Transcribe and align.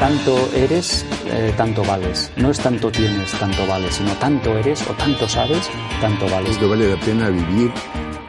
Tanto 0.00 0.48
eres, 0.54 1.04
eh, 1.26 1.52
tanto 1.58 1.84
vales. 1.84 2.32
No 2.36 2.50
es 2.50 2.58
tanto 2.58 2.90
tienes, 2.90 3.32
tanto 3.32 3.66
vales, 3.66 3.96
sino 3.96 4.10
tanto 4.14 4.56
eres 4.56 4.80
o 4.88 4.94
tanto 4.94 5.28
sabes, 5.28 5.70
tanto 6.00 6.26
vales. 6.30 6.56
que 6.56 6.64
vale 6.64 6.88
la 6.88 6.96
pena 6.96 7.28
vivir 7.28 7.70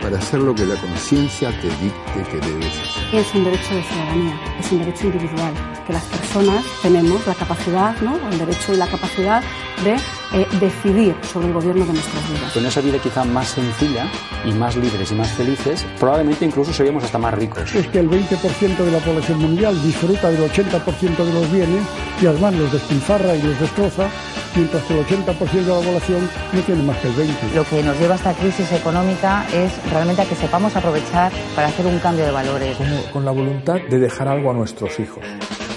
para 0.02 0.17
hacer 0.17 0.41
lo 0.41 0.53
que 0.53 0.66
la 0.66 0.75
conciencia 0.75 1.49
te 1.61 1.70
dicte 1.81 2.30
que 2.30 2.45
debes 2.45 2.77
hacer. 2.77 3.16
Es 3.16 3.34
un 3.34 3.45
derecho 3.45 3.73
de 3.73 3.84
ciudadanía, 3.84 4.39
es 4.59 4.71
un 4.73 4.80
derecho 4.80 5.05
individual, 5.05 5.53
que 5.88 5.94
las 5.94 6.03
personas 6.03 6.66
tenemos 6.81 7.25
la 7.25 7.35
capacidad, 7.35 7.95
¿no? 8.02 8.19
el 8.30 8.38
derecho 8.38 8.73
y 8.73 8.75
la 8.75 8.88
capacidad 8.88 9.41
de 9.85 9.95
eh, 10.34 10.48
decidir 10.59 11.16
sobre 11.23 11.48
el 11.48 11.53
gobierno 11.53 11.85
de 11.85 11.94
nuestras 11.94 12.30
vidas. 12.30 12.53
Con 12.53 12.66
esa 12.66 12.81
vida 12.81 12.98
quizá 12.99 13.23
más 13.23 13.49
sencilla 13.49 14.08
y 14.45 14.52
más 14.53 14.76
libres 14.76 15.12
y 15.12 15.16
más 15.16 15.31
felices, 15.31 15.85
probablemente 15.99 16.45
incluso 16.45 16.73
seríamos 16.73 17.03
hasta 17.03 17.17
más 17.17 17.34
ricos. 17.34 17.73
Es 17.76 17.88
que 17.88 17.99
el 17.99 18.09
20% 18.09 18.77
de 18.77 18.91
la 18.91 18.99
población 18.99 19.39
mundial 19.39 19.81
disfruta 19.84 20.30
del 20.30 20.49
80% 20.49 21.17
de 21.17 21.34
los 21.34 21.52
bienes 21.52 21.84
y 22.22 22.25
además 22.25 22.55
los 22.55 22.72
despilfarra 22.72 23.36
y 23.36 23.41
los 23.41 23.59
destroza 23.59 24.08
mientras 24.55 24.83
que 24.83 25.00
el 25.00 25.05
80% 25.05 25.52
de 25.52 25.67
la 25.67 25.80
población 25.80 26.30
no 26.53 26.61
tiene 26.61 26.83
más 26.83 26.98
que 26.98 27.08
el 27.08 27.16
20%. 27.16 27.53
Lo 27.55 27.64
que 27.64 27.83
nos 27.83 28.00
lleva 28.00 28.14
a 28.14 28.17
esta 28.17 28.33
crisis 28.33 28.72
económica 28.72 29.45
es 29.53 29.72
realmente 29.92 30.22
a 30.22 30.25
que 30.25 30.36
sepamos 30.36 30.75
aprovechar 30.75 31.31
para 31.55 31.67
hacer 31.67 31.86
un 31.86 32.00
cambio 32.00 32.25
de 32.25 32.31
valores. 32.31 32.77
con 33.11 33.25
la 33.25 33.31
voluntad 33.31 33.80
de 33.89 34.00
dejar 34.00 34.27
algo 34.27 34.52
a 34.52 34.53
nuestros 34.53 35.00
hijos. 35.00 35.23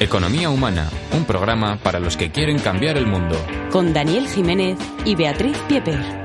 Economía 0.01 0.51
Humana, 0.51 0.91
un 1.17 1.25
programa 1.25 1.79
para 1.81 2.01
los 2.01 2.17
que 2.17 2.31
quieren 2.31 2.59
cambiar 2.59 2.97
el 2.97 3.07
mundo. 3.07 3.37
Con 3.71 3.93
Daniel 3.93 4.27
Jiménez 4.27 4.77
y 5.05 5.15
Beatriz 5.15 5.57
Pieper. 5.69 6.25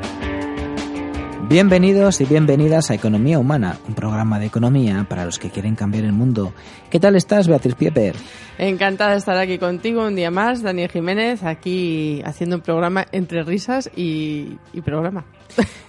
Bienvenidos 1.47 2.19
y 2.21 2.25
bienvenidas 2.25 2.91
a 2.91 2.95
Economía 2.95 3.39
Humana, 3.39 3.77
un 3.87 3.95
programa 3.95 4.39
de 4.39 4.47
economía 4.47 5.05
para 5.09 5.25
los 5.25 5.39
que 5.39 5.49
quieren 5.49 5.75
cambiar 5.75 6.03
el 6.03 6.13
mundo. 6.13 6.53
¿Qué 6.89 6.99
tal 6.99 7.15
estás, 7.15 7.47
Beatriz 7.47 7.75
Pieper? 7.75 8.15
Encantada 8.57 9.11
de 9.11 9.17
estar 9.17 9.37
aquí 9.37 9.57
contigo 9.57 10.05
un 10.05 10.15
día 10.15 10.29
más, 10.31 10.61
Daniel 10.61 10.91
Jiménez, 10.91 11.43
aquí 11.43 12.21
haciendo 12.23 12.57
un 12.57 12.61
programa 12.61 13.05
entre 13.11 13.43
risas 13.43 13.89
y, 13.95 14.57
programa. 14.85 15.25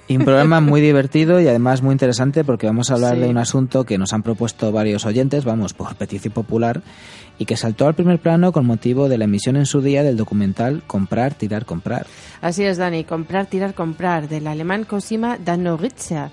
Y 0.08 0.16
un 0.16 0.24
programa 0.24 0.60
muy 0.62 0.80
divertido 0.80 1.40
y 1.40 1.48
además 1.48 1.82
muy 1.82 1.92
interesante 1.92 2.42
porque 2.42 2.66
vamos 2.66 2.90
a 2.90 2.94
hablar 2.94 3.18
de 3.18 3.28
un 3.28 3.36
asunto 3.36 3.84
que 3.84 3.98
nos 3.98 4.14
han 4.14 4.22
propuesto 4.22 4.72
varios 4.72 5.04
oyentes, 5.04 5.44
vamos, 5.44 5.74
por 5.74 5.94
petición 5.94 6.32
popular, 6.32 6.80
y 7.40 7.46
que 7.46 7.56
saltó 7.56 7.86
al 7.86 7.94
primer 7.94 8.18
plano 8.18 8.52
con 8.52 8.66
motivo 8.66 9.08
de 9.08 9.16
la 9.16 9.24
emisión 9.24 9.56
en 9.56 9.64
su 9.64 9.80
día 9.80 10.02
del 10.02 10.18
documental 10.18 10.82
Comprar, 10.86 11.32
Tirar, 11.32 11.64
Comprar. 11.64 12.06
Así 12.42 12.64
es, 12.64 12.76
Dani, 12.76 13.02
Comprar, 13.02 13.46
Tirar, 13.46 13.72
Comprar, 13.72 14.28
del 14.28 14.46
alemán 14.46 14.84
Cosima 14.84 15.38
Danoritza. 15.38 16.30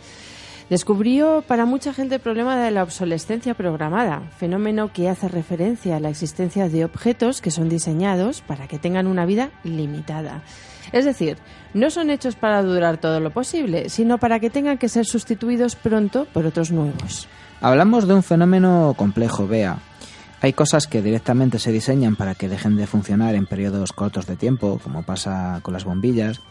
Descubrió 0.69 1.45
para 1.47 1.63
mucha 1.65 1.93
gente 1.93 2.15
el 2.15 2.21
problema 2.21 2.57
de 2.57 2.71
la 2.71 2.83
obsolescencia 2.83 3.53
programada, 3.53 4.23
fenómeno 4.37 4.91
que 4.91 5.07
hace 5.07 5.29
referencia 5.29 5.95
a 5.95 6.01
la 6.01 6.09
existencia 6.09 6.67
de 6.67 6.83
objetos 6.83 7.39
que 7.39 7.51
son 7.51 7.69
diseñados 7.69 8.41
para 8.41 8.67
que 8.67 8.77
tengan 8.77 9.07
una 9.07 9.25
vida 9.25 9.51
limitada. 9.63 10.43
Es 10.91 11.05
decir, 11.05 11.37
no 11.73 11.89
son 11.89 12.09
hechos 12.09 12.35
para 12.35 12.61
durar 12.63 12.97
todo 12.97 13.21
lo 13.21 13.31
posible, 13.31 13.87
sino 13.87 14.17
para 14.17 14.41
que 14.41 14.49
tengan 14.49 14.77
que 14.77 14.89
ser 14.89 15.05
sustituidos 15.05 15.77
pronto 15.77 16.27
por 16.33 16.45
otros 16.45 16.69
nuevos. 16.69 17.29
Hablamos 17.61 18.09
de 18.09 18.13
un 18.13 18.23
fenómeno 18.23 18.93
complejo, 18.97 19.47
Bea. 19.47 19.79
Hay 20.41 20.53
cosas 20.53 20.85
que 20.85 21.01
directamente 21.01 21.57
se 21.57 21.71
diseñan 21.71 22.15
para 22.15 22.35
que 22.35 22.47
dejen 22.47 22.75
de 22.75 22.85
funcionar 22.85 23.33
en 23.33 23.47
periodos 23.47 23.91
cortos 23.91 24.27
de 24.27 24.35
tiempo, 24.35 24.79
como 24.83 25.03
pasa 25.03 25.59
con 25.63 25.73
las 25.73 25.83
bombillas. 25.83 26.41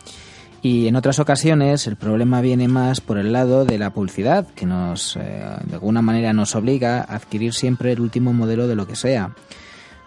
Y 0.61 0.89
en 0.89 0.97
otras 0.97 1.21
ocasiones 1.21 1.87
el 1.87 1.95
problema 1.95 2.41
viene 2.41 2.67
más 2.67 3.01
por 3.01 3.19
el 3.19 3.33
lado 3.33 3.65
de 3.65 3.79
la 3.79 3.91
publicidad, 3.91 4.49
que 4.49 4.67
nos, 4.67 5.17
eh, 5.17 5.45
de 5.65 5.75
alguna 5.75 6.03
manera 6.03 6.33
nos 6.33 6.57
obliga 6.57 6.99
a 6.99 7.15
adquirir 7.15 7.55
siempre 7.55 7.93
el 7.93 8.01
último 8.01 8.33
modelo 8.33 8.67
de 8.67 8.75
lo 8.75 8.89
que 8.89 8.97
sea. 8.97 9.31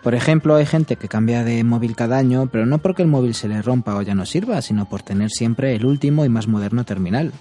Por 0.04 0.16
ejemplo, 0.16 0.56
hay 0.56 0.66
gente 0.66 0.98
que 0.98 1.08
cambia 1.08 1.44
de 1.44 1.64
móvil 1.64 1.96
cada 1.96 2.18
año, 2.18 2.50
pero 2.52 2.66
no 2.66 2.80
porque 2.80 3.04
el 3.04 3.08
móvil 3.08 3.34
se 3.34 3.48
le 3.48 3.62
rompa 3.62 3.96
o 3.96 4.02
ya 4.02 4.16
no 4.16 4.26
sirva, 4.26 4.62
sino 4.62 4.88
por 4.88 5.02
tener 5.02 5.30
siempre 5.30 5.76
el 5.76 5.86
último 5.86 6.26
y 6.26 6.30
más 6.30 6.48
moderno 6.48 6.84
terminal. 6.84 7.32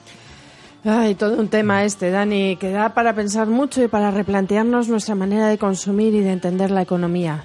Ay, 0.85 1.17
todo 1.17 1.41
un 1.41 1.49
tema 1.49 1.85
este, 1.85 2.11
Dani, 2.11 2.57
que 2.57 2.71
da 2.71 2.95
para 2.95 3.15
pensar 3.15 3.49
mucho 3.49 3.83
y 3.83 3.89
para 3.89 4.13
replantearnos 4.13 4.89
nuestra 4.89 5.17
manera 5.17 5.49
de 5.49 5.59
consumir 5.59 6.15
y 6.15 6.21
de 6.21 6.31
entender 6.33 6.71
la 6.71 6.83
economía. 6.83 7.43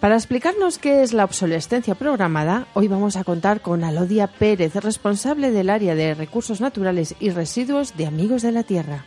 Para 0.00 0.14
explicarnos 0.14 0.78
qué 0.78 1.02
es 1.02 1.12
la 1.12 1.24
obsolescencia 1.24 1.96
programada, 1.96 2.68
hoy 2.74 2.86
vamos 2.86 3.16
a 3.16 3.24
contar 3.24 3.60
con 3.60 3.82
Alodia 3.82 4.28
Pérez, 4.28 4.74
responsable 4.76 5.50
del 5.50 5.70
área 5.70 5.94
de 5.94 6.14
recursos 6.14 6.60
naturales 6.60 7.16
y 7.18 7.30
residuos 7.30 7.96
de 7.96 8.06
Amigos 8.06 8.42
de 8.42 8.52
la 8.52 8.62
Tierra. 8.62 9.04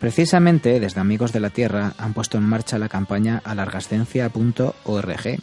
Precisamente 0.00 0.80
desde 0.80 1.00
Amigos 1.00 1.32
de 1.32 1.40
la 1.40 1.50
Tierra 1.50 1.94
han 1.96 2.12
puesto 2.12 2.36
en 2.36 2.44
marcha 2.44 2.78
la 2.78 2.90
campaña 2.90 3.40
alargascencia.org. 3.44 5.38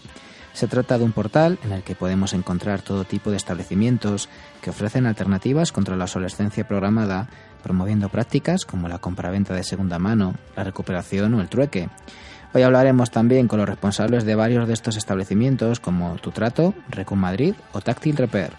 Se 0.53 0.67
trata 0.67 0.97
de 0.97 1.03
un 1.03 1.11
portal 1.11 1.57
en 1.63 1.71
el 1.71 1.83
que 1.83 1.95
podemos 1.95 2.33
encontrar 2.33 2.81
todo 2.81 3.05
tipo 3.05 3.31
de 3.31 3.37
establecimientos 3.37 4.29
que 4.61 4.69
ofrecen 4.69 5.05
alternativas 5.05 5.71
contra 5.71 5.95
la 5.95 6.03
obsolescencia 6.03 6.67
programada 6.67 7.29
promoviendo 7.61 8.09
prácticas 8.09 8.65
como 8.65 8.87
la 8.87 8.99
compraventa 8.99 9.53
de 9.53 9.63
segunda 9.63 9.99
mano, 9.99 10.35
la 10.55 10.63
recuperación 10.63 11.33
o 11.33 11.41
el 11.41 11.49
trueque. 11.49 11.89
Hoy 12.53 12.63
hablaremos 12.63 13.11
también 13.11 13.47
con 13.47 13.59
los 13.59 13.69
responsables 13.69 14.25
de 14.25 14.35
varios 14.35 14.67
de 14.67 14.73
estos 14.73 14.97
establecimientos 14.97 15.79
como 15.79 16.15
Tu 16.15 16.31
Trato, 16.31 16.73
Recon 16.89 17.19
Madrid 17.19 17.53
o 17.71 17.79
Táctil 17.79 18.17
Repair. 18.17 18.51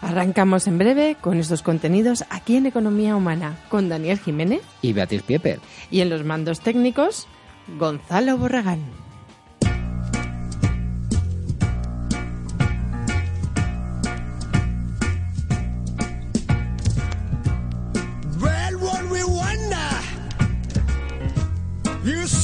Arrancamos 0.00 0.68
en 0.68 0.78
breve 0.78 1.16
con 1.20 1.38
estos 1.38 1.62
contenidos 1.62 2.24
aquí 2.30 2.56
en 2.56 2.66
Economía 2.66 3.16
Humana 3.16 3.56
con 3.68 3.88
Daniel 3.88 4.20
Jiménez 4.20 4.62
y 4.80 4.92
Beatriz 4.92 5.24
Pieper. 5.24 5.58
Y 5.90 6.00
en 6.00 6.10
los 6.10 6.24
mandos 6.24 6.60
técnicos, 6.60 7.26
Gonzalo 7.76 8.38
Borragán. 8.38 9.07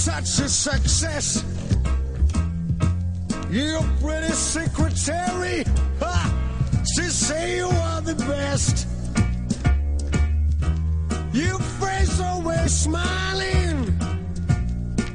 Such 0.04 0.44
a 0.44 0.48
success. 0.48 1.44
Your 3.50 3.82
pretty 4.00 4.32
secretary, 4.32 5.64
ha, 5.98 6.32
she 6.94 7.04
say 7.04 7.56
you 7.56 7.68
are 7.68 8.00
the 8.02 8.14
best. 8.14 8.86
Your 11.32 11.58
face 11.58 12.20
always 12.20 12.72
smiling, 12.72 13.98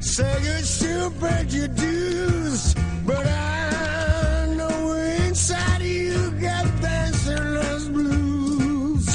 say 0.00 0.34
you 0.42 0.64
should 0.64 1.20
pay 1.20 1.46
your 1.48 1.68
dues, 1.68 2.74
but 3.06 3.26
I 3.26 4.54
know 4.56 4.92
inside 4.92 5.82
you 5.82 6.30
got 6.40 6.66
dancerless 6.82 7.88
blues. 7.92 9.06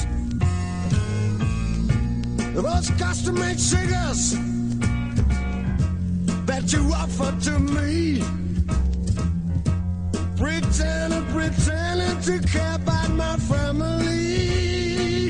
Those 2.54 2.90
custom-made 2.92 3.60
cigars 3.60 4.55
that 6.66 6.78
you 6.78 6.94
offer 6.94 7.32
to 7.42 7.60
me. 7.60 8.22
Pretending, 10.38 11.26
pretending 11.34 12.22
to 12.22 12.48
care 12.48 12.76
about 12.76 13.10
my 13.12 13.36
family. 13.38 15.30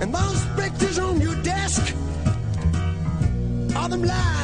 And 0.00 0.14
those 0.14 0.46
pictures 0.56 0.98
on 0.98 1.20
your 1.20 1.36
desk 1.42 1.94
are 3.76 3.88
them 3.88 4.02
lies 4.02 4.35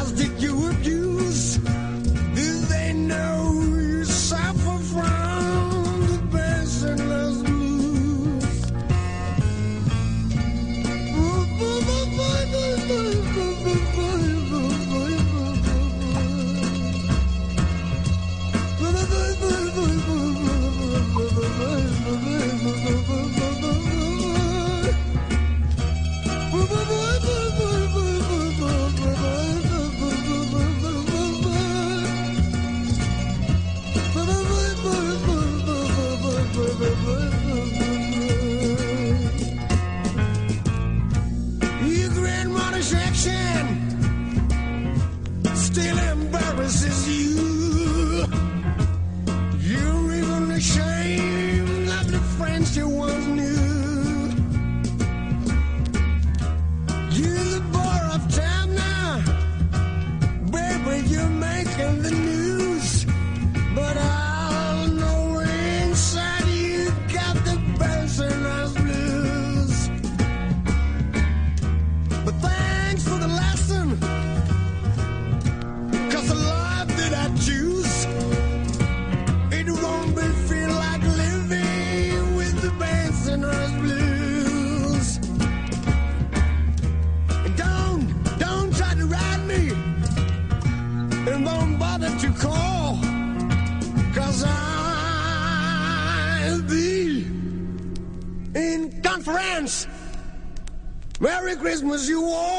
Christmas, 101.73 102.07
you 102.07 102.23
all. 102.23 102.52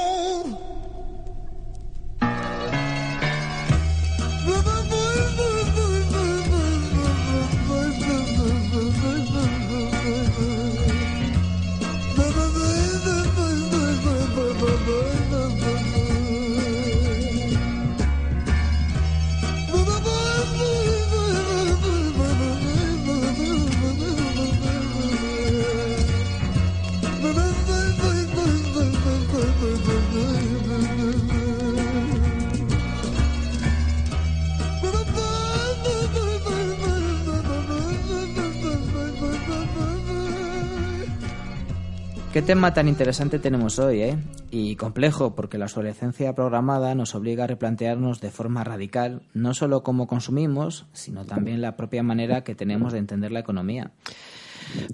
Tema 42.44 42.74
tan 42.74 42.90
interesante 42.90 43.40
tenemos 43.40 43.80
hoy, 43.80 44.01
¿eh? 44.01 44.18
Y 44.51 44.75
complejo, 44.75 45.34
porque 45.34 45.57
la 45.57 45.66
obsolescencia 45.66 46.34
programada 46.36 46.94
nos 46.94 47.16
obliga 47.16 47.45
a 47.45 47.48
replantearnos 47.48 48.19
de 48.19 48.31
forma 48.31 48.63
radical 48.63 49.22
no 49.34 49.54
solo 49.54 49.84
cómo 49.84 50.07
consumimos, 50.07 50.86
sino 50.92 51.25
también 51.25 51.62
la 51.62 51.78
propia 51.78 52.04
manera 52.04 52.44
que 52.44 52.56
tenemos 52.56 52.92
de 52.92 53.00
entender 53.00 53.31
la 53.31 53.40
economía. 53.40 53.92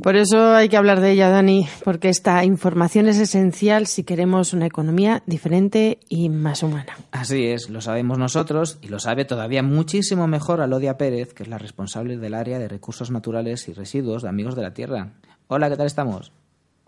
Por 0.04 0.16
eso 0.16 0.54
hay 0.54 0.70
que 0.70 0.78
hablar 0.78 1.00
de 1.02 1.12
ella, 1.12 1.30
Dani, 1.30 1.68
porque 1.84 2.10
esta 2.10 2.44
información 2.44 3.08
es 3.08 3.18
esencial 3.18 3.88
si 3.88 4.04
queremos 4.04 4.54
una 4.54 4.68
economía 4.68 5.24
diferente 5.26 6.00
y 6.08 6.30
más 6.30 6.62
humana. 6.62 6.98
Así 7.12 7.48
es, 7.48 7.70
lo 7.70 7.82
sabemos 7.82 8.18
nosotros 8.18 8.78
y 8.82 8.90
lo 8.90 9.00
sabe 9.00 9.26
todavía 9.26 9.64
muchísimo 9.64 10.28
mejor 10.28 10.62
Alodia 10.62 10.98
Pérez, 10.98 11.34
que 11.34 11.44
es 11.44 11.50
la 11.50 11.58
responsable 11.58 12.18
del 12.18 12.36
área 12.36 12.60
de 12.60 12.68
recursos 12.68 13.12
naturales 13.12 13.68
y 13.70 13.74
residuos 13.74 14.24
de 14.24 14.30
Amigos 14.30 14.56
de 14.56 14.62
la 14.62 14.74
Tierra. 14.74 15.14
Hola, 15.48 15.70
¿qué 15.70 15.78
tal 15.78 15.88
estamos? 15.88 16.32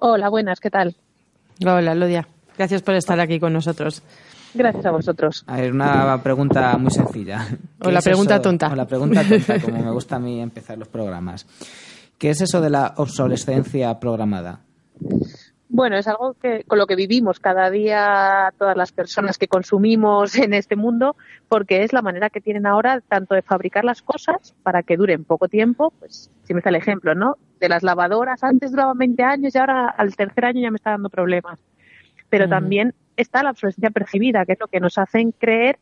Hola, 0.03 0.29
buenas, 0.29 0.59
¿qué 0.59 0.71
tal? 0.71 0.95
Hola, 1.63 1.93
Lodia. 1.93 2.27
Gracias 2.57 2.81
por 2.81 2.95
estar 2.95 3.19
aquí 3.19 3.39
con 3.39 3.53
nosotros. 3.53 4.01
Gracias 4.55 4.83
a 4.83 4.89
vosotros. 4.89 5.43
A 5.45 5.57
ver, 5.57 5.71
una 5.71 6.19
pregunta 6.23 6.75
muy 6.79 6.89
sencilla. 6.89 7.47
O 7.79 7.91
la 7.91 8.01
pregunta 8.01 8.41
tonta. 8.41 8.69
O 8.71 8.75
la 8.75 8.87
pregunta 8.87 9.23
tonta, 9.23 9.59
como 9.59 9.77
me 9.85 9.91
gusta 9.91 10.15
a 10.15 10.19
mí 10.19 10.41
empezar 10.41 10.79
los 10.79 10.87
programas. 10.87 11.45
¿Qué 12.17 12.31
es 12.31 12.41
eso 12.41 12.59
de 12.61 12.71
la 12.71 12.95
obsolescencia 12.97 13.99
programada? 13.99 14.61
Bueno, 15.73 15.95
es 15.95 16.05
algo 16.09 16.33
que 16.33 16.65
con 16.65 16.77
lo 16.77 16.85
que 16.85 16.97
vivimos 16.97 17.39
cada 17.39 17.69
día 17.69 18.53
todas 18.57 18.75
las 18.75 18.91
personas 18.91 19.37
que 19.37 19.47
consumimos 19.47 20.35
en 20.37 20.53
este 20.53 20.75
mundo, 20.75 21.15
porque 21.47 21.83
es 21.83 21.93
la 21.93 22.01
manera 22.01 22.29
que 22.29 22.41
tienen 22.41 22.65
ahora 22.65 22.99
tanto 22.99 23.35
de 23.35 23.41
fabricar 23.41 23.85
las 23.85 24.01
cosas 24.01 24.53
para 24.63 24.83
que 24.83 24.97
duren 24.97 25.23
poco 25.23 25.47
tiempo, 25.47 25.93
pues 25.97 26.29
si 26.43 26.53
me 26.53 26.59
está 26.59 26.71
el 26.71 26.75
ejemplo, 26.75 27.15
¿no? 27.15 27.37
De 27.61 27.69
las 27.69 27.83
lavadoras, 27.83 28.43
antes 28.43 28.71
duraban 28.71 28.97
20 28.97 29.23
años 29.23 29.55
y 29.55 29.57
ahora 29.59 29.87
al 29.87 30.13
tercer 30.13 30.43
año 30.43 30.59
ya 30.59 30.71
me 30.71 30.75
está 30.75 30.89
dando 30.89 31.09
problemas. 31.09 31.63
Pero 32.29 32.49
también 32.49 32.93
está 33.15 33.41
la 33.41 33.51
obsolescencia 33.51 33.91
percibida, 33.91 34.45
que 34.45 34.53
es 34.53 34.59
lo 34.59 34.67
que 34.67 34.81
nos 34.81 34.97
hacen 34.97 35.31
creer 35.31 35.79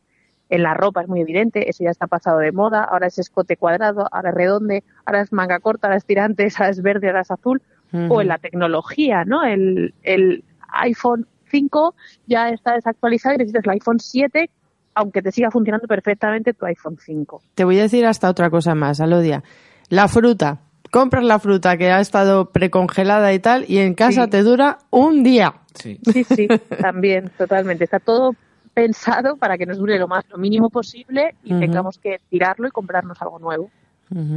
en 0.50 0.62
la 0.62 0.74
ropa, 0.74 1.02
es 1.02 1.08
muy 1.08 1.20
evidente, 1.20 1.68
eso 1.68 1.82
ya 1.82 1.90
está 1.90 2.06
pasado 2.06 2.38
de 2.38 2.52
moda, 2.52 2.84
ahora 2.84 3.08
es 3.08 3.18
escote 3.18 3.56
cuadrado, 3.56 4.06
ahora 4.12 4.30
es 4.30 4.34
redonde, 4.36 4.84
ahora 5.04 5.22
es 5.22 5.32
manga 5.32 5.58
corta, 5.58 5.88
ahora 5.88 5.96
es 5.96 6.04
tirantes, 6.04 6.60
ahora 6.60 6.70
es 6.70 6.80
verde, 6.82 7.08
ahora 7.08 7.22
es 7.22 7.30
azul 7.32 7.60
o 7.92 8.20
en 8.20 8.28
la 8.28 8.38
tecnología, 8.38 9.24
¿no? 9.24 9.42
El, 9.44 9.94
el 10.02 10.44
iPhone 10.72 11.26
5 11.50 11.94
ya 12.26 12.48
está 12.50 12.74
desactualizado 12.74 13.34
y 13.34 13.38
necesitas 13.38 13.64
el 13.64 13.70
iPhone 13.72 13.98
7, 13.98 14.50
aunque 14.94 15.22
te 15.22 15.32
siga 15.32 15.50
funcionando 15.50 15.86
perfectamente 15.88 16.52
tu 16.54 16.66
iPhone 16.66 16.96
5. 16.98 17.42
Te 17.54 17.64
voy 17.64 17.78
a 17.78 17.82
decir 17.82 18.06
hasta 18.06 18.28
otra 18.30 18.50
cosa 18.50 18.74
más, 18.74 19.00
Alodia. 19.00 19.42
La 19.88 20.06
fruta. 20.08 20.60
Compras 20.92 21.22
la 21.24 21.38
fruta 21.38 21.76
que 21.76 21.90
ha 21.90 22.00
estado 22.00 22.50
precongelada 22.50 23.32
y 23.32 23.38
tal, 23.38 23.64
y 23.68 23.78
en 23.78 23.94
casa 23.94 24.24
Sí. 24.24 24.30
te 24.30 24.42
dura 24.42 24.78
un 24.90 25.22
día. 25.22 25.54
Sí. 25.74 25.98
Sí, 26.12 26.24
sí, 26.24 26.48
también, 26.80 27.30
totalmente. 27.38 27.84
Está 27.84 28.00
todo 28.00 28.32
pensado 28.74 29.36
para 29.36 29.56
que 29.56 29.66
nos 29.66 29.78
dure 29.78 29.98
lo 29.98 30.08
más, 30.08 30.24
lo 30.30 30.38
mínimo 30.38 30.68
posible 30.70 31.34
y 31.44 31.58
tengamos 31.58 31.98
que 31.98 32.18
tirarlo 32.28 32.66
y 32.66 32.70
comprarnos 32.72 33.20
algo 33.22 33.38
nuevo. 33.38 33.70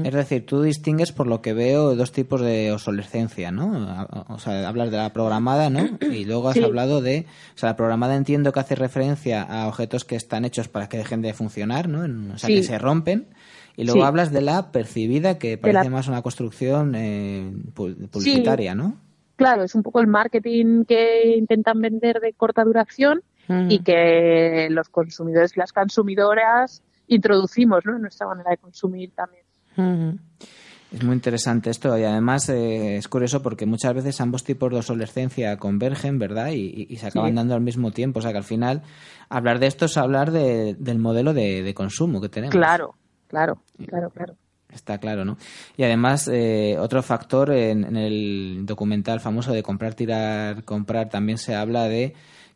Es 0.03 0.13
decir, 0.13 0.45
tú 0.45 0.61
distingues 0.61 1.11
por 1.11 1.25
lo 1.25 1.41
que 1.41 1.53
veo 1.53 1.95
dos 1.95 2.11
tipos 2.11 2.41
de 2.41 2.71
obsolescencia, 2.71 3.51
¿no? 3.51 4.05
O 4.29 4.37
sea, 4.37 4.67
hablas 4.69 4.91
de 4.91 4.97
la 4.97 5.11
programada, 5.13 5.71
¿no? 5.71 5.79
Y 6.13 6.25
luego 6.25 6.49
has 6.49 6.55
Sí. 6.57 6.63
hablado 6.63 7.01
de, 7.01 7.25
o 7.55 7.57
sea, 7.57 7.69
la 7.69 7.75
programada 7.75 8.15
entiendo 8.15 8.51
que 8.51 8.59
hace 8.59 8.75
referencia 8.75 9.41
a 9.41 9.67
objetos 9.67 10.05
que 10.05 10.15
están 10.15 10.45
hechos 10.45 10.67
para 10.67 10.87
que 10.89 10.97
dejen 10.97 11.23
de 11.23 11.33
funcionar, 11.33 11.89
¿no? 11.89 12.33
O 12.35 12.37
sea, 12.37 12.47
Sí. 12.47 12.55
que 12.57 12.63
se 12.63 12.77
rompen. 12.77 13.25
Y 13.75 13.85
luego 13.85 14.01
Sí. 14.01 14.05
hablas 14.05 14.31
de 14.31 14.41
la 14.41 14.71
percibida, 14.71 15.39
que 15.39 15.57
parece 15.57 15.85
la- 15.85 15.89
más 15.89 16.07
una 16.07 16.21
construcción 16.21 16.93
eh, 16.95 17.51
pu- 17.73 18.07
publicitaria, 18.09 18.75
¿no? 18.75 18.97
Claro, 19.37 19.63
es 19.63 19.73
un 19.73 19.81
poco 19.81 19.99
el 19.99 20.05
marketing 20.07 20.85
que 20.85 21.35
intentan 21.35 21.81
vender 21.81 22.19
de 22.19 22.33
corta 22.33 22.63
duración 22.63 23.23
y 23.69 23.79
que 23.79 24.67
los 24.69 24.87
consumidores 24.89 25.53
y 25.57 25.59
las 25.59 25.73
consumidoras 25.73 26.83
introducimos 27.07 27.83
¿no? 27.85 27.95
en 27.95 28.03
nuestra 28.03 28.27
manera 28.27 28.51
de 28.51 28.57
consumir 28.57 29.11
también. 29.15 29.42
Es 29.75 31.03
muy 31.03 31.15
interesante 31.15 31.71
esto 31.71 31.97
y 31.97 32.03
además 32.03 32.47
eh, 32.49 32.97
es 32.97 33.07
curioso 33.07 33.41
porque 33.41 33.65
muchas 33.65 33.95
veces 33.95 34.21
ambos 34.21 34.43
tipos 34.43 34.69
de 34.71 34.77
obsolescencia 34.77 35.57
convergen, 35.57 36.19
¿verdad? 36.19 36.49
Y, 36.51 36.59
y- 36.67 36.87
y 36.89 36.97
se 36.97 37.07
acaban 37.07 37.31
Sí. 37.31 37.35
dando 37.35 37.55
al 37.55 37.61
mismo 37.61 37.91
tiempo. 37.91 38.19
O 38.19 38.21
sea 38.21 38.31
que 38.31 38.37
al 38.37 38.43
final 38.43 38.83
hablar 39.29 39.57
de 39.57 39.65
esto 39.67 39.85
es 39.85 39.97
hablar 39.97 40.31
de- 40.31 40.75
del 40.77 40.99
modelo 40.99 41.33
de, 41.33 41.63
de 41.63 41.73
consumo 41.73 42.21
que 42.21 42.29
tenemos. 42.29 42.53
Claro, 42.53 42.93
claro, 43.27 43.63
claro, 43.87 44.11
claro. 44.11 44.35
Está 44.71 44.97
claro, 44.99 45.23
¿no? 45.25 45.37
Y 45.77 45.83
además, 45.83 46.27
eh, 46.31 46.77
otro 46.79 47.01
factor 47.03 47.51
en, 47.51 47.83
en 47.85 47.95
el 47.97 48.61
documental 48.65 49.19
famoso 49.19 49.51
de 49.51 49.61
comprar, 49.63 49.93
tirar, 49.95 50.63
comprar, 50.63 51.09
también 51.09 51.37
se 51.39 51.53
habla 51.55 51.87
de 51.87 52.13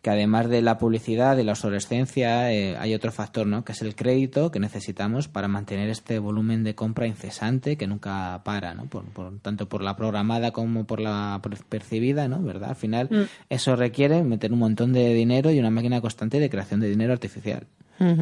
que 0.07 0.11
además 0.11 0.47
de 0.47 0.61
la 0.61 0.77
publicidad 0.77 1.37
y 1.37 1.43
la 1.43 1.51
obsolescencia, 1.51 2.53
eh, 2.53 2.77
hay 2.77 2.93
otro 2.93 3.11
factor, 3.11 3.45
¿no? 3.45 3.65
Que 3.65 3.73
es 3.73 3.81
el 3.81 3.93
crédito 3.93 4.51
que 4.51 4.59
necesitamos 4.61 5.27
para 5.27 5.49
mantener 5.49 5.89
este 5.89 6.17
volumen 6.17 6.63
de 6.63 6.75
compra 6.75 7.07
incesante 7.07 7.75
que 7.75 7.87
nunca 7.87 8.39
para, 8.45 8.73
¿no? 8.73 8.85
Por, 8.85 9.03
por- 9.03 9.37
tanto 9.39 9.67
por 9.67 9.81
la 9.83 9.97
programada 9.97 10.51
como 10.51 10.85
por 10.85 11.01
la 11.01 11.41
per- 11.43 11.57
percibida, 11.67 12.29
¿no? 12.29 12.41
¿Verdad? 12.41 12.69
Al 12.69 12.75
final, 12.77 13.09
Mm. 13.11 13.23
eso 13.49 13.75
requiere 13.75 14.23
meter 14.23 14.53
un 14.53 14.59
montón 14.59 14.93
de 14.93 15.13
dinero 15.13 15.51
y 15.51 15.59
una 15.59 15.71
máquina 15.71 15.99
constante 15.99 16.39
de 16.39 16.49
creación 16.49 16.79
de 16.79 16.87
dinero 16.87 17.11
artificial. 17.11 17.67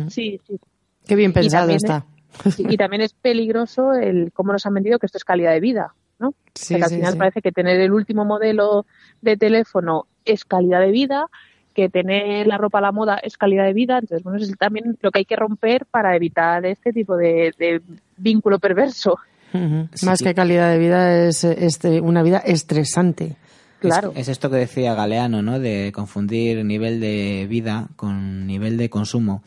Sí, 0.08 0.42
sí. 0.48 0.60
Qué 1.06 1.16
bien 1.16 1.34
pensado 1.34 1.70
está. 1.70 2.04
es- 2.46 2.60
y 2.60 2.78
también 2.78 3.04
es 3.04 3.14
peligroso 3.14 3.94
el 3.94 4.32
cómo 4.34 4.54
nos 4.54 4.66
han 4.66 4.74
vendido 4.74 4.98
que 4.98 5.06
esto 5.06 5.20
es 5.20 5.24
calidad 5.24 5.52
de 5.52 5.60
vida, 5.60 5.94
¿no? 6.18 6.34
Sí, 6.56 6.64
O 6.64 6.66
sea, 6.66 6.78
que 6.80 6.84
al 6.86 6.90
sí, 6.90 6.96
final 6.96 7.12
sí. 7.14 7.20
parece 7.20 7.42
que 7.44 7.52
tener 7.52 7.80
el 7.80 7.92
último 7.92 8.26
modelo 8.26 8.88
de 9.22 9.38
teléfono 9.38 10.08
es 10.26 10.46
calidad 10.46 10.80
de 10.80 10.90
vida, 10.90 11.28
que 11.76 11.90
tener 11.90 12.48
la 12.48 12.58
ropa 12.58 12.80
a 12.80 12.82
la 12.82 12.92
moda 12.92 13.20
es 13.22 13.38
calidad 13.38 13.66
de 13.66 13.74
vida. 13.74 14.00
Entonces, 14.00 14.24
bueno, 14.24 14.40
es 14.40 14.52
también 14.58 14.98
lo 15.02 15.12
que 15.12 15.20
hay 15.20 15.26
que 15.26 15.36
romper 15.36 15.86
para 15.86 16.16
evitar 16.16 16.66
este 16.66 16.92
tipo 16.94 17.16
de, 17.16 17.54
de 17.60 17.82
vínculo 18.18 18.58
perverso. 18.58 19.20
Más 20.04 20.22
que 20.22 20.34
calidad 20.34 20.72
de 20.72 20.80
vida 20.80 21.28
es 21.28 21.44
este, 21.44 22.02
una 22.02 22.24
vida 22.24 22.40
estresante. 22.40 23.38
Claro. 23.80 24.12
Es, 24.16 24.22
es 24.22 24.30
esto 24.30 24.50
que 24.50 24.58
decía 24.58 24.96
Galeano, 24.96 25.42
¿no? 25.42 25.60
De 25.60 25.92
confundir 25.94 26.66
nivel 26.66 27.00
de 27.00 27.46
vida 27.48 27.88
con 27.96 28.48
nivel 28.48 28.78
de 28.78 28.90
consumo. 28.90 29.44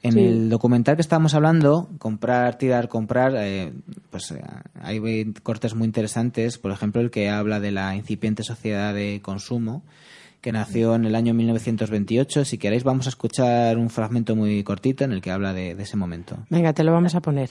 En 0.00 0.12
Sí. 0.12 0.20
el 0.20 0.48
documental 0.48 0.94
que 0.94 1.02
estábamos 1.02 1.34
hablando, 1.34 1.88
comprar, 1.98 2.56
tirar, 2.56 2.88
comprar, 2.88 3.32
eh, 3.36 3.72
pues 4.10 4.30
eh, 4.30 4.40
hay 4.80 5.32
cortes 5.42 5.74
muy 5.74 5.86
interesantes. 5.86 6.56
Por 6.58 6.70
ejemplo, 6.70 7.00
el 7.00 7.10
que 7.10 7.28
habla 7.28 7.58
de 7.58 7.72
la 7.72 7.96
incipiente 7.96 8.44
sociedad 8.44 8.94
de 8.94 9.20
consumo, 9.22 9.82
que 10.40 10.52
nació 10.52 10.94
en 10.94 11.04
el 11.04 11.14
año 11.14 11.34
1928. 11.34 12.44
Si 12.44 12.58
queréis, 12.58 12.84
vamos 12.84 13.06
a 13.06 13.10
escuchar 13.10 13.76
un 13.76 13.90
fragmento 13.90 14.36
muy 14.36 14.62
cortito 14.64 15.04
en 15.04 15.12
el 15.12 15.20
que 15.20 15.30
habla 15.30 15.52
de, 15.52 15.74
de 15.74 15.82
ese 15.82 15.96
momento. 15.96 16.38
Venga, 16.50 16.72
te 16.72 16.84
lo 16.84 16.92
vamos 16.92 17.14
a 17.14 17.20
poner. 17.20 17.50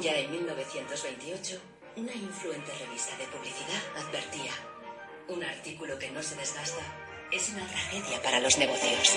Ya 0.00 0.18
en 0.18 0.30
1928, 0.30 1.60
una 1.96 2.14
influente 2.14 2.72
revista 2.84 3.16
de 3.16 3.24
publicidad 3.36 3.82
advertía, 4.06 4.52
un 5.28 5.42
artículo 5.42 5.98
que 5.98 6.10
no 6.10 6.22
se 6.22 6.36
desgasta 6.36 6.82
es 7.32 7.50
una 7.50 7.66
tragedia 7.66 8.22
para 8.22 8.40
los 8.40 8.56
negocios. 8.58 9.16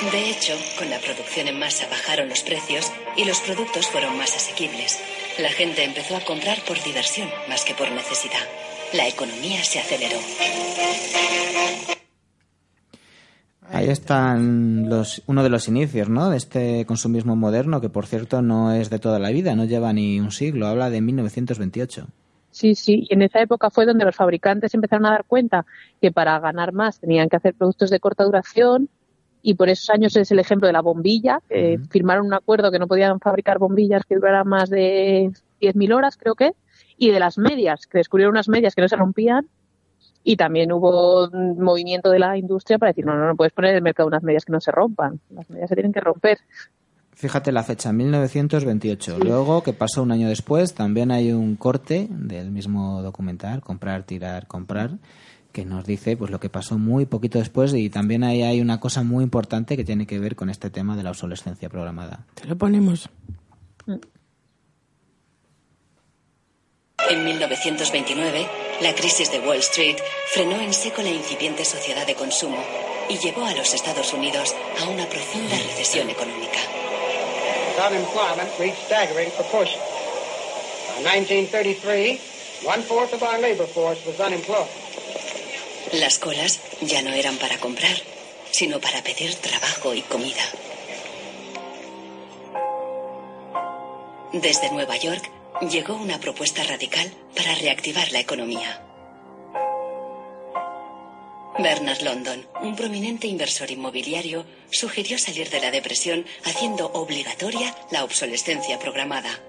De 0.00 0.30
hecho, 0.30 0.54
con 0.78 0.88
la 0.90 0.98
producción 1.00 1.48
en 1.48 1.58
masa 1.58 1.84
bajaron 1.90 2.28
los 2.28 2.42
precios 2.42 2.92
y 3.16 3.24
los 3.24 3.40
productos 3.40 3.88
fueron 3.88 4.16
más 4.16 4.36
asequibles. 4.36 4.96
La 5.40 5.48
gente 5.48 5.82
empezó 5.82 6.16
a 6.16 6.20
comprar 6.20 6.56
por 6.68 6.80
diversión 6.84 7.28
más 7.48 7.64
que 7.64 7.74
por 7.74 7.90
necesidad. 7.90 8.46
La 8.94 9.08
economía 9.08 9.64
se 9.64 9.80
aceleró. 9.80 10.18
Ahí 13.70 13.88
están 13.88 14.88
los, 14.88 15.20
uno 15.26 15.42
de 15.42 15.50
los 15.50 15.66
inicios, 15.66 16.08
¿no? 16.08 16.30
De 16.30 16.36
este 16.36 16.86
consumismo 16.86 17.34
moderno, 17.34 17.80
que 17.80 17.90
por 17.90 18.06
cierto 18.06 18.40
no 18.40 18.72
es 18.72 18.90
de 18.90 19.00
toda 19.00 19.18
la 19.18 19.30
vida, 19.30 19.56
no 19.56 19.64
lleva 19.64 19.92
ni 19.92 20.20
un 20.20 20.30
siglo, 20.30 20.68
habla 20.68 20.90
de 20.90 21.00
1928. 21.00 22.06
Sí, 22.52 22.76
sí, 22.76 23.04
y 23.10 23.14
en 23.14 23.22
esa 23.22 23.40
época 23.40 23.68
fue 23.68 23.84
donde 23.84 24.04
los 24.04 24.14
fabricantes 24.14 24.72
empezaron 24.74 25.06
a 25.06 25.10
dar 25.10 25.24
cuenta 25.24 25.66
que 26.00 26.12
para 26.12 26.38
ganar 26.38 26.72
más 26.72 27.00
tenían 27.00 27.28
que 27.28 27.36
hacer 27.36 27.54
productos 27.54 27.90
de 27.90 27.98
corta 27.98 28.22
duración 28.22 28.88
y 29.48 29.54
por 29.54 29.70
esos 29.70 29.88
años 29.88 30.14
es 30.14 30.30
el 30.30 30.40
ejemplo 30.40 30.66
de 30.66 30.74
la 30.74 30.82
bombilla, 30.82 31.40
que 31.48 31.80
firmaron 31.88 32.26
un 32.26 32.34
acuerdo 32.34 32.70
que 32.70 32.78
no 32.78 32.86
podían 32.86 33.18
fabricar 33.18 33.58
bombillas 33.58 34.04
que 34.04 34.16
duraran 34.16 34.46
más 34.46 34.68
de 34.68 35.30
10.000 35.62 35.94
horas, 35.94 36.18
creo 36.18 36.34
que, 36.34 36.52
y 36.98 37.10
de 37.10 37.18
las 37.18 37.38
medias, 37.38 37.86
que 37.86 37.96
descubrieron 37.96 38.34
unas 38.34 38.50
medias 38.50 38.74
que 38.74 38.82
no 38.82 38.88
se 38.88 38.96
rompían 38.96 39.48
y 40.22 40.36
también 40.36 40.70
hubo 40.70 41.28
un 41.28 41.58
movimiento 41.58 42.10
de 42.10 42.18
la 42.18 42.36
industria 42.36 42.76
para 42.76 42.90
decir, 42.90 43.06
no, 43.06 43.14
no, 43.14 43.26
no 43.26 43.36
puedes 43.36 43.54
poner 43.54 43.70
en 43.70 43.76
el 43.76 43.82
mercado 43.82 44.06
unas 44.06 44.22
medias 44.22 44.44
que 44.44 44.52
no 44.52 44.60
se 44.60 44.70
rompan, 44.70 45.18
las 45.30 45.48
medias 45.48 45.70
se 45.70 45.74
tienen 45.74 45.94
que 45.94 46.00
romper. 46.00 46.40
Fíjate 47.14 47.50
la 47.50 47.62
fecha, 47.62 47.90
1928. 47.90 49.18
Luego, 49.20 49.62
que 49.62 49.72
pasó 49.72 50.02
un 50.02 50.12
año 50.12 50.28
después, 50.28 50.74
también 50.74 51.10
hay 51.10 51.32
un 51.32 51.56
corte 51.56 52.06
del 52.10 52.50
mismo 52.50 53.00
documental, 53.00 53.62
Comprar, 53.62 54.02
Tirar, 54.02 54.46
Comprar, 54.46 54.90
que 55.52 55.64
nos 55.64 55.84
dice 55.84 56.16
pues 56.16 56.30
lo 56.30 56.40
que 56.40 56.48
pasó 56.48 56.78
muy 56.78 57.06
poquito 57.06 57.38
después 57.38 57.72
y 57.74 57.90
también 57.90 58.24
ahí 58.24 58.42
hay 58.42 58.60
una 58.60 58.80
cosa 58.80 59.02
muy 59.02 59.24
importante 59.24 59.76
que 59.76 59.84
tiene 59.84 60.06
que 60.06 60.18
ver 60.18 60.36
con 60.36 60.50
este 60.50 60.70
tema 60.70 60.96
de 60.96 61.02
la 61.02 61.10
obsolescencia 61.10 61.68
programada. 61.68 62.26
Te 62.34 62.46
lo 62.46 62.56
ponemos. 62.56 63.08
En 67.10 67.24
1929, 67.24 68.46
la 68.82 68.94
crisis 68.94 69.30
de 69.30 69.40
Wall 69.40 69.60
Street 69.60 69.96
frenó 70.34 70.60
en 70.60 70.74
seco 70.74 71.00
la 71.00 71.10
incipiente 71.10 71.64
sociedad 71.64 72.06
de 72.06 72.14
consumo 72.14 72.58
y 73.08 73.16
llevó 73.18 73.46
a 73.46 73.54
los 73.54 73.72
Estados 73.72 74.12
Unidos 74.12 74.54
a 74.80 74.88
una 74.90 75.06
profunda 75.06 75.56
recesión 75.56 76.10
económica. 76.10 76.60
Unemployment 77.78 78.50
reached 78.58 78.84
staggering 78.86 79.30
proportions. 79.30 79.82
By 80.96 81.04
1933, 81.04 82.20
one 82.64 82.82
fourth 82.82 83.14
of 83.14 83.22
our 83.22 83.38
labor 83.40 83.66
force 83.66 84.04
was 84.04 84.20
unemployed. 84.20 84.68
Las 85.92 86.18
colas 86.18 86.60
ya 86.82 87.00
no 87.00 87.12
eran 87.14 87.36
para 87.38 87.58
comprar, 87.58 87.96
sino 88.50 88.78
para 88.78 89.02
pedir 89.02 89.34
trabajo 89.36 89.94
y 89.94 90.02
comida. 90.02 90.42
Desde 94.32 94.70
Nueva 94.70 94.96
York 94.98 95.30
llegó 95.70 95.94
una 95.94 96.20
propuesta 96.20 96.62
radical 96.62 97.10
para 97.34 97.54
reactivar 97.54 98.12
la 98.12 98.20
economía. 98.20 98.84
Bernard 101.58 102.02
London, 102.02 102.46
un 102.60 102.76
prominente 102.76 103.26
inversor 103.26 103.70
inmobiliario, 103.70 104.44
sugirió 104.70 105.18
salir 105.18 105.48
de 105.48 105.60
la 105.60 105.70
depresión 105.70 106.26
haciendo 106.44 106.92
obligatoria 106.92 107.74
la 107.90 108.04
obsolescencia 108.04 108.78
programada. 108.78 109.40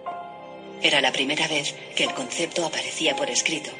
Era 0.81 1.01
la 1.01 1.11
primera 1.11 1.47
vez 1.49 1.75
que 1.95 2.05
el 2.05 2.13
concepto 2.13 2.65
aparecía 2.65 3.15
por 3.15 3.29
escrito. 3.29 3.71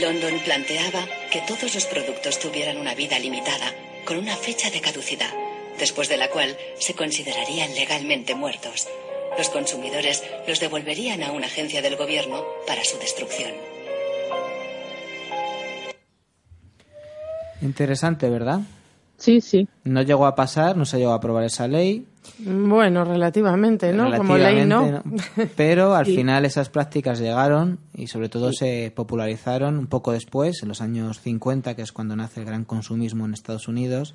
London 0.00 0.40
planteaba 0.44 1.04
que 1.30 1.42
todos 1.46 1.74
los 1.74 1.86
productos 1.86 2.38
tuvieran 2.38 2.78
una 2.78 2.94
vida 2.94 3.18
limitada, 3.18 3.72
con 4.04 4.18
una 4.18 4.36
fecha 4.36 4.70
de 4.70 4.80
caducidad, 4.80 5.32
después 5.78 6.08
de 6.08 6.16
la 6.16 6.30
cual 6.30 6.56
se 6.78 6.94
considerarían 6.94 7.74
legalmente 7.74 8.34
muertos. 8.34 8.88
Los 9.36 9.48
consumidores 9.50 10.22
los 10.46 10.60
devolverían 10.60 11.22
a 11.22 11.32
una 11.32 11.46
agencia 11.46 11.82
del 11.82 11.96
gobierno 11.96 12.44
para 12.66 12.84
su 12.84 12.98
destrucción. 12.98 13.52
Interesante, 17.60 18.28
¿verdad? 18.28 18.60
Sí, 19.16 19.40
sí. 19.40 19.68
No 19.84 20.02
llegó 20.02 20.26
a 20.26 20.34
pasar, 20.34 20.76
no 20.76 20.84
se 20.84 20.98
llegó 20.98 21.12
a 21.12 21.16
aprobar 21.16 21.44
esa 21.44 21.66
ley. 21.66 22.06
Bueno, 22.38 23.04
relativamente, 23.04 23.92
¿no? 23.92 24.14
Como 24.16 24.36
ley 24.36 24.64
no. 24.66 25.02
Pero 25.56 25.94
al 25.94 26.06
final 26.06 26.44
esas 26.44 26.68
prácticas 26.68 27.18
llegaron 27.18 27.78
y 27.94 28.06
sobre 28.06 28.28
todo 28.28 28.52
se 28.52 28.92
popularizaron 28.94 29.78
un 29.78 29.86
poco 29.86 30.12
después, 30.12 30.62
en 30.62 30.68
los 30.68 30.80
años 30.80 31.20
50, 31.20 31.74
que 31.74 31.82
es 31.82 31.92
cuando 31.92 32.16
nace 32.16 32.40
el 32.40 32.46
gran 32.46 32.64
consumismo 32.64 33.24
en 33.24 33.34
Estados 33.34 33.68
Unidos. 33.68 34.14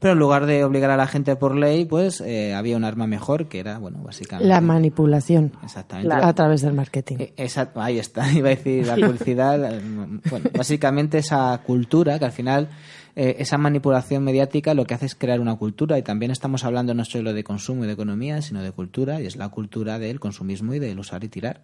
Pero 0.00 0.14
en 0.14 0.18
lugar 0.18 0.46
de 0.46 0.64
obligar 0.64 0.90
a 0.90 0.96
la 0.96 1.06
gente 1.06 1.36
por 1.36 1.54
ley, 1.54 1.84
pues 1.84 2.20
eh, 2.20 2.52
había 2.52 2.76
un 2.76 2.84
arma 2.84 3.06
mejor 3.06 3.46
que 3.46 3.60
era, 3.60 3.78
bueno, 3.78 3.98
básicamente. 4.02 4.48
La 4.48 4.60
manipulación. 4.60 5.52
Exactamente. 5.62 6.12
A 6.12 6.32
través 6.34 6.62
del 6.62 6.74
marketing. 6.74 7.16
Exacto, 7.36 7.80
ahí 7.80 7.98
está, 7.98 8.30
iba 8.32 8.48
a 8.48 8.50
decir 8.50 8.86
la 8.86 8.96
publicidad. 8.96 9.80
Bueno, 10.28 10.50
básicamente 10.56 11.18
esa 11.18 11.60
cultura 11.64 12.18
que 12.18 12.24
al 12.24 12.32
final, 12.32 12.68
eh, 13.16 13.36
esa 13.38 13.58
manipulación 13.58 14.24
mediática 14.24 14.74
lo 14.74 14.84
que 14.84 14.94
hace 14.94 15.06
es 15.06 15.14
crear 15.14 15.40
una 15.40 15.56
cultura 15.56 15.98
y 15.98 16.02
también 16.02 16.30
estamos 16.30 16.64
hablando 16.64 16.94
no 16.94 17.04
solo 17.04 17.32
de 17.32 17.44
consumo 17.44 17.84
y 17.84 17.86
de 17.86 17.92
economía, 17.92 18.42
sino 18.42 18.62
de 18.62 18.72
cultura 18.72 19.20
y 19.20 19.26
es 19.26 19.36
la 19.36 19.48
cultura 19.48 19.98
del 19.98 20.20
consumismo 20.20 20.74
y 20.74 20.78
del 20.78 20.98
usar 20.98 21.22
y 21.24 21.28
tirar. 21.28 21.62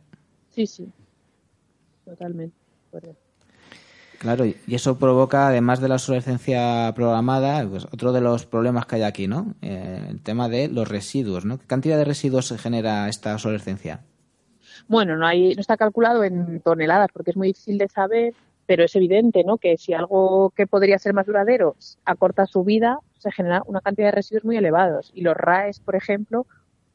Sí, 0.51 0.67
sí. 0.67 0.89
Totalmente. 2.05 2.57
Claro, 4.19 4.45
y 4.45 4.57
y 4.67 4.75
eso 4.75 4.99
provoca, 4.99 5.49
además 5.49 5.81
de 5.81 5.89
la 5.89 5.95
obsolescencia 5.95 6.93
programada, 6.95 7.67
pues 7.67 7.87
otro 7.87 8.13
de 8.13 8.21
los 8.21 8.47
problemas 8.47 8.87
que 8.87 8.97
hay 8.97 9.03
aquí, 9.03 9.27
¿no? 9.27 9.55
Eh, 9.63 10.07
el 10.11 10.21
tema 10.21 10.49
de 10.49 10.69
los 10.69 10.87
residuos, 10.89 11.45
¿no? 11.45 11.59
¿Qué 11.59 11.67
cantidad 11.67 11.97
de 11.97 12.05
residuos 12.05 12.47
se 12.47 12.59
genera 12.59 13.09
esta 13.09 13.33
obsolescencia? 13.33 14.03
Bueno, 14.89 15.17
no 15.17 15.27
hay, 15.27 15.55
no 15.55 15.61
está 15.61 15.77
calculado 15.77 16.23
en 16.23 16.61
toneladas 16.61 17.09
porque 17.13 17.31
es 17.31 17.37
muy 17.37 17.49
difícil 17.49 17.79
de 17.79 17.89
saber, 17.89 18.35
pero 18.71 18.85
es 18.85 18.95
evidente, 18.95 19.43
¿no? 19.43 19.59
Que 19.59 19.77
si 19.77 19.95
algo 19.95 20.51
que 20.55 20.69
podría 20.69 20.97
ser 21.01 21.13
más 21.13 21.27
duradero 21.27 21.75
acorta 22.05 22.47
su 22.47 22.63
vida, 22.63 23.01
se 23.19 23.33
genera 23.33 23.65
una 23.67 23.81
cantidad 23.81 24.07
de 24.07 24.13
residuos 24.13 24.45
muy 24.45 24.57
elevados. 24.57 25.11
Y 25.13 25.23
los 25.23 25.37
RAES, 25.37 25.81
por 25.81 25.97
ejemplo, 25.97 26.47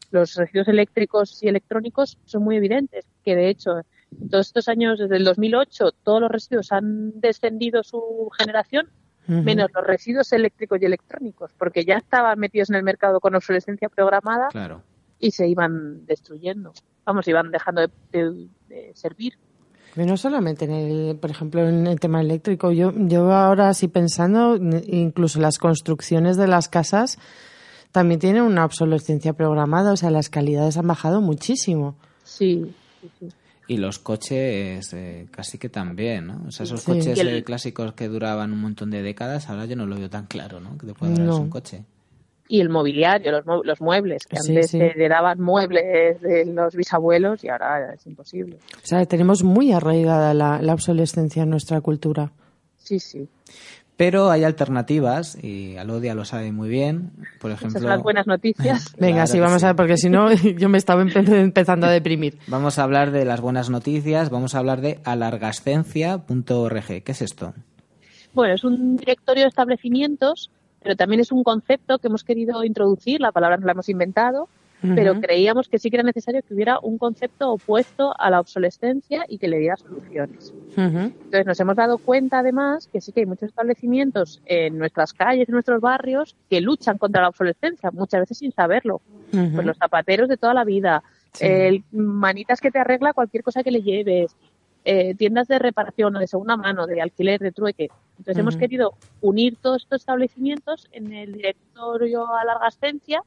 los 0.10 0.36
residuos 0.36 0.70
eléctricos 0.70 1.44
y 1.44 1.50
electrónicos 1.50 2.18
son 2.24 2.44
muy 2.46 2.56
evidentes, 2.56 3.06
que 3.26 3.36
de 3.36 3.50
hecho 3.50 3.80
en 4.22 4.30
todos 4.30 4.48
estos 4.48 4.70
años, 4.70 5.00
desde 5.00 5.18
el 5.18 5.26
2008, 5.26 5.92
todos 6.02 6.22
los 6.22 6.32
residuos 6.32 6.72
han 6.72 7.20
descendido 7.20 7.84
su 7.84 8.30
generación, 8.38 8.88
menos 9.28 9.70
los 9.74 9.86
residuos 9.86 10.32
eléctricos 10.32 10.82
y 10.82 10.86
electrónicos, 10.86 11.52
porque 11.58 11.84
ya 11.84 11.98
estaban 11.98 12.40
metidos 12.40 12.70
en 12.70 12.78
el 12.78 12.84
mercado 12.84 13.20
con 13.20 13.36
obsolescencia 13.36 13.90
programada 13.90 14.48
Claro. 14.48 14.82
y 15.20 15.32
se 15.32 15.46
iban 15.50 16.06
destruyendo. 16.06 16.72
Vamos, 17.04 17.28
iban 17.28 17.52
dejando 17.52 17.82
de, 17.82 17.90
de- 18.14 18.48
de 18.70 18.92
servir. 18.96 19.34
Pero 19.96 20.08
no 20.08 20.18
solamente 20.18 20.66
en 20.66 20.72
el, 20.72 21.16
por 21.16 21.32
ejemplo, 21.32 21.68
en 21.68 21.88
el 21.88 22.00
tema 22.00 22.20
eléctrico. 22.22 22.72
Yo, 22.72 22.92
yo 22.96 23.32
ahora 23.32 23.74
sí 23.74 23.88
pensando, 23.88 24.58
incluso 24.58 25.40
las 25.40 25.58
construcciones 25.58 26.36
de 26.38 26.48
las 26.48 26.68
casas 26.68 27.18
también 27.94 28.20
tienen 28.20 28.42
una 28.44 28.66
obsolescencia 28.66 29.32
programada. 29.34 29.94
O 29.94 29.98
sea, 29.98 30.12
las 30.12 30.30
calidades 30.30 30.76
han 30.78 30.88
bajado 30.88 31.22
muchísimo. 31.22 31.96
Sí, 32.26 32.66
sí, 33.02 33.10
sí. 33.20 33.28
Y 33.68 33.78
los 33.78 33.98
coches 33.98 34.94
eh, 34.94 35.28
casi 35.32 35.58
que 35.58 35.70
también, 35.70 36.28
¿no? 36.28 36.42
O 36.48 36.52
sea, 36.52 36.66
esos 36.66 36.82
Sí. 36.82 36.92
coches 36.92 37.18
el- 37.18 37.30
eh, 37.30 37.44
clásicos 37.44 37.94
que 37.94 38.08
duraban 38.10 38.52
un 38.54 38.60
montón 38.62 38.92
de 38.92 39.02
décadas, 39.02 39.50
ahora 39.50 39.66
yo 39.66 39.76
no 39.76 39.86
lo 39.88 39.96
veo 39.98 40.10
tan 40.10 40.26
claro, 40.28 40.60
¿no? 40.60 40.78
Que 40.78 40.86
te 40.88 40.94
pueda 40.94 41.14
durar 41.14 41.28
No. 41.28 41.38
un 41.38 41.50
coche. 41.50 41.84
Y 42.48 42.62
el 42.62 42.70
mobiliario, 42.70 43.32
los, 43.32 43.44
los 43.66 43.82
muebles, 43.82 44.28
que 44.28 44.38
Sí, 44.38 44.52
antes 44.54 44.72
sí. 44.72 44.80
heredaban 44.80 45.42
muebles 45.42 46.22
de 46.22 46.46
los 46.46 46.76
bisabuelos 46.76 47.44
y 47.44 47.50
ahora 47.50 47.94
es 47.94 48.06
imposible. 48.06 48.58
O 48.76 48.80
sea, 48.86 49.04
tenemos 49.06 49.44
muy 49.44 49.72
arraigada 49.72 50.34
la, 50.36 50.62
la 50.62 50.74
obsolescencia 50.74 51.44
en 51.44 51.50
nuestra 51.50 51.82
cultura. 51.82 52.32
Sí, 52.78 53.00
sí. 53.00 53.28
Pero 53.98 54.30
hay 54.30 54.44
alternativas, 54.44 55.42
y 55.42 55.78
Alodia 55.78 56.14
lo 56.14 56.26
sabe 56.26 56.52
muy 56.52 56.68
bien. 56.70 57.12
Por 57.40 57.50
ejemplo. 57.52 57.70
Esas 57.70 57.82
son 57.82 57.90
las 57.92 58.04
buenas 58.04 58.28
noticias. 58.28 58.94
Venga, 59.00 59.24
Claro 59.24 59.28
sí, 59.32 59.40
vamos 59.40 59.62
sí. 59.62 59.66
a 59.66 59.70
ver, 59.70 59.76
porque 59.78 59.98
si 59.98 60.10
no, 60.10 60.32
yo 60.58 60.68
me 60.70 60.78
estaba 60.78 61.02
empe- 61.02 61.28
empezando 61.40 61.88
a 61.88 61.92
deprimir. 61.92 62.38
Vamos 62.48 62.78
a 62.78 62.84
hablar 62.84 63.12
de 63.12 63.24
las 63.26 63.40
buenas 63.42 63.70
noticias, 63.70 64.30
vamos 64.30 64.54
a 64.54 64.60
hablar 64.60 64.82
de 64.82 65.00
alargascencia.org. 65.06 67.04
¿Qué 67.04 67.12
es 67.12 67.22
esto? 67.22 67.54
Bueno, 68.34 68.54
es 68.54 68.64
un 68.64 68.98
directorio 68.98 69.44
de 69.44 69.50
establecimientos, 69.50 70.52
pero 70.86 70.96
también 70.96 71.20
es 71.20 71.32
un 71.32 71.44
concepto 71.44 71.98
que 71.98 72.06
hemos 72.10 72.24
querido 72.24 72.64
introducir, 72.64 73.20
la 73.20 73.32
palabra 73.32 73.58
no 73.58 73.66
la 73.66 73.72
hemos 73.72 73.90
inventado, 73.90 74.48
pero 74.94 75.20
creíamos 75.20 75.68
que 75.68 75.80
sí 75.80 75.90
que 75.90 75.96
era 75.96 76.04
necesario 76.04 76.44
que 76.44 76.54
hubiera 76.54 76.78
un 76.80 77.00
concepto 77.00 77.54
opuesto 77.54 78.14
a 78.20 78.30
la 78.30 78.40
obsolescencia 78.40 79.26
y 79.28 79.40
que 79.40 79.48
le 79.48 79.58
diera 79.58 79.78
soluciones. 79.78 80.54
Entonces 80.78 81.46
nos 81.48 81.60
hemos 81.60 81.76
dado 81.76 81.98
cuenta 81.98 82.38
además 82.40 82.88
que 82.94 83.02
sí 83.02 83.12
que 83.12 83.22
hay 83.22 83.26
muchos 83.26 83.50
establecimientos 83.50 84.44
en 84.46 84.78
nuestras 84.78 85.14
calles, 85.14 85.50
en 85.50 85.54
nuestros 85.54 85.82
barrios, 85.82 86.36
que 86.52 86.62
luchan 86.62 87.00
contra 87.00 87.24
la 87.24 87.30
obsolescencia, 87.30 87.90
muchas 87.90 88.20
veces 88.20 88.38
sin 88.38 88.52
saberlo. 88.52 89.02
Pues 89.32 89.66
los 89.66 89.78
zapateros 89.78 90.30
de 90.30 90.38
toda 90.38 90.54
la 90.54 90.64
vida, 90.64 91.02
Sí. 91.32 91.46
el 91.48 91.84
manitas 91.92 92.62
que 92.62 92.72
te 92.72 92.80
arregla 92.80 93.12
cualquier 93.12 93.44
cosa 93.44 93.62
que 93.62 93.72
le 93.72 93.82
lleves, 93.82 94.36
eh, 94.86 95.16
tiendas 95.16 95.48
de 95.48 95.60
reparación 95.60 96.16
o 96.16 96.20
de 96.20 96.28
segunda 96.28 96.56
mano, 96.56 96.86
de 96.88 97.02
alquiler, 97.02 97.40
de 97.42 97.52
trueque. 97.52 97.90
Entonces 98.12 98.38
hemos 98.38 98.56
querido 98.56 98.94
unir 99.22 99.58
todos 99.62 99.82
estos 99.84 100.02
establecimientos 100.02 100.88
en 100.92 101.12
el 101.12 101.34
directorio 101.34 102.34
a 102.34 102.46
larga 102.46 102.68
ascencia 102.68 103.22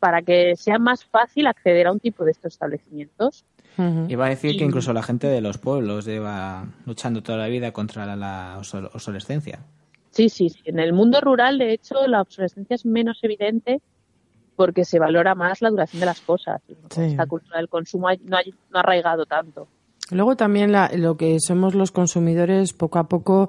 para 0.00 0.22
que 0.22 0.56
sea 0.56 0.78
más 0.78 1.04
fácil 1.04 1.46
acceder 1.46 1.86
a 1.86 1.92
un 1.92 2.00
tipo 2.00 2.24
de 2.24 2.32
estos 2.32 2.52
establecimientos. 2.54 3.44
Iba 4.08 4.26
a 4.26 4.28
decir 4.28 4.56
que 4.56 4.64
incluso 4.64 4.92
la 4.92 5.02
gente 5.02 5.26
de 5.26 5.40
los 5.40 5.58
pueblos 5.58 6.04
lleva 6.04 6.66
luchando 6.86 7.22
toda 7.22 7.38
la 7.38 7.48
vida 7.48 7.72
contra 7.72 8.06
la, 8.06 8.14
la 8.16 8.56
obsol- 8.58 8.90
obsolescencia. 8.94 9.60
Sí, 10.10 10.28
sí, 10.28 10.48
sí. 10.50 10.60
En 10.64 10.78
el 10.78 10.92
mundo 10.92 11.20
rural, 11.20 11.58
de 11.58 11.72
hecho, 11.72 12.06
la 12.06 12.20
obsolescencia 12.20 12.74
es 12.76 12.86
menos 12.86 13.18
evidente 13.22 13.80
porque 14.54 14.84
se 14.84 15.00
valora 15.00 15.34
más 15.34 15.60
la 15.60 15.70
duración 15.70 15.98
de 16.00 16.06
las 16.06 16.20
cosas. 16.20 16.62
Sí. 16.90 17.00
Esta 17.02 17.26
cultura 17.26 17.58
del 17.58 17.68
consumo 17.68 18.08
ha- 18.08 18.14
no 18.22 18.36
ha, 18.36 18.42
no 18.70 18.78
ha 18.78 18.80
arraigado 18.80 19.26
tanto. 19.26 19.66
Luego 20.10 20.36
también 20.36 20.70
la- 20.70 20.90
lo 20.94 21.16
que 21.16 21.38
somos 21.40 21.74
los 21.74 21.90
consumidores, 21.90 22.74
poco 22.74 22.98
a 22.98 23.08
poco 23.08 23.48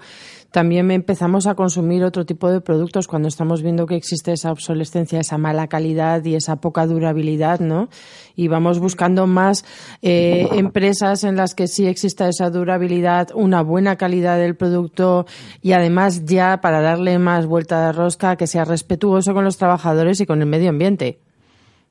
también 0.51 0.89
empezamos 0.89 1.47
a 1.47 1.55
consumir 1.55 2.05
otro 2.05 2.25
tipo 2.25 2.49
de 2.49 2.61
productos 2.61 3.07
cuando 3.07 3.27
estamos 3.27 3.61
viendo 3.61 3.85
que 3.85 3.97
existe 3.97 4.31
esa 4.31 4.53
obsolescencia, 4.53 5.19
esa 5.19 5.37
mala 5.37 5.67
calidad 5.67 6.23
y 6.23 6.35
esa 6.35 6.55
poca 6.55 6.87
durabilidad, 6.87 7.59
¿no? 7.59 7.89
Y 8.37 8.47
vamos 8.47 8.79
buscando 8.79 9.27
más 9.27 9.65
eh, 10.01 10.47
empresas 10.53 11.25
en 11.25 11.35
las 11.35 11.55
que 11.55 11.67
sí 11.67 11.87
exista 11.87 12.29
esa 12.29 12.49
durabilidad, 12.49 13.29
una 13.35 13.61
buena 13.61 13.97
calidad 13.97 14.37
del 14.37 14.55
producto 14.55 15.25
y 15.61 15.73
además 15.73 16.23
ya 16.23 16.61
para 16.61 16.79
darle 16.79 17.19
más 17.19 17.47
vuelta 17.47 17.87
de 17.87 17.91
rosca 17.91 18.37
que 18.37 18.47
sea 18.47 18.63
respetuoso 18.63 19.33
con 19.33 19.43
los 19.43 19.57
trabajadores 19.57 20.21
y 20.21 20.25
con 20.25 20.41
el 20.41 20.47
medio 20.47 20.69
ambiente. 20.69 21.19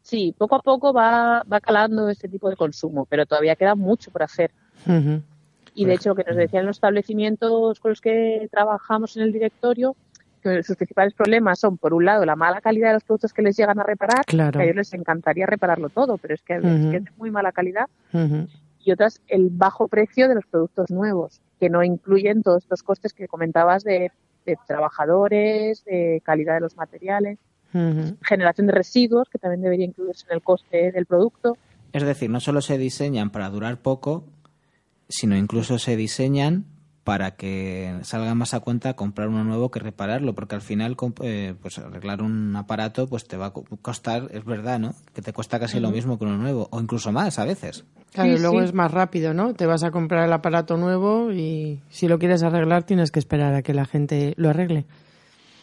Sí, 0.04 0.34
poco 0.36 0.56
a 0.56 0.60
poco 0.60 0.92
va, 0.92 1.42
va 1.50 1.60
calando 1.60 2.10
este 2.10 2.28
tipo 2.28 2.50
de 2.50 2.56
consumo, 2.56 3.06
pero 3.06 3.24
todavía 3.24 3.56
queda 3.56 3.74
mucho 3.74 4.10
por 4.10 4.22
hacer. 4.22 4.50
Y 5.74 5.86
de 5.86 5.94
hecho, 5.94 6.10
lo 6.10 6.14
que 6.14 6.24
nos 6.24 6.36
decían 6.36 6.66
los 6.66 6.76
establecimientos 6.76 7.80
con 7.80 7.90
los 7.92 8.02
que 8.02 8.46
trabajamos 8.52 9.16
en 9.16 9.22
el 9.22 9.32
directorio, 9.32 9.96
que 10.42 10.62
sus 10.62 10.76
principales 10.76 11.14
problemas 11.14 11.58
son, 11.58 11.78
por 11.78 11.94
un 11.94 12.04
lado, 12.04 12.26
la 12.26 12.36
mala 12.36 12.60
calidad 12.60 12.88
de 12.88 12.94
los 12.94 13.04
productos 13.04 13.32
que 13.32 13.40
les 13.40 13.56
llegan 13.56 13.80
a 13.80 13.82
reparar, 13.82 14.26
Claro. 14.26 14.52
que 14.52 14.60
a 14.60 14.64
ellos 14.64 14.76
les 14.76 14.92
encantaría 14.92 15.46
repararlo 15.46 15.88
todo, 15.88 16.18
pero 16.18 16.34
es 16.34 16.42
que, 16.42 16.56
es 16.56 16.62
Ujú. 16.62 16.90
que 16.90 16.96
es 16.98 17.04
de 17.04 17.10
muy 17.16 17.30
mala 17.30 17.50
calidad. 17.52 17.86
Y 18.80 18.92
otras, 18.92 19.22
el 19.28 19.48
bajo 19.50 19.88
precio 19.88 20.28
de 20.28 20.34
los 20.34 20.44
productos 20.44 20.90
nuevos, 20.90 21.40
que 21.58 21.70
no 21.70 21.82
incluyen 21.82 22.42
todos 22.42 22.62
estos 22.64 22.82
costes 22.82 23.14
que 23.14 23.26
comentabas 23.26 23.82
de, 23.84 24.12
de 24.44 24.58
trabajadores, 24.66 25.82
de 25.86 26.20
calidad 26.22 26.54
de 26.54 26.60
los 26.60 26.76
materiales, 26.76 27.38
Generación 28.22 28.66
de 28.68 28.72
residuos, 28.72 29.28
que 29.28 29.38
también 29.38 29.62
debería 29.62 29.86
incluirse 29.86 30.26
en 30.28 30.34
el 30.36 30.42
coste 30.42 30.92
del 30.92 31.06
producto. 31.06 31.56
Es 31.92 32.02
decir, 32.04 32.30
no 32.30 32.40
solo 32.40 32.60
se 32.60 32.78
diseñan 32.78 33.30
para 33.30 33.50
durar 33.50 33.78
poco, 33.78 34.24
sino 35.08 35.36
incluso 35.36 35.78
se 35.78 35.96
diseñan 35.96 36.64
para 37.04 37.32
que 37.36 37.98
salga 38.02 38.34
más 38.34 38.54
a 38.54 38.60
cuenta 38.60 38.94
comprar 38.94 39.28
uno 39.28 39.44
nuevo 39.44 39.70
que 39.70 39.78
repararlo, 39.78 40.34
porque 40.34 40.54
al 40.54 40.62
final 40.62 40.96
eh, 41.20 41.54
pues 41.60 41.78
arreglar 41.78 42.22
un 42.22 42.56
aparato 42.56 43.06
pues 43.06 43.26
te 43.28 43.36
va 43.36 43.46
a 43.46 43.52
co- 43.52 43.64
costar, 43.82 44.28
es 44.30 44.44
verdad, 44.46 44.78
¿no? 44.78 44.94
Que 45.14 45.20
te 45.20 45.34
cuesta 45.34 45.60
casi 45.60 45.80
lo 45.80 45.90
mismo 45.90 46.18
que 46.18 46.24
uno 46.24 46.38
nuevo, 46.38 46.68
o 46.70 46.80
incluso 46.80 47.12
más 47.12 47.38
a 47.38 47.44
veces. 47.44 47.84
Claro, 48.12 48.30
Sí, 48.30 48.36
y 48.36 48.40
luego 48.40 48.60
sí. 48.60 48.64
es 48.64 48.72
más 48.72 48.90
rápido, 48.90 49.34
¿no? 49.34 49.52
Te 49.52 49.66
vas 49.66 49.82
a 49.84 49.90
comprar 49.90 50.24
el 50.24 50.32
aparato 50.32 50.78
nuevo 50.78 51.30
y 51.30 51.80
si 51.90 52.08
lo 52.08 52.18
quieres 52.18 52.42
arreglar 52.42 52.84
tienes 52.84 53.10
que 53.10 53.18
esperar 53.18 53.52
a 53.54 53.62
que 53.62 53.74
la 53.74 53.84
gente 53.84 54.32
lo 54.38 54.48
arregle. 54.48 54.86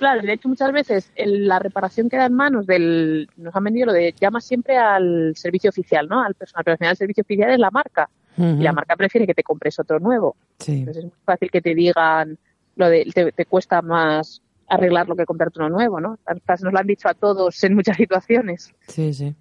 Claro, 0.01 0.23
de 0.23 0.33
hecho 0.33 0.49
muchas 0.49 0.71
veces 0.71 1.11
el- 1.15 1.47
la 1.47 1.59
reparación 1.59 2.09
queda 2.09 2.25
en 2.25 2.33
manos 2.33 2.65
del, 2.65 3.29
nos 3.37 3.55
han 3.55 3.63
vendido 3.65 3.85
lo 3.85 3.93
de 3.93 4.15
llama 4.19 4.41
siempre 4.41 4.75
al 4.75 5.33
servicio 5.35 5.69
oficial, 5.69 6.07
¿no? 6.07 6.23
Al 6.23 6.33
personal, 6.33 6.63
pero 6.63 6.73
al 6.73 6.77
final 6.79 6.91
el 6.93 6.97
servicio 6.97 7.21
oficial 7.21 7.51
es 7.51 7.59
la 7.59 7.69
marca 7.69 8.09
y 8.35 8.63
la 8.63 8.73
marca 8.73 8.95
prefiere 8.95 9.27
que 9.27 9.35
te 9.35 9.43
compres 9.43 9.77
otro 9.77 9.99
nuevo. 9.99 10.35
Sí. 10.57 10.79
Entonces 10.79 11.03
es 11.03 11.11
muy 11.11 11.19
fácil 11.23 11.51
que 11.51 11.61
te 11.61 11.75
digan 11.75 12.35
lo 12.77 12.89
de 12.89 13.11
te, 13.13 13.31
te 13.31 13.45
cuesta 13.45 13.83
más 13.83 14.41
arreglarlo 14.71 15.15
que 15.15 15.25
comprarte 15.25 15.59
uno 15.59 15.69
nuevo, 15.69 15.99
¿no? 15.99 16.17
Estas 16.33 16.63
nos 16.63 16.71
lo 16.71 16.79
han 16.79 16.87
dicho 16.87 17.09
a 17.09 17.13
todos 17.13 17.61
en 17.63 17.75
muchas 17.75 17.97
situaciones. 17.97 18.73
Sí, 18.87 19.13
sí. 19.13 19.35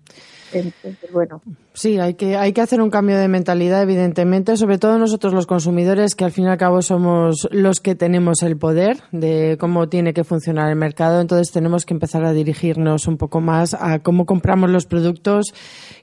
Entonces, 0.53 1.13
bueno, 1.13 1.41
Sí, 1.73 2.01
hay 2.01 2.15
que, 2.15 2.37
hay 2.37 2.53
que 2.53 2.61
hacer 2.61 2.81
un 2.81 2.91
cambio 2.91 3.17
de 3.17 3.29
mentalidad, 3.29 3.83
evidentemente, 3.83 4.57
sobre 4.57 4.79
todo 4.79 4.99
nosotros 4.99 5.33
los 5.33 5.47
consumidores, 5.47 6.17
que 6.17 6.25
al 6.25 6.33
fin 6.33 6.47
y 6.47 6.49
al 6.49 6.59
cabo 6.59 6.83
somos 6.83 7.49
los 7.53 7.79
que 7.79 7.95
tenemos 7.95 8.43
el 8.43 8.59
poder 8.59 8.99
de 9.13 9.57
cómo 9.61 9.89
tiene 9.89 10.13
que 10.13 10.25
funcionar 10.25 10.69
el 10.69 10.77
mercado. 10.77 11.21
Entonces 11.21 11.53
tenemos 11.53 11.87
que 11.87 11.95
empezar 11.95 12.25
a 12.25 12.33
dirigirnos 12.33 13.07
un 13.07 13.17
poco 13.17 13.41
más 13.41 13.75
a 13.75 14.01
cómo 14.01 14.27
compramos 14.27 14.69
los 14.69 14.87
productos, 14.87 15.55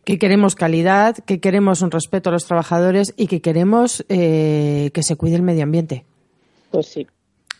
que 0.05 0.17
queremos 0.17 0.55
calidad, 0.55 1.17
que 1.17 1.41
queremos 1.41 1.81
un 1.81 1.91
respeto 1.91 2.29
a 2.29 2.33
los 2.33 2.45
trabajadores 2.45 3.13
y 3.17 3.27
que 3.27 3.41
queremos 3.41 4.05
eh, 4.07 4.89
que 4.93 5.03
se 5.03 5.17
cuide 5.17 5.35
el 5.35 5.43
medio 5.43 5.63
ambiente. 5.63 6.05
pues 6.71 6.87
sí. 6.87 7.05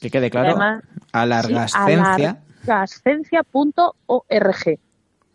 Que 0.00 0.10
quede 0.10 0.30
claro, 0.30 0.50
Además, 0.50 0.82
alargascencia. 1.12 2.42
Sí, 2.62 2.64
alargascencia.org. 2.64 4.78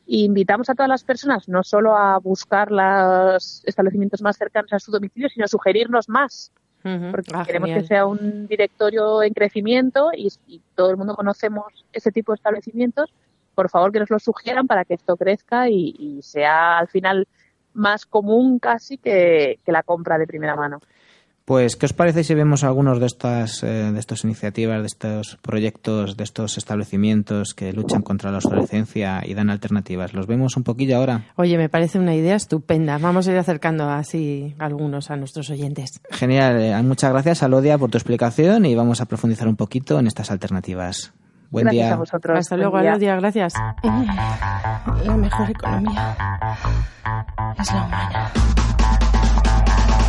Y 0.05 0.25
invitamos 0.25 0.69
a 0.69 0.75
todas 0.75 0.89
las 0.89 1.03
personas 1.03 1.47
no 1.47 1.63
solo 1.63 1.95
a 1.97 2.19
buscar 2.19 2.71
los 2.71 3.63
establecimientos 3.65 4.21
más 4.21 4.37
cercanos 4.37 4.73
a 4.73 4.79
su 4.79 4.91
domicilio, 4.91 5.29
sino 5.29 5.45
a 5.45 5.47
sugerirnos 5.47 6.09
más. 6.09 6.51
Porque 6.81 7.31
Ah, 7.33 7.45
queremos 7.45 7.67
genial. 7.67 7.81
que 7.83 7.87
sea 7.87 8.05
un 8.05 8.45
directorio 8.47 9.23
en 9.23 9.33
crecimiento 9.33 10.09
y, 10.13 10.27
y 10.47 10.61
todo 10.75 10.91
el 10.91 10.97
mundo 10.97 11.15
conocemos 11.15 11.85
ese 11.93 12.11
tipo 12.11 12.33
de 12.33 12.35
establecimientos. 12.35 13.13
Por 13.55 13.69
favor, 13.69 13.93
que 13.93 13.99
nos 13.99 14.09
lo 14.09 14.19
sugieran 14.19 14.67
para 14.67 14.83
que 14.83 14.95
esto 14.95 15.15
crezca 15.15 15.69
y, 15.69 15.95
y 15.97 16.21
sea 16.21 16.77
al 16.79 16.89
final 16.89 17.25
más 17.73 18.05
común 18.05 18.59
casi 18.59 18.97
que, 18.97 19.59
que 19.65 19.71
la 19.71 19.83
compra 19.83 20.17
de 20.17 20.27
primera 20.27 20.57
mano. 20.57 20.81
Pues, 21.45 21.75
¿qué 21.75 21.85
os 21.87 21.91
parece 21.93 22.23
si 22.23 22.33
vemos 22.33 22.63
algunos 22.63 23.01
de 23.01 23.05
estas, 23.05 23.63
eh, 23.63 23.91
de 23.91 23.99
estas 23.99 24.23
iniciativas, 24.23 24.79
de 24.79 24.87
estos 24.87 25.37
proyectos, 25.41 26.15
de 26.15 26.23
estos 26.23 26.57
establecimientos 26.57 27.53
que 27.53 27.73
luchan 27.73 28.01
contra 28.01 28.31
la 28.31 28.37
obsolescencia 28.37 29.21
y 29.25 29.33
dan 29.33 29.49
alternativas? 29.49 30.13
¿Los 30.13 30.25
vemos 30.25 30.55
un 30.55 30.63
poquillo 30.63 30.95
ahora? 30.95 31.25
Oye, 31.35 31.57
me 31.57 31.67
parece 31.67 31.99
una 31.99 32.15
idea 32.15 32.35
estupenda. 32.35 32.97
Vamos 32.97 33.27
a 33.27 33.33
ir 33.33 33.37
acercando 33.37 33.89
así 33.89 34.55
algunos 34.57 35.11
a 35.11 35.17
nuestros 35.17 35.49
oyentes. 35.49 35.99
Genial, 36.11 36.61
eh, 36.61 36.81
muchas 36.81 37.11
gracias 37.11 37.43
Alodia 37.43 37.77
por 37.77 37.91
tu 37.91 37.97
explicación 37.97 38.65
y 38.65 38.73
vamos 38.73 39.01
a 39.01 39.05
profundizar 39.05 39.49
un 39.49 39.57
poquito 39.57 39.99
en 39.99 40.07
estas 40.07 40.31
alternativas. 40.31 41.11
Buen 41.51 41.65
Gracias 41.65 41.85
día. 41.85 41.93
a 41.93 41.97
vosotros. 41.97 42.39
Hasta 42.39 42.55
Buen 42.55 42.61
luego, 42.61 42.79
día. 42.79 42.91
Alodia, 42.93 43.15
gracias. 43.17 43.53
La 43.83 45.17
mejor 45.17 45.49
economía 45.51 46.15
es 47.59 47.71
la 47.73 47.85
humana. 47.85 48.31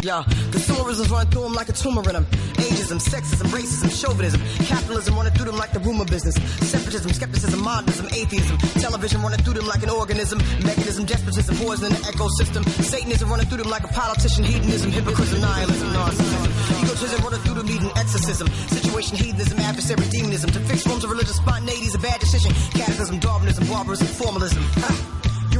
Yeah, 0.04 0.20
consumerism's 0.52 1.08
running 1.08 1.32
through 1.32 1.48
them 1.48 1.54
like 1.54 1.70
a 1.70 1.72
tumor 1.72 2.04
in 2.04 2.12
them. 2.12 2.26
Ageism, 2.60 3.00
sexism, 3.00 3.48
racism, 3.48 3.88
chauvinism, 3.88 4.38
capitalism 4.68 5.16
running 5.16 5.32
through 5.32 5.46
them 5.46 5.56
like 5.56 5.72
the 5.72 5.80
rumor 5.80 6.04
business. 6.04 6.36
Separatism, 6.60 7.10
skepticism, 7.10 7.64
modernism, 7.64 8.12
atheism, 8.12 8.58
television 8.84 9.22
running 9.22 9.40
through 9.40 9.54
them 9.54 9.64
like 9.64 9.82
an 9.82 9.88
organism. 9.88 10.44
Mechanism, 10.60 11.06
despotism, 11.06 11.56
poison 11.56 11.86
in 11.86 11.92
the 11.96 12.04
ecosystem. 12.04 12.68
Satanism 12.84 13.30
running 13.30 13.46
through 13.46 13.64
them 13.64 13.70
like 13.70 13.84
a 13.84 13.88
politician. 13.88 14.44
Hedonism, 14.44 14.92
hypocrisy, 14.92 15.40
nihilism, 15.40 15.88
narcissism. 15.88 16.84
Egotism 16.84 17.24
running 17.24 17.40
through 17.40 17.54
them 17.54 17.66
needing 17.66 17.92
exorcism. 17.96 18.46
Situation, 18.68 19.16
hedonism, 19.16 19.58
adversary, 19.60 20.04
demonism. 20.12 20.50
To 20.50 20.60
fix 20.68 20.82
forms 20.82 21.04
of 21.04 21.08
religious 21.08 21.36
spontaneity 21.36 21.86
is 21.88 21.94
a 21.94 21.98
bad 21.98 22.20
decision. 22.20 22.52
Catechism, 22.76 23.20
Darwinism, 23.20 23.64
barbarism, 23.68 24.06
formalism. 24.20 24.60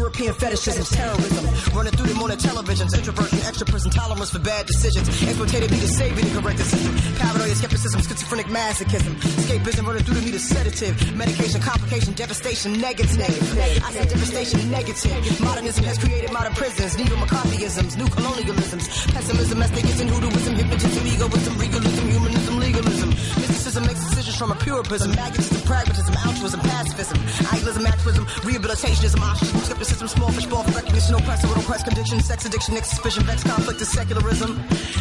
European 0.05 0.35
fetishism, 0.35 0.85
terrorism, 0.93 1.45
running 1.73 1.93
through 1.97 2.13
the 2.13 2.37
televisions, 2.37 2.93
introversion, 2.93 3.41
extra 3.49 3.65
person 3.65 3.91
tolerance 3.91 4.29
for 4.29 4.39
bad 4.39 4.67
decisions, 4.67 5.09
exploitative 5.09 5.71
need 5.73 5.81
to 5.81 5.89
save 5.89 6.13
the 6.13 6.29
correct 6.37 6.59
the 6.59 6.65
system, 6.65 6.93
paranoia, 7.17 7.55
skepticism, 7.57 8.03
schizophrenic 8.03 8.47
masochism, 8.53 9.17
escapism, 9.41 9.87
running 9.87 10.05
through 10.05 10.21
the 10.21 10.21
need 10.21 10.35
a 10.35 10.39
sedative, 10.39 10.93
medication, 11.17 11.59
complication, 11.63 12.13
devastation, 12.13 12.77
negative. 12.85 13.33
I 13.81 13.91
said 13.97 14.09
devastation, 14.13 14.71
negative. 14.71 15.41
Modernism 15.41 15.85
has 15.85 15.97
created 15.97 16.31
modern 16.37 16.53
prisons, 16.53 16.99
neo 17.01 17.17
McCarthyisms, 17.17 17.97
new 17.97 18.09
colonialisms, 18.13 18.85
pessimism, 19.09 19.59
ethnicism, 19.65 20.07
hoodooism, 20.13 20.53
hypnotism, 20.53 21.05
egoism, 21.09 21.55
regalism, 21.57 22.05
humanism, 22.13 22.61
legalism. 22.61 23.09
Mysticism 23.41 23.87
makes 23.87 24.04
decisions 24.25 24.41
from 24.41 24.53
a 24.53 24.65
pure 24.65 24.83
prism, 24.83 25.11
magnetism, 25.13 25.61
pragmatism, 25.69 26.15
altruism, 26.25 26.61
pacifism, 26.61 27.19
idealism, 27.53 27.87
activism, 27.87 28.25
rehabilitationism, 28.41 29.21
ah, 29.21 29.33
ostracism, 29.33 29.61
skepticism, 29.61 30.09
small 30.09 30.31
fish, 30.33 30.47
ball 30.47 30.63
for 30.65 30.73
recognition, 30.73 31.15
oppressive, 31.15 31.51
with 31.51 31.65
oppressed 31.65 31.85
condition, 31.85 32.21
sex 32.21 32.47
addiction, 32.47 32.75
next 32.75 32.89
suspicion, 32.91 33.23
vex, 33.25 33.43
conflict, 33.45 33.79
and 33.81 33.89
secularism. 33.89 34.51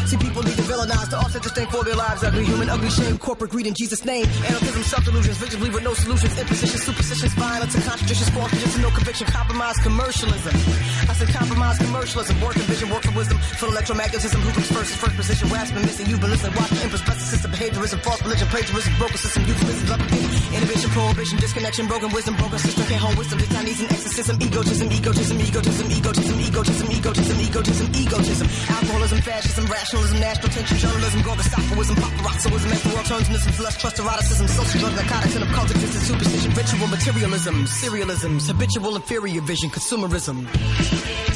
See, 0.08 0.18
people 0.18 0.44
need 0.44 0.56
to 0.60 0.66
villainize 0.68 1.10
to 1.12 1.18
offset 1.18 1.44
thing 1.56 1.68
for 1.68 1.84
their 1.84 1.96
lives. 1.96 2.24
Ugly 2.24 2.46
human, 2.46 2.70
ugly 2.70 2.90
shame, 2.90 3.18
corporate 3.18 3.52
greed 3.52 3.68
in 3.68 3.74
Jesus' 3.74 4.04
name. 4.04 4.26
Anarchism, 4.44 4.84
self 4.84 5.06
delusions, 5.06 5.38
victims 5.38 5.60
believe 5.60 5.76
with 5.76 5.84
no 5.84 5.94
solutions, 5.94 6.38
impositions, 6.38 6.84
superstitions, 6.84 7.34
violence, 7.36 7.76
and 7.76 7.84
contradictions, 7.84 8.30
false 8.30 8.50
predictions, 8.52 8.84
no 8.84 8.90
conviction, 8.92 9.28
compromise, 9.28 9.78
commercialism. 9.80 10.56
I 11.08 11.14
said 11.16 11.30
compromise, 11.30 11.78
commercialism, 11.78 12.42
work 12.42 12.56
and 12.56 12.68
vision, 12.68 12.90
work 12.90 13.04
for 13.04 13.16
wisdom, 13.16 13.38
full 13.56 13.70
electromagnetism, 13.72 14.40
who 14.44 14.52
comes 14.52 14.72
first 14.72 14.92
first 14.98 15.16
position, 15.16 15.48
rasping, 15.50 15.82
missing, 15.84 16.08
you've 16.08 16.20
been 16.20 16.32
listening, 16.32 16.56
watching, 16.60 16.78
empress, 16.80 17.04
system, 17.24 17.52
behaviorism, 17.52 18.00
false 18.04 18.22
religion, 18.22 18.48
plagiarism, 18.48 18.92
broken 18.98 19.13
system, 19.18 19.46
euphemism, 19.46 19.88
leprosy, 19.88 20.58
innovation, 20.58 20.90
prohibition, 20.92 21.38
disconnection, 21.40 21.88
broken 21.88 22.12
wisdom, 22.12 22.36
broken 22.36 22.60
system, 22.60 22.84
can't 22.86 23.02
hold 23.02 23.18
wisdom, 23.18 23.40
Chinese 23.64 23.82
and 23.82 23.92
exorcism, 23.92 24.36
egotism, 24.42 24.92
egotism, 24.92 25.40
egotism, 25.40 25.88
egotism, 25.90 26.40
egotism, 26.40 26.92
egotism, 26.92 27.40
egotism, 27.40 27.88
egotism, 27.96 28.48
alcoholism, 28.76 29.20
fascism, 29.22 29.66
rationalism, 29.68 30.20
national 30.20 30.50
tension, 30.52 30.78
journalism, 30.78 31.22
gorgosapoism, 31.22 31.96
paparazzoism, 31.96 32.72
into 33.48 33.64
lust, 33.64 33.80
trust, 33.80 34.00
eroticism, 34.00 34.48
social 34.48 34.80
drugs, 34.82 34.96
narcotics, 34.96 35.36
and 35.36 35.44
occult 35.46 35.72
existence, 35.72 36.08
superstition, 36.08 36.52
ritual, 36.54 36.88
materialism, 36.88 37.66
serialism, 37.66 38.46
habitual 38.48 38.96
inferior 38.96 39.42
vision, 39.42 39.70
consumerism. 39.70 41.33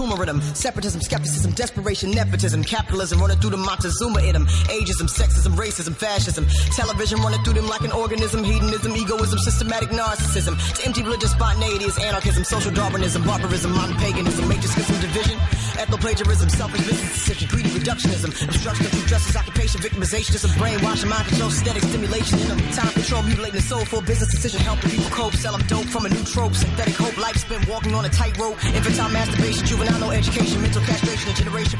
A 0.00 0.30
in. 0.30 0.40
Separatism, 0.54 1.00
skepticism, 1.00 1.52
desperation, 1.52 2.10
nepotism, 2.10 2.64
capitalism 2.64 3.20
running 3.20 3.38
through 3.38 3.50
them, 3.50 3.60
Montezuma 3.60 4.20
in 4.22 4.32
them. 4.32 4.46
Ageism, 4.46 5.08
sexism, 5.08 5.52
racism, 5.56 5.94
fascism. 5.94 6.46
Television 6.74 7.20
running 7.20 7.42
through 7.44 7.54
them 7.54 7.66
like 7.66 7.82
an 7.82 7.92
organism. 7.92 8.44
Hedonism, 8.44 8.96
egoism, 8.96 9.38
systematic 9.38 9.90
narcissism. 9.90 10.56
To 10.76 10.86
empty 10.86 11.02
religious 11.02 11.32
spontaneity 11.32 11.84
is 11.84 11.98
anarchism, 11.98 12.44
social 12.44 12.72
Darwinism, 12.72 13.24
barbarism, 13.24 13.72
modern 13.72 13.96
paganism, 13.96 14.48
major 14.48 14.68
schism, 14.68 15.00
division. 15.00 15.38
Ethnoplagiarism, 15.80 16.50
selfish 16.50 16.86
business 16.86 17.12
decision, 17.12 17.48
greedy 17.48 17.70
reductionism, 17.70 18.30
obstruction 18.48 18.86
of 18.86 18.92
justice, 19.06 19.36
occupation, 19.36 19.80
victimizationism, 19.80 20.56
brainwashing, 20.58 21.08
mind 21.08 21.26
control, 21.28 21.50
static 21.50 21.82
stimulation 21.82 22.38
in 22.38 22.48
them. 22.48 22.58
Time 22.72 22.92
control, 22.92 23.22
mutilating 23.22 23.56
the 23.56 23.62
soul 23.62 23.84
for 23.84 24.02
business 24.02 24.30
decision, 24.30 24.60
helping 24.60 24.90
people 24.90 25.10
cope, 25.10 25.32
sell 25.34 25.56
them 25.56 25.66
dope 25.66 25.86
from 25.86 26.04
a 26.06 26.08
new 26.08 26.22
trope, 26.24 26.54
synthetic 26.54 26.94
hope, 26.94 27.16
life 27.16 27.36
spent 27.36 27.66
walking 27.68 27.94
on 27.94 28.04
a 28.04 28.08
tightrope, 28.10 28.62
infantile 28.64 29.08
masturbation, 29.10 29.66
juvenile 29.66 29.89
without 29.92 30.06
no 30.06 30.12
education, 30.12 30.62
mental 30.62 30.82
castration 30.82 31.29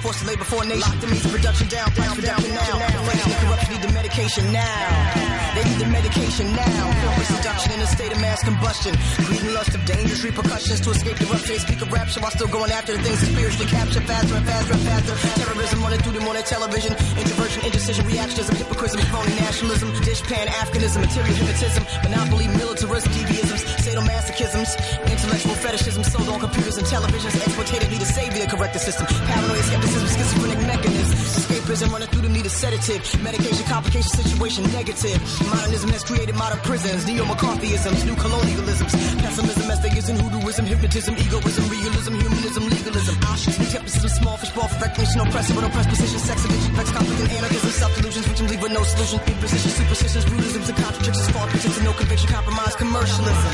forced 0.01 0.21
to 0.21 0.27
labor 0.27 0.45
for 0.45 0.63
a 0.63 0.67
nation. 0.67 0.81
Locked 0.81 1.05
in 1.05 1.11
means 1.11 1.27
production 1.29 1.69
down, 1.69 1.89
down, 1.93 2.17
down, 2.21 2.41
now. 2.41 2.77
Inflation 3.01 3.31
and 3.33 3.41
corruption 3.45 3.71
need 3.75 3.83
the 3.85 3.93
medication 3.93 4.45
now. 4.53 5.31
They 5.55 5.65
need 5.65 5.81
the 5.81 5.91
medication 5.93 6.47
now. 6.57 6.83
Corporate 7.05 7.31
seduction 7.37 7.71
in 7.73 7.81
a 7.81 7.87
state 7.87 8.13
of 8.13 8.21
mass 8.21 8.41
combustion. 8.43 8.93
Greed 9.29 9.43
and 9.45 9.55
lust 9.55 9.75
of 9.75 9.85
dangerous 9.85 10.23
repercussions 10.25 10.81
to 10.81 10.91
escape 10.91 11.17
the 11.19 11.27
rupture. 11.27 11.53
They 11.53 11.59
speak 11.59 11.81
of 11.83 11.93
rapture 11.93 12.21
while 12.21 12.33
still 12.33 12.49
going 12.49 12.73
after 12.73 12.97
the 12.97 13.03
things 13.03 13.21
that 13.21 13.29
spiritually 13.29 13.69
capture 13.69 14.01
faster 14.01 14.35
and 14.35 14.47
faster 14.47 14.73
and 14.73 14.83
faster. 14.83 15.15
Terrorism 15.37 15.83
running 15.83 16.01
through 16.01 16.17
them 16.17 16.27
on 16.29 16.35
their 16.35 16.49
television. 16.49 16.93
Introversion, 17.21 17.61
indecision, 17.65 18.05
reactionism, 18.07 18.57
hypocrisy, 18.57 19.03
phony 19.13 19.35
nationalism, 19.37 19.89
dish 20.01 20.23
pan, 20.25 20.47
Africanism, 20.49 21.01
material 21.05 21.35
hypnotism, 21.35 21.83
monopoly, 22.09 22.49
militarism, 22.57 23.13
deviisms, 23.13 23.63
sadomasochisms, 23.85 24.71
intellectual 25.11 25.55
fetishism, 25.61 26.03
sold 26.05 26.29
on 26.29 26.41
computers 26.41 26.79
and 26.79 26.87
televisions, 26.87 27.35
exploitatively 27.43 27.99
to 27.99 28.07
save 28.07 28.33
the 28.33 28.47
correct 28.47 28.79
system. 28.81 29.07
Paranoia, 29.07 29.63
skepticism, 29.63 29.90
schizophrenic 29.91 30.61
mechanism. 30.67 31.19
Escapism 31.19 31.91
running 31.93 32.09
through 32.09 32.23
them 32.23 32.33
need 32.33 32.47
a 32.47 32.51
sedative. 32.51 33.03
Medication, 33.23 33.65
complication, 33.67 34.11
situation 34.11 34.65
negative. 34.73 35.19
Modernism 35.51 35.91
has 35.91 36.05
created 36.05 36.35
modern 36.35 36.59
prisons. 36.61 37.07
Neo 37.07 37.25
McCarthyisms, 37.25 38.05
new 38.05 38.15
colonialisms. 38.15 38.93
Pessimism, 39.23 39.71
atheism, 39.71 40.17
hoodooism, 40.19 40.65
hypnotism, 40.67 41.15
egoism, 41.17 41.65
realism, 41.69 42.15
humanism, 42.15 42.63
legalism. 42.69 43.15
Auschwitz, 43.31 43.59
skepticism, 43.71 44.11
small 44.11 44.37
fish, 44.37 44.51
ball 44.51 44.69
for 44.69 44.79
recognition, 44.81 45.21
oppressive, 45.21 45.57
but 45.57 45.65
oppressed 45.65 45.89
position, 45.91 46.19
sex 46.19 46.45
addiction, 46.45 46.73
vex, 46.75 46.91
conflict, 46.91 47.21
and 47.21 47.31
anarchism, 47.33 47.71
self 47.71 47.95
delusions, 47.97 48.29
which 48.29 48.41
leave 48.43 48.63
with 48.63 48.73
no 48.73 48.83
solution. 48.83 49.19
Imposition, 49.27 49.71
superstitions, 49.71 50.25
brutisms, 50.25 50.69
and 50.69 50.79
contradictions, 50.79 51.31
false 51.31 51.51
pretense, 51.51 51.77
and 51.77 51.87
no 51.87 51.93
conviction, 51.93 52.29
compromise, 52.29 52.75
commercialism. 52.77 53.53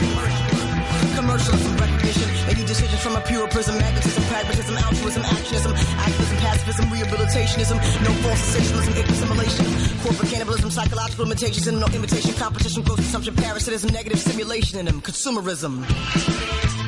Commercialism, 1.17 1.77
recognition, 1.77 2.36
decisions 2.67 3.01
from 3.01 3.17
a 3.17 3.21
pure 3.21 3.47
prism, 3.49 3.79
magnetism, 3.79 4.25
pragmatism, 4.25 4.77
altruism, 4.77 5.23
actionism, 5.23 5.73
activism, 5.99 6.37
pacifism, 6.39 6.85
rehabilitationism, 6.87 7.77
no 8.03 8.13
false 8.23 8.41
sensationalism, 8.41 8.93
assimilation, 9.13 9.99
corporate 10.03 10.31
cannibalism, 10.31 10.71
psychological 10.71 11.25
limitations, 11.25 11.67
and 11.67 11.81
no 11.81 11.87
imitation, 11.89 12.35
competition, 12.35 12.83
gross 12.83 12.97
consumption, 12.97 13.35
parasitism, 13.35 13.91
negative 13.93 14.19
simulation 14.19 14.79
in 14.79 14.87
them, 14.87 15.01
consumerism. 15.01 16.86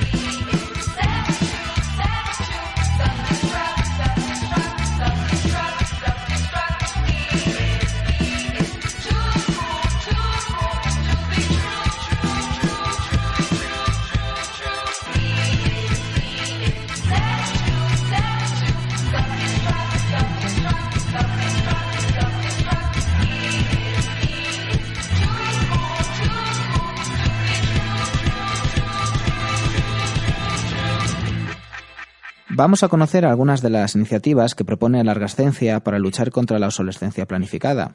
Vamos 32.59 32.83
a 32.83 32.89
conocer 32.89 33.25
algunas 33.25 33.63
de 33.63 33.71
las 33.71 33.95
iniciativas 33.95 34.57
que 34.57 34.65
propone 34.65 35.05
Largascencia 35.05 35.79
para 35.79 36.01
luchar 36.01 36.33
contra 36.33 36.59
la 36.59 36.67
obsolescencia 36.67 37.25
planificada. 37.25 37.95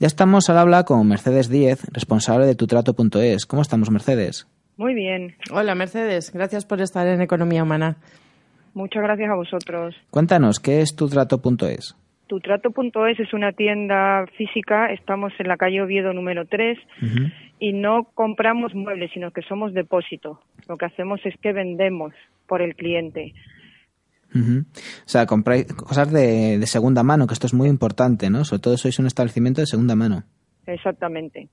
Ya 0.00 0.08
estamos 0.08 0.50
al 0.50 0.58
habla 0.58 0.82
con 0.82 1.06
Mercedes 1.06 1.48
Díez, 1.48 1.86
responsable 1.92 2.46
de 2.46 2.56
tutrato.es. 2.56 3.46
¿Cómo 3.46 3.62
estamos, 3.62 3.92
Mercedes? 3.92 4.48
Muy 4.76 4.92
bien. 4.92 5.36
Hola, 5.52 5.76
Mercedes. 5.76 6.32
Gracias 6.34 6.66
por 6.66 6.80
estar 6.80 7.06
en 7.06 7.20
Economía 7.20 7.62
Humana. 7.62 7.94
Muchas 8.74 9.04
gracias 9.04 9.30
a 9.30 9.36
vosotros. 9.36 9.94
Cuéntanos, 10.10 10.58
¿qué 10.58 10.80
es 10.80 10.96
tutrato.es? 10.96 11.94
Tutrato.es 12.26 13.20
es 13.20 13.32
una 13.34 13.52
tienda 13.52 14.26
física, 14.36 14.86
estamos 14.86 15.32
en 15.38 15.46
la 15.46 15.56
calle 15.56 15.80
Oviedo 15.80 16.12
número 16.12 16.44
3 16.44 16.76
y 17.60 17.72
no 17.72 18.08
compramos 18.14 18.74
muebles, 18.74 19.12
sino 19.14 19.30
que 19.30 19.42
somos 19.42 19.72
depósito. 19.74 20.40
Lo 20.68 20.76
que 20.76 20.86
hacemos 20.86 21.20
es 21.24 21.36
que 21.40 21.52
vendemos 21.52 22.14
por 22.48 22.62
el 22.62 22.74
cliente. 22.74 23.32
O 24.40 25.08
sea, 25.08 25.26
compráis 25.26 25.66
cosas 25.74 26.12
de, 26.12 26.58
de 26.58 26.66
segunda 26.66 27.02
mano, 27.02 27.26
que 27.26 27.34
esto 27.34 27.46
es 27.46 27.54
muy 27.54 27.68
importante, 27.68 28.30
¿no? 28.30 28.44
Sobre 28.44 28.60
todo 28.60 28.76
sois 28.76 28.98
un 28.98 29.06
establecimiento 29.06 29.60
de 29.60 29.66
segunda 29.66 29.94
mano. 29.96 30.24
Exactamente. 30.66 31.48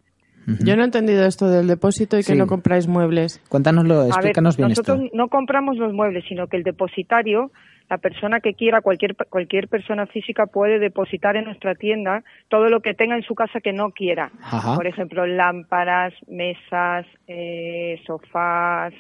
Yo 0.45 0.75
no 0.75 0.81
he 0.81 0.85
entendido 0.85 1.25
esto 1.25 1.49
del 1.49 1.67
depósito 1.67 2.19
y 2.19 2.23
que 2.23 2.35
no 2.35 2.47
compráis 2.47 2.87
muebles. 2.87 3.41
Cuéntanoslo, 3.47 3.95
A 3.95 3.99
ver, 3.99 4.07
explícanos 4.07 4.57
bien 4.57 4.69
nosotros 4.69 4.99
esto. 5.05 5.15
no 5.15 5.29
compramos 5.29 5.77
los 5.77 5.93
muebles, 5.93 6.25
sino 6.27 6.47
que 6.47 6.57
el 6.57 6.63
depositario, 6.63 7.51
la 7.89 7.97
persona 7.97 8.41
que 8.41 8.53
quiera, 8.53 8.81
cualquier 8.81 9.15
cualquier 9.29 9.69
persona 9.69 10.05
física 10.05 10.47
puede 10.47 10.79
depositar 10.79 11.37
en 11.37 11.45
nuestra 11.45 11.75
tienda 11.75 12.25
todo 12.49 12.69
lo 12.69 12.81
que 12.81 12.93
tenga 12.93 13.15
en 13.15 13.23
su 13.23 13.35
casa 13.35 13.61
que 13.61 13.71
no 13.71 13.91
quiera. 13.91 14.31
Ajá. 14.41 14.75
Por 14.75 14.85
ejemplo, 14.85 15.25
lámparas, 15.25 16.13
mesas, 16.27 17.05
eh, 17.27 18.01
sofás, 18.05 18.93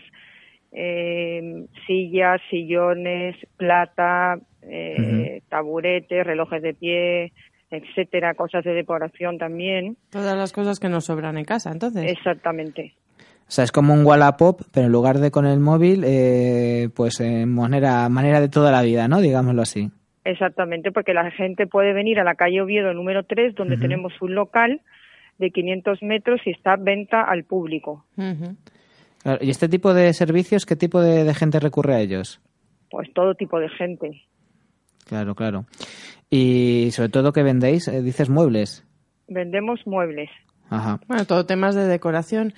eh, 0.73 1.65
sillas, 1.85 2.41
sillones, 2.49 3.35
plata, 3.57 4.39
eh, 4.63 5.41
taburetes, 5.49 6.25
relojes 6.25 6.61
de 6.61 6.73
pie, 6.73 7.31
etcétera, 7.69 8.33
cosas 8.33 8.63
de 8.63 8.73
decoración 8.73 9.37
también. 9.37 9.97
Todas 10.09 10.35
las 10.35 10.51
cosas 10.51 10.79
que 10.79 10.89
nos 10.89 11.05
sobran 11.05 11.37
en 11.37 11.45
casa, 11.45 11.71
entonces. 11.71 12.11
Exactamente. 12.11 12.93
O 13.47 13.51
sea, 13.51 13.63
es 13.65 13.71
como 13.71 13.93
un 13.93 14.05
Wallapop, 14.05 14.61
pero 14.73 14.87
en 14.87 14.91
lugar 14.91 15.19
de 15.19 15.29
con 15.29 15.45
el 15.45 15.59
móvil, 15.59 16.03
eh, 16.05 16.89
pues 16.95 17.19
en 17.19 17.53
manera, 17.53 18.07
manera 18.09 18.39
de 18.41 18.49
toda 18.49 18.71
la 18.71 18.81
vida, 18.81 19.07
¿no? 19.07 19.21
Digámoslo 19.21 19.61
así. 19.61 19.91
Exactamente, 20.25 20.91
porque 20.91 21.13
la 21.13 21.29
gente 21.31 21.67
puede 21.67 21.93
venir 21.93 22.19
a 22.19 22.23
la 22.23 22.35
calle 22.35 22.61
Oviedo 22.61 22.93
número 22.93 23.23
3, 23.23 23.55
donde 23.55 23.77
tenemos 23.77 24.13
un 24.21 24.35
local 24.35 24.81
de 25.37 25.51
500 25.51 26.01
metros 26.01 26.39
y 26.45 26.51
está 26.51 26.73
a 26.73 26.77
venta 26.77 27.21
al 27.21 27.43
público. 27.43 28.05
¿Y 29.41 29.49
este 29.49 29.69
tipo 29.69 29.93
de 29.93 30.13
servicios, 30.13 30.65
qué 30.65 30.75
tipo 30.75 31.01
de, 31.01 31.23
de 31.23 31.33
gente 31.33 31.59
recurre 31.59 31.95
a 31.95 31.99
ellos? 32.01 32.41
Pues 32.89 33.11
todo 33.13 33.35
tipo 33.35 33.59
de 33.59 33.69
gente. 33.69 34.21
Claro, 35.05 35.35
claro. 35.35 35.65
Y 36.29 36.89
sobre 36.91 37.09
todo 37.09 37.33
que 37.33 37.43
vendéis, 37.43 37.87
eh, 37.87 38.01
dices 38.01 38.29
muebles. 38.29 38.85
Vendemos 39.27 39.79
muebles. 39.85 40.29
Ajá. 40.69 40.99
Bueno, 41.07 41.25
todo 41.25 41.45
temas 41.45 41.75
de 41.75 41.87
decoración. 41.87 42.53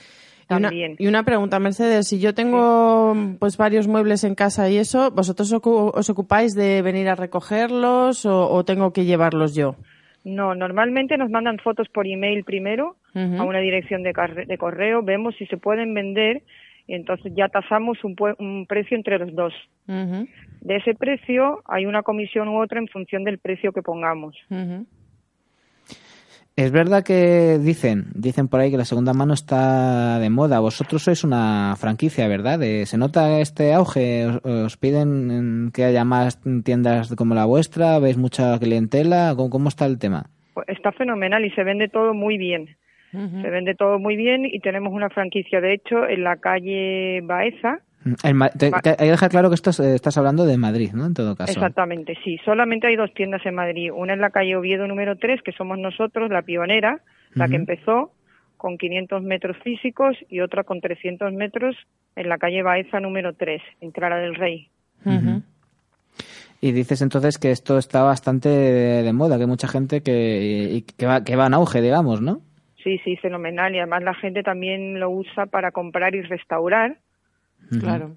Y 0.49 0.53
una, 0.53 0.69
También. 0.69 0.95
y 0.99 1.07
una 1.07 1.23
pregunta, 1.23 1.59
Mercedes, 1.59 2.07
si 2.07 2.19
yo 2.19 2.33
tengo 2.35 3.15
pues 3.39 3.57
varios 3.57 3.87
muebles 3.87 4.23
en 4.23 4.35
casa 4.35 4.69
y 4.69 4.77
eso, 4.77 5.09
¿vosotros 5.11 5.51
os 5.51 6.09
ocupáis 6.09 6.53
de 6.53 6.81
venir 6.83 7.09
a 7.09 7.15
recogerlos 7.15 8.25
o, 8.25 8.51
o 8.51 8.63
tengo 8.63 8.93
que 8.93 9.05
llevarlos 9.05 9.55
yo? 9.55 9.75
No, 10.23 10.53
normalmente 10.53 11.17
nos 11.17 11.31
mandan 11.31 11.57
fotos 11.57 11.87
por 11.89 12.05
email 12.07 12.43
primero 12.43 12.95
A 13.15 13.43
una 13.43 13.59
dirección 13.59 14.03
de, 14.03 14.13
correo, 14.57 15.01
vemos 15.01 15.35
si 15.37 15.45
se 15.45 15.57
pueden 15.57 15.93
vender 15.93 16.43
y 16.87 16.93
entonces 16.95 17.31
ya 17.35 17.47
tasamos 17.47 18.03
un, 18.03 18.15
pue- 18.15 18.35
un 18.39 18.65
precio 18.67 18.97
entre 18.97 19.17
los 19.17 19.33
dos. 19.33 19.53
De 19.87 20.75
ese 20.75 20.93
precio 20.95 21.61
hay 21.65 21.85
una 21.85 22.03
comisión 22.03 22.47
u 22.49 22.61
otra 22.61 22.79
en 22.79 22.87
función 22.87 23.23
del 23.23 23.37
precio 23.39 23.71
que 23.71 23.81
pongamos. 23.81 24.35
Es 26.57 26.71
verdad 26.71 27.03
que 27.03 27.57
dicen, 27.59 28.05
dicen 28.15 28.47
por 28.47 28.61
ahí 28.61 28.71
que 28.71 28.77
la 28.77 28.85
segunda 28.85 29.13
mano 29.13 29.33
está 29.33 30.19
de 30.19 30.29
moda. 30.29 30.61
Vosotros 30.61 31.03
sois 31.03 31.23
una 31.25 31.75
franquicia, 31.77 32.29
¿verdad? 32.29 32.63
Eh, 32.63 32.85
¿Se 32.85 32.97
nota 32.97 33.39
este 33.41 33.73
auge? 33.73 34.25
¿Os, 34.27 34.45
os 34.45 34.77
piden 34.77 35.71
que 35.73 35.83
haya 35.83 36.05
más 36.05 36.39
tiendas 36.63 37.13
como 37.15 37.35
la 37.35 37.43
vuestra? 37.45 37.99
¿Veis 37.99 38.17
mucha 38.17 38.57
clientela? 38.57 39.33
¿Cómo, 39.35 39.49
cómo 39.49 39.67
está 39.67 39.85
el 39.85 39.99
tema? 39.99 40.27
Pues 40.53 40.69
está 40.69 40.93
fenomenal 40.93 41.43
y 41.43 41.49
se 41.51 41.63
vende 41.65 41.89
todo 41.89 42.13
muy 42.13 42.37
bien. 42.37 42.77
Se 43.41 43.49
vende 43.49 43.75
todo 43.75 43.99
muy 43.99 44.15
bien 44.15 44.45
y 44.45 44.59
tenemos 44.59 44.93
una 44.93 45.09
franquicia, 45.09 45.61
de 45.61 45.73
hecho, 45.73 46.07
en 46.07 46.23
la 46.23 46.37
calle 46.37 47.21
Baeza. 47.23 47.79
Mm, 48.03 48.13
en 48.23 48.35
Ma- 48.37 48.49
te- 48.49 48.71
te- 48.83 48.89
hay 48.89 48.95
que 48.97 49.05
dejar 49.11 49.29
claro 49.31 49.49
que 49.49 49.55
esto 49.55 49.69
es- 49.71 49.79
eh, 49.79 49.95
estás 49.95 50.17
hablando 50.17 50.45
de 50.45 50.57
Madrid, 50.57 50.91
¿no? 50.93 51.05
En 51.05 51.13
todo 51.13 51.35
caso. 51.35 51.51
Exactamente, 51.51 52.15
sí. 52.23 52.37
Solamente 52.45 52.87
hay 52.87 52.95
dos 52.95 53.13
tiendas 53.13 53.45
en 53.45 53.55
Madrid. 53.55 53.91
Una 53.93 54.13
en 54.13 54.21
la 54.21 54.29
calle 54.29 54.55
Oviedo 54.55 54.87
número 54.87 55.15
3, 55.17 55.41
que 55.41 55.51
somos 55.53 55.79
nosotros, 55.79 56.29
la 56.29 56.41
pionera, 56.43 56.99
la 57.33 57.47
que 57.47 57.55
empezó 57.55 58.11
con 58.57 58.77
500 58.77 59.21
metros 59.23 59.57
físicos, 59.63 60.15
y 60.29 60.39
otra 60.39 60.63
con 60.63 60.81
300 60.81 61.33
metros 61.33 61.75
en 62.15 62.29
la 62.29 62.37
calle 62.37 62.63
Baeza 62.63 62.99
número 62.99 63.33
3, 63.33 63.61
en 63.81 63.91
Clara 63.91 64.17
del 64.17 64.35
Rey. 64.35 64.69
Y 66.61 66.71
dices 66.71 67.01
entonces 67.01 67.37
que 67.37 67.51
esto 67.51 67.77
está 67.77 68.01
bastante 68.03 68.49
de, 68.49 69.03
de 69.03 69.13
moda, 69.13 69.35
que 69.35 69.43
hay 69.43 69.47
mucha 69.49 69.67
gente 69.67 70.01
que, 70.01 70.69
y 70.71 70.81
que, 70.83 71.05
va, 71.05 71.23
que 71.23 71.35
va 71.35 71.47
en 71.47 71.53
auge, 71.53 71.81
digamos, 71.81 72.21
¿no? 72.21 72.41
Sí, 72.85 72.99
sí, 73.03 73.17
fenomenal. 73.17 73.73
Y 73.75 73.79
además 73.79 74.03
la 74.03 74.13
gente 74.13 74.43
también 74.43 74.99
lo 74.99 75.09
usa 75.09 75.47
para 75.47 75.71
comprar 75.71 76.13
y 76.13 76.21
restaurar. 76.21 76.97
Claro. 77.81 78.11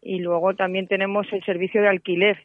Y 0.00 0.20
luego 0.20 0.54
también 0.54 0.86
tenemos 0.86 1.26
el 1.32 1.44
servicio 1.44 1.82
de 1.82 1.88
alquiler. 1.88 2.38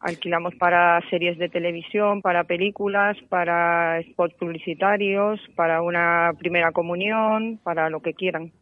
Alquilamos 0.00 0.54
para 0.56 1.00
series 1.08 1.38
de 1.38 1.48
televisión, 1.48 2.20
para 2.20 2.44
películas, 2.44 3.16
para 3.30 4.00
spots 4.02 4.34
publicitarios, 4.34 5.40
para 5.56 5.80
una 5.82 6.30
primera 6.38 6.72
comunión, 6.72 7.58
para 7.64 7.88
lo 7.88 8.00
que 8.00 8.12
quieran. 8.12 8.52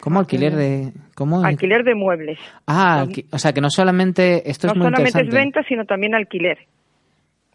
¿Cómo 0.00 0.20
alquiler 0.20 0.54
de...? 0.56 0.92
¿Cómo? 1.14 1.44
Alquiler 1.44 1.84
de 1.84 1.94
muebles. 1.94 2.38
Ah, 2.66 3.04
alqui- 3.04 3.26
o 3.30 3.38
sea, 3.38 3.52
que 3.52 3.60
no 3.60 3.68
solamente... 3.68 4.50
Esto 4.50 4.68
no 4.68 4.72
es 4.72 4.78
muy 4.78 4.86
solamente 4.86 5.20
es 5.20 5.28
venta, 5.28 5.62
sino 5.68 5.84
también 5.84 6.14
alquiler. 6.14 6.58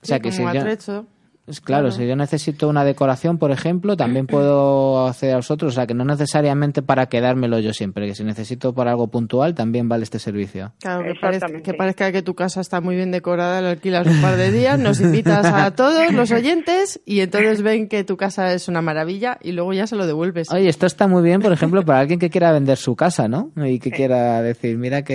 O 0.03 0.05
sea, 0.05 0.19
que 0.19 0.31
si 0.31 0.43
atrecho. 0.43 1.07
Pues 1.45 1.61
claro, 1.61 1.91
si 1.91 2.07
yo 2.07 2.15
necesito 2.15 2.67
una 2.67 2.83
decoración, 2.83 3.37
por 3.37 3.51
ejemplo, 3.51 3.95
también 3.95 4.25
puedo 4.25 5.05
hacer 5.07 5.31
a 5.33 5.35
vosotros. 5.35 5.73
O 5.73 5.75
sea, 5.75 5.85
que 5.85 5.93
no 5.93 6.03
necesariamente 6.03 6.81
para 6.81 7.05
quedármelo 7.05 7.59
yo 7.59 7.71
siempre, 7.71 8.07
que 8.07 8.15
si 8.15 8.23
necesito 8.23 8.73
para 8.73 8.91
algo 8.91 9.07
puntual, 9.09 9.53
también 9.53 9.87
vale 9.87 10.03
este 10.05 10.17
servicio. 10.17 10.73
Claro, 10.79 11.03
que 11.03 11.13
parezca, 11.19 11.47
que 11.61 11.73
parezca 11.75 12.11
que 12.11 12.23
tu 12.23 12.33
casa 12.33 12.61
está 12.61 12.81
muy 12.81 12.95
bien 12.95 13.11
decorada, 13.11 13.61
la 13.61 13.69
alquilas 13.71 14.07
un 14.07 14.21
par 14.23 14.37
de 14.37 14.51
días, 14.51 14.79
nos 14.79 14.99
invitas 14.99 15.45
a 15.45 15.69
todos 15.75 16.11
los 16.13 16.31
oyentes 16.31 16.99
y 17.05 17.19
entonces 17.19 17.61
ven 17.61 17.89
que 17.89 18.03
tu 18.03 18.17
casa 18.17 18.51
es 18.53 18.67
una 18.67 18.81
maravilla 18.81 19.37
y 19.39 19.51
luego 19.51 19.71
ya 19.73 19.85
se 19.85 19.95
lo 19.95 20.07
devuelves. 20.07 20.51
Oye, 20.51 20.67
esto 20.67 20.87
está 20.87 21.07
muy 21.07 21.21
bien, 21.21 21.41
por 21.41 21.53
ejemplo, 21.53 21.85
para 21.85 21.99
alguien 21.99 22.17
que 22.19 22.31
quiera 22.31 22.51
vender 22.51 22.77
su 22.77 22.95
casa, 22.95 23.27
¿no? 23.27 23.51
Y 23.55 23.77
que 23.77 23.91
quiera 23.91 24.41
decir, 24.41 24.77
mira 24.79 25.03
que... 25.03 25.13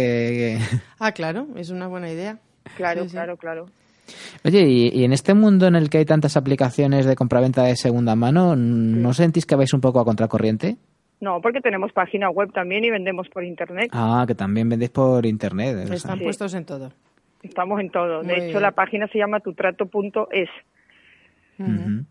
que- 0.70 0.78
Ah, 1.00 1.10
claro, 1.10 1.48
es 1.56 1.70
una 1.70 1.88
buena 1.88 2.08
idea. 2.08 2.38
Claro, 2.76 3.02
Sí, 3.02 3.08
sí. 3.08 3.14
claro, 3.14 3.36
claro. 3.36 3.66
Oye, 4.44 4.62
y, 4.68 4.88
y 5.00 5.04
en 5.04 5.12
este 5.12 5.34
mundo 5.34 5.66
en 5.66 5.74
el 5.76 5.90
que 5.90 5.98
hay 5.98 6.04
tantas 6.04 6.36
aplicaciones 6.36 7.06
de 7.06 7.16
compraventa 7.16 7.62
de 7.64 7.76
segunda 7.76 8.14
mano, 8.16 8.56
¿no 8.56 9.12
sentís 9.12 9.46
que 9.46 9.56
vais 9.56 9.72
un 9.74 9.80
poco 9.80 10.00
a 10.00 10.04
contracorriente? 10.04 10.76
No, 11.20 11.40
porque 11.42 11.60
tenemos 11.60 11.92
página 11.92 12.30
web 12.30 12.50
también 12.52 12.82
y 12.84 12.90
vendemos 12.90 13.28
por 13.28 13.44
internet. 13.44 13.90
Ah, 13.92 14.24
que 14.26 14.34
también 14.34 14.68
vendéis 14.68 14.90
por 14.90 15.26
internet. 15.26 15.90
Están 15.90 16.18
puestos 16.18 16.54
en 16.54 16.64
todo. 16.64 16.90
Estamos 17.42 17.78
en 17.80 17.90
todo. 17.90 18.18
Muy 18.22 18.26
De 18.28 18.34
hecho, 18.36 18.46
bien. 18.58 18.62
la 18.62 18.70
página 18.72 19.06
se 19.08 19.18
llama 19.18 19.40
tutrato.es. 19.40 20.48
Ujú. 21.58 22.04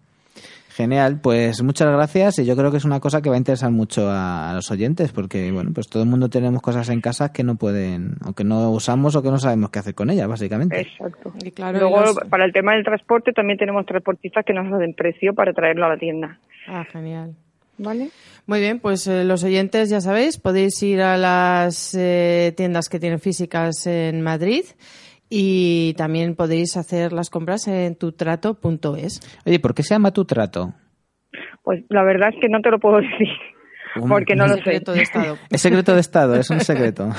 Genial, 0.79 1.19
pues 1.19 1.61
muchas 1.61 1.91
gracias 1.91 2.39
y 2.39 2.45
yo 2.45 2.55
creo 2.55 2.71
que 2.71 2.77
es 2.77 2.85
una 2.85 3.01
cosa 3.01 3.21
que 3.21 3.27
va 3.27 3.35
a 3.35 3.37
interesar 3.37 3.69
mucho 3.69 4.09
a, 4.09 4.49
a 4.49 4.53
los 4.53 4.71
oyentes 4.71 5.11
porque, 5.11 5.51
bueno, 5.51 5.71
pues 5.75 5.89
todo 5.89 6.03
el 6.03 6.07
mundo 6.07 6.29
tenemos 6.29 6.61
cosas 6.61 6.87
en 6.87 7.01
casa 7.01 7.33
que 7.33 7.43
no 7.43 7.55
pueden, 7.55 8.15
o 8.25 8.31
que 8.31 8.45
no 8.45 8.71
usamos 8.71 9.13
o 9.17 9.21
que 9.21 9.29
no 9.29 9.39
sabemos 9.39 9.71
qué 9.71 9.79
hacer 9.79 9.93
con 9.93 10.09
ellas, 10.09 10.29
básicamente. 10.29 10.79
Exacto. 10.79 11.33
Y 11.43 11.51
claro, 11.51 11.79
Luego, 11.79 11.99
los- 11.99 12.15
para 12.29 12.45
el 12.45 12.53
tema 12.53 12.75
del 12.75 12.85
transporte, 12.85 13.33
también 13.33 13.59
tenemos 13.59 13.85
transportistas 13.85 14.45
que 14.45 14.53
nos 14.53 14.71
hacen 14.73 14.93
precio 14.93 15.33
para 15.33 15.51
traerlo 15.51 15.85
a 15.85 15.89
la 15.89 15.97
tienda. 15.97 16.39
Ah, 16.65 16.85
genial. 16.89 17.35
¿Vale? 17.77 18.09
Muy 18.47 18.61
bien, 18.61 18.79
pues 18.79 19.05
eh, 19.07 19.25
los 19.25 19.43
oyentes 19.43 19.89
ya 19.89 19.99
sabéis, 19.99 20.37
podéis 20.37 20.81
ir 20.81 21.01
a 21.01 21.17
las 21.17 21.93
eh, 21.93 22.53
tiendas 22.55 22.87
que 22.87 23.01
tienen 23.01 23.19
físicas 23.19 23.85
en 23.85 24.21
Madrid 24.21 24.63
y 25.29 25.93
también 25.93 26.35
podéis 26.35 26.75
hacer 26.77 27.13
las 27.13 27.29
compras 27.29 27.67
en 27.67 27.95
tutrato.es. 27.95 29.21
Oye, 29.45 29.59
¿por 29.59 29.73
qué 29.75 29.83
se 29.83 29.93
llama 29.95 30.11
tu 30.11 30.25
trato? 30.25 30.73
Pues 31.63 31.83
la 31.89 32.03
verdad 32.03 32.29
es 32.33 32.39
que 32.41 32.49
no 32.49 32.61
te 32.61 32.71
lo 32.71 32.79
puedo 32.79 32.97
decir. 33.01 33.27
Un- 33.95 34.07
Porque 34.09 34.35
no 34.35 34.43
un 34.45 34.49
lo 34.51 34.55
sé. 34.57 34.63
secreto 34.63 34.93
de 34.93 35.01
Estado. 35.01 35.37
Es 35.51 35.61
secreto 35.61 35.93
de 35.93 35.99
Estado, 36.01 36.35
es 36.35 36.49
un 36.49 36.59
secreto. 36.61 37.09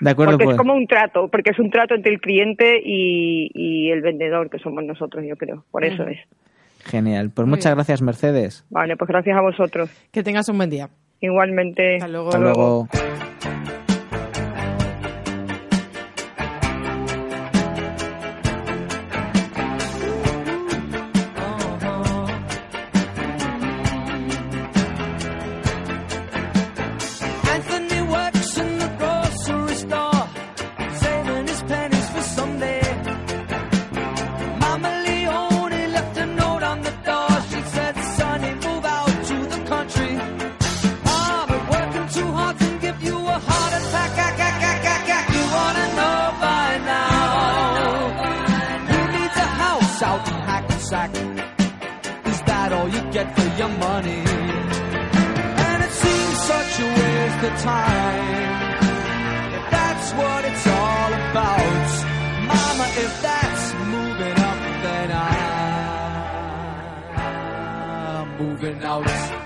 de 0.00 0.10
acuerdo, 0.10 0.32
porque 0.32 0.44
pues. 0.44 0.54
es 0.54 0.58
como 0.58 0.74
un 0.74 0.86
trato, 0.86 1.28
porque 1.30 1.50
es 1.50 1.58
un 1.58 1.70
trato 1.70 1.94
entre 1.94 2.12
el 2.12 2.20
cliente 2.20 2.80
y, 2.84 3.50
y 3.54 3.90
el 3.90 4.00
vendedor, 4.02 4.50
que 4.50 4.58
somos 4.58 4.82
nosotros, 4.84 5.24
yo 5.28 5.36
creo. 5.36 5.64
Por 5.70 5.84
eso 5.84 6.04
es. 6.04 6.18
Genial. 6.86 7.30
Pues 7.34 7.46
Muy 7.46 7.56
muchas 7.56 7.70
bien. 7.72 7.76
gracias, 7.76 8.02
Mercedes. 8.02 8.64
Vale, 8.70 8.96
pues 8.96 9.08
gracias 9.08 9.36
a 9.36 9.40
vosotros. 9.40 9.90
Que 10.12 10.22
tengas 10.22 10.48
un 10.48 10.56
buen 10.58 10.70
día. 10.70 10.88
Igualmente. 11.20 11.96
Hasta 11.96 12.08
luego. 12.08 12.28
Hasta 12.28 12.38
luego. 12.40 12.88
Moving 68.38 68.82
out. 68.82 69.43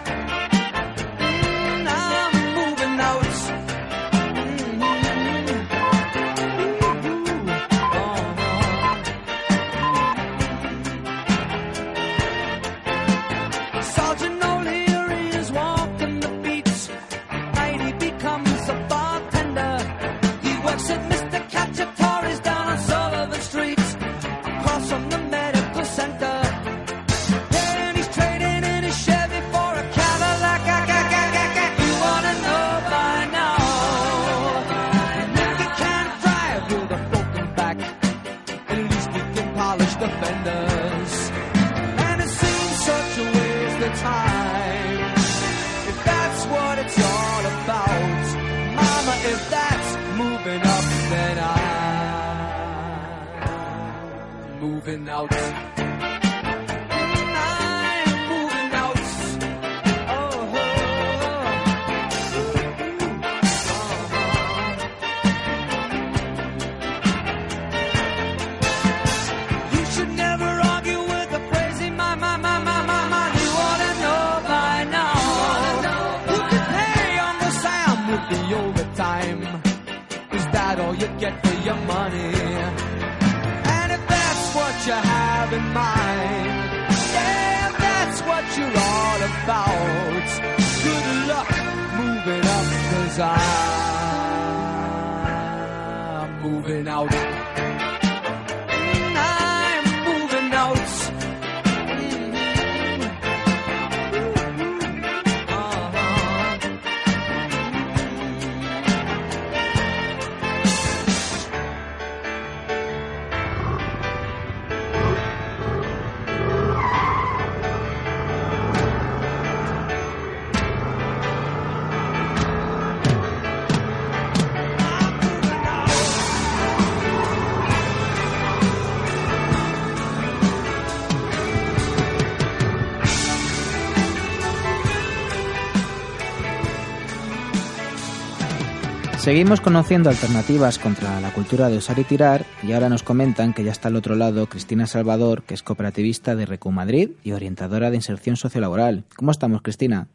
Seguimos 139.29 139.61
conociendo 139.61 140.09
alternativas 140.09 140.79
contra 140.79 141.21
la 141.21 141.35
cultura 141.35 141.69
de 141.69 141.77
usar 141.77 141.99
y 141.99 142.05
tirar 142.05 142.41
y 142.67 142.73
ahora 142.73 142.89
nos 142.89 143.03
comentan 143.03 143.53
que 143.53 143.63
ya 143.63 143.73
está 143.73 143.89
al 143.89 143.97
otro 143.97 144.15
lado 144.15 144.47
Cristina 144.47 144.87
Salvador, 144.87 145.43
que 145.43 145.53
es 145.53 145.63
cooperativista 145.63 146.35
de 146.35 146.47
Recu 146.47 146.71
Madrid 146.71 147.11
y 147.23 147.33
orientadora 147.33 147.91
de 147.91 147.97
inserción 147.97 148.37
sociolaboral. 148.37 149.05
¿Cómo 149.19 149.31
estamos, 149.31 149.61
Cristina? 149.61 150.09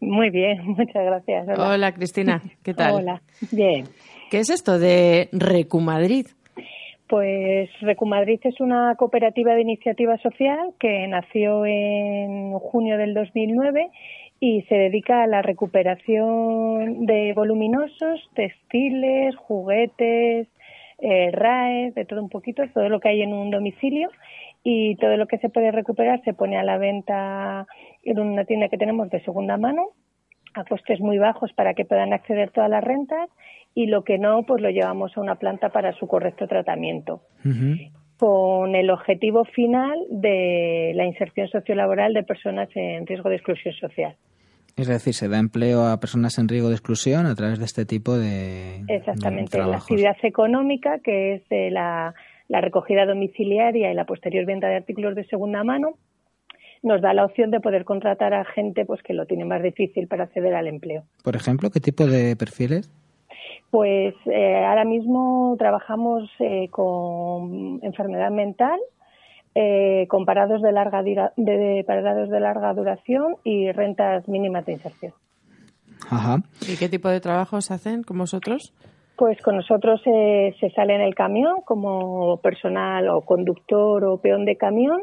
Muy 0.00 0.30
bien, 0.30 0.64
muchas 0.66 1.04
gracias. 1.04 1.48
Hola, 1.58 1.94
Cristina, 1.94 2.44
¿qué 2.62 2.74
tal? 2.74 2.94
Hola, 2.94 3.22
bien. 3.50 3.86
¿Qué 4.30 4.38
es 4.38 4.50
esto 4.50 4.78
de 4.78 5.30
Recu 5.32 5.80
Madrid? 5.80 6.26
Pues 7.08 7.68
Recumadrid 7.80 8.40
es 8.44 8.60
una 8.60 8.94
cooperativa 8.96 9.54
de 9.54 9.62
iniciativa 9.62 10.16
social 10.18 10.74
que 10.78 11.06
nació 11.08 11.66
en 11.66 12.52
junio 12.58 12.96
del 12.98 13.14
2009 13.14 13.90
y 14.46 14.60
se 14.68 14.74
dedica 14.74 15.22
a 15.22 15.26
la 15.26 15.40
recuperación 15.40 17.06
de 17.06 17.32
voluminosos, 17.34 18.20
textiles, 18.34 19.34
juguetes, 19.36 20.48
eh, 20.98 21.30
RAEs, 21.32 21.94
de 21.94 22.04
todo 22.04 22.22
un 22.22 22.28
poquito, 22.28 22.62
todo 22.74 22.90
lo 22.90 23.00
que 23.00 23.08
hay 23.08 23.22
en 23.22 23.32
un 23.32 23.50
domicilio. 23.50 24.10
Y 24.62 24.96
todo 24.96 25.16
lo 25.16 25.28
que 25.28 25.38
se 25.38 25.48
puede 25.48 25.70
recuperar 25.70 26.22
se 26.24 26.34
pone 26.34 26.58
a 26.58 26.62
la 26.62 26.76
venta 26.76 27.66
en 28.02 28.18
una 28.18 28.44
tienda 28.44 28.68
que 28.68 28.76
tenemos 28.76 29.08
de 29.08 29.24
segunda 29.24 29.56
mano 29.56 29.92
a 30.52 30.64
costes 30.64 31.00
muy 31.00 31.16
bajos 31.16 31.50
para 31.54 31.72
que 31.72 31.86
puedan 31.86 32.12
acceder 32.12 32.50
todas 32.50 32.68
las 32.68 32.84
rentas 32.84 33.30
y 33.74 33.86
lo 33.86 34.04
que 34.04 34.18
no, 34.18 34.42
pues 34.42 34.60
lo 34.60 34.68
llevamos 34.68 35.16
a 35.16 35.22
una 35.22 35.36
planta 35.36 35.70
para 35.70 35.94
su 35.94 36.06
correcto 36.06 36.46
tratamiento 36.46 37.22
con 38.16 38.74
el 38.74 38.90
objetivo 38.90 39.44
final 39.44 39.98
de 40.10 40.92
la 40.94 41.04
inserción 41.06 41.48
sociolaboral 41.48 42.14
de 42.14 42.22
personas 42.22 42.68
en 42.74 43.06
riesgo 43.06 43.28
de 43.28 43.36
exclusión 43.36 43.74
social. 43.74 44.16
Es 44.76 44.88
decir, 44.88 45.14
se 45.14 45.28
da 45.28 45.38
empleo 45.38 45.86
a 45.86 46.00
personas 46.00 46.36
en 46.38 46.48
riesgo 46.48 46.68
de 46.68 46.74
exclusión 46.74 47.26
a 47.26 47.34
través 47.34 47.58
de 47.58 47.64
este 47.64 47.86
tipo 47.86 48.16
de 48.16 48.82
Exactamente, 48.88 49.58
de 49.58 49.66
la 49.66 49.76
actividad 49.76 50.16
económica, 50.22 50.98
que 50.98 51.34
es 51.34 51.48
de 51.48 51.70
la, 51.70 52.14
la 52.48 52.60
recogida 52.60 53.06
domiciliaria 53.06 53.92
y 53.92 53.94
la 53.94 54.04
posterior 54.04 54.44
venta 54.46 54.68
de 54.68 54.76
artículos 54.76 55.14
de 55.14 55.24
segunda 55.26 55.62
mano, 55.62 55.96
nos 56.82 57.00
da 57.00 57.14
la 57.14 57.24
opción 57.24 57.50
de 57.50 57.60
poder 57.60 57.84
contratar 57.84 58.34
a 58.34 58.44
gente 58.44 58.84
pues 58.84 59.02
que 59.02 59.14
lo 59.14 59.26
tiene 59.26 59.44
más 59.44 59.62
difícil 59.62 60.08
para 60.08 60.24
acceder 60.24 60.54
al 60.54 60.66
empleo. 60.66 61.04
Por 61.22 61.36
ejemplo, 61.36 61.70
¿qué 61.70 61.80
tipo 61.80 62.06
de 62.06 62.36
perfiles? 62.36 62.90
Pues 63.74 64.14
eh, 64.26 64.64
ahora 64.64 64.84
mismo 64.84 65.56
trabajamos 65.58 66.30
eh, 66.38 66.68
con 66.70 67.80
enfermedad 67.82 68.30
mental, 68.30 68.78
eh, 69.56 70.06
con 70.08 70.24
parados 70.24 70.62
de 70.62 70.70
larga 70.70 71.02
dura- 71.02 71.32
de, 71.36 71.58
de 71.58 71.82
parados 71.84 72.30
de 72.30 72.38
larga 72.38 72.72
duración 72.72 73.34
y 73.42 73.72
rentas 73.72 74.28
mínimas 74.28 74.64
de 74.66 74.74
inserción. 74.74 75.12
Ajá. 76.08 76.36
¿Y 76.68 76.76
qué 76.76 76.88
tipo 76.88 77.08
de 77.08 77.18
trabajos 77.20 77.72
hacen 77.72 78.04
con 78.04 78.16
vosotros? 78.18 78.72
Pues 79.16 79.42
con 79.42 79.56
nosotros 79.56 80.00
eh, 80.06 80.54
se 80.60 80.70
sale 80.70 80.94
en 80.94 81.00
el 81.00 81.16
camión 81.16 81.56
como 81.64 82.36
personal 82.36 83.08
o 83.08 83.22
conductor 83.22 84.04
o 84.04 84.18
peón 84.18 84.44
de 84.44 84.54
camión 84.56 85.00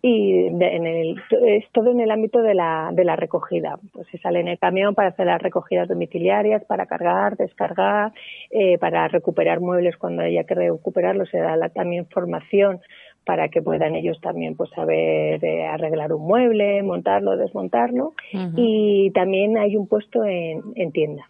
y 0.00 0.48
de- 0.50 0.76
en 0.76 0.86
el, 0.86 1.20
es 1.46 1.64
todo 1.72 1.90
en 1.90 2.00
el 2.00 2.10
ámbito 2.10 2.40
de 2.40 2.54
la, 2.54 2.90
de 2.92 3.04
la 3.04 3.16
recogida. 3.16 3.78
Pues 3.92 4.06
se 4.08 4.18
sale 4.18 4.40
en 4.40 4.48
el 4.48 4.58
camión 4.58 4.94
para 4.94 5.08
hacer 5.08 5.26
las 5.26 5.42
recogidas 5.42 5.88
domiciliarias, 5.88 6.64
para 6.64 6.86
cargar, 6.86 7.36
descargar, 7.36 8.12
eh, 8.50 8.78
para 8.78 9.08
recuperar 9.08 9.60
muebles 9.60 9.96
cuando 9.96 10.22
haya 10.22 10.44
que 10.44 10.54
recuperarlos. 10.54 11.28
Se 11.30 11.38
da 11.38 11.56
la- 11.56 11.68
también 11.70 12.06
formación 12.06 12.80
para 13.24 13.48
que 13.48 13.60
puedan 13.60 13.94
ellos 13.94 14.18
también 14.22 14.56
pues 14.56 14.70
saber 14.70 15.44
eh, 15.44 15.66
arreglar 15.66 16.12
un 16.14 16.26
mueble, 16.26 16.82
montarlo, 16.82 17.36
desmontarlo. 17.36 18.14
Y 18.56 19.10
también 19.10 19.58
hay 19.58 19.76
un 19.76 19.86
puesto 19.86 20.24
en, 20.24 20.62
en 20.76 20.92
tienda. 20.92 21.24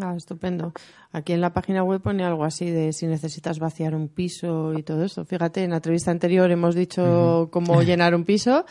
Ah, 0.00 0.14
estupendo. 0.16 0.72
Aquí 1.12 1.32
en 1.32 1.40
la 1.40 1.52
página 1.52 1.84
web 1.84 2.00
pone 2.00 2.24
algo 2.24 2.44
así 2.44 2.68
de 2.68 2.92
si 2.92 3.06
necesitas 3.06 3.60
vaciar 3.60 3.94
un 3.94 4.08
piso 4.08 4.72
y 4.76 4.82
todo 4.82 5.04
eso. 5.04 5.24
Fíjate, 5.24 5.62
en 5.62 5.70
la 5.70 5.76
entrevista 5.76 6.10
anterior 6.10 6.50
hemos 6.50 6.74
dicho 6.74 7.48
cómo 7.52 7.80
llenar 7.82 8.12
un 8.16 8.24
piso, 8.24 8.64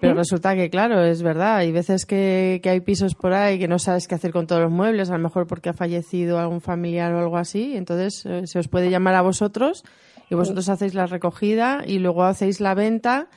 pero 0.00 0.14
resulta 0.14 0.56
que, 0.56 0.70
claro, 0.70 1.04
es 1.04 1.22
verdad. 1.22 1.58
Hay 1.58 1.70
veces 1.70 2.06
que, 2.06 2.58
que 2.60 2.70
hay 2.70 2.80
pisos 2.80 3.14
por 3.14 3.32
ahí 3.34 3.60
que 3.60 3.68
no 3.68 3.78
sabes 3.78 4.08
qué 4.08 4.16
hacer 4.16 4.32
con 4.32 4.48
todos 4.48 4.62
los 4.62 4.72
muebles, 4.72 5.10
a 5.10 5.16
lo 5.16 5.22
mejor 5.22 5.46
porque 5.46 5.68
ha 5.68 5.74
fallecido 5.74 6.40
algún 6.40 6.60
familiar 6.60 7.12
o 7.14 7.20
algo 7.20 7.36
así. 7.36 7.76
Entonces 7.76 8.26
eh, 8.26 8.42
se 8.46 8.58
os 8.58 8.66
puede 8.66 8.90
llamar 8.90 9.14
a 9.14 9.22
vosotros 9.22 9.84
y 10.28 10.34
vosotros 10.34 10.68
hacéis 10.68 10.94
la 10.94 11.06
recogida 11.06 11.84
y 11.86 12.00
luego 12.00 12.24
hacéis 12.24 12.60
la 12.60 12.74
venta 12.74 13.28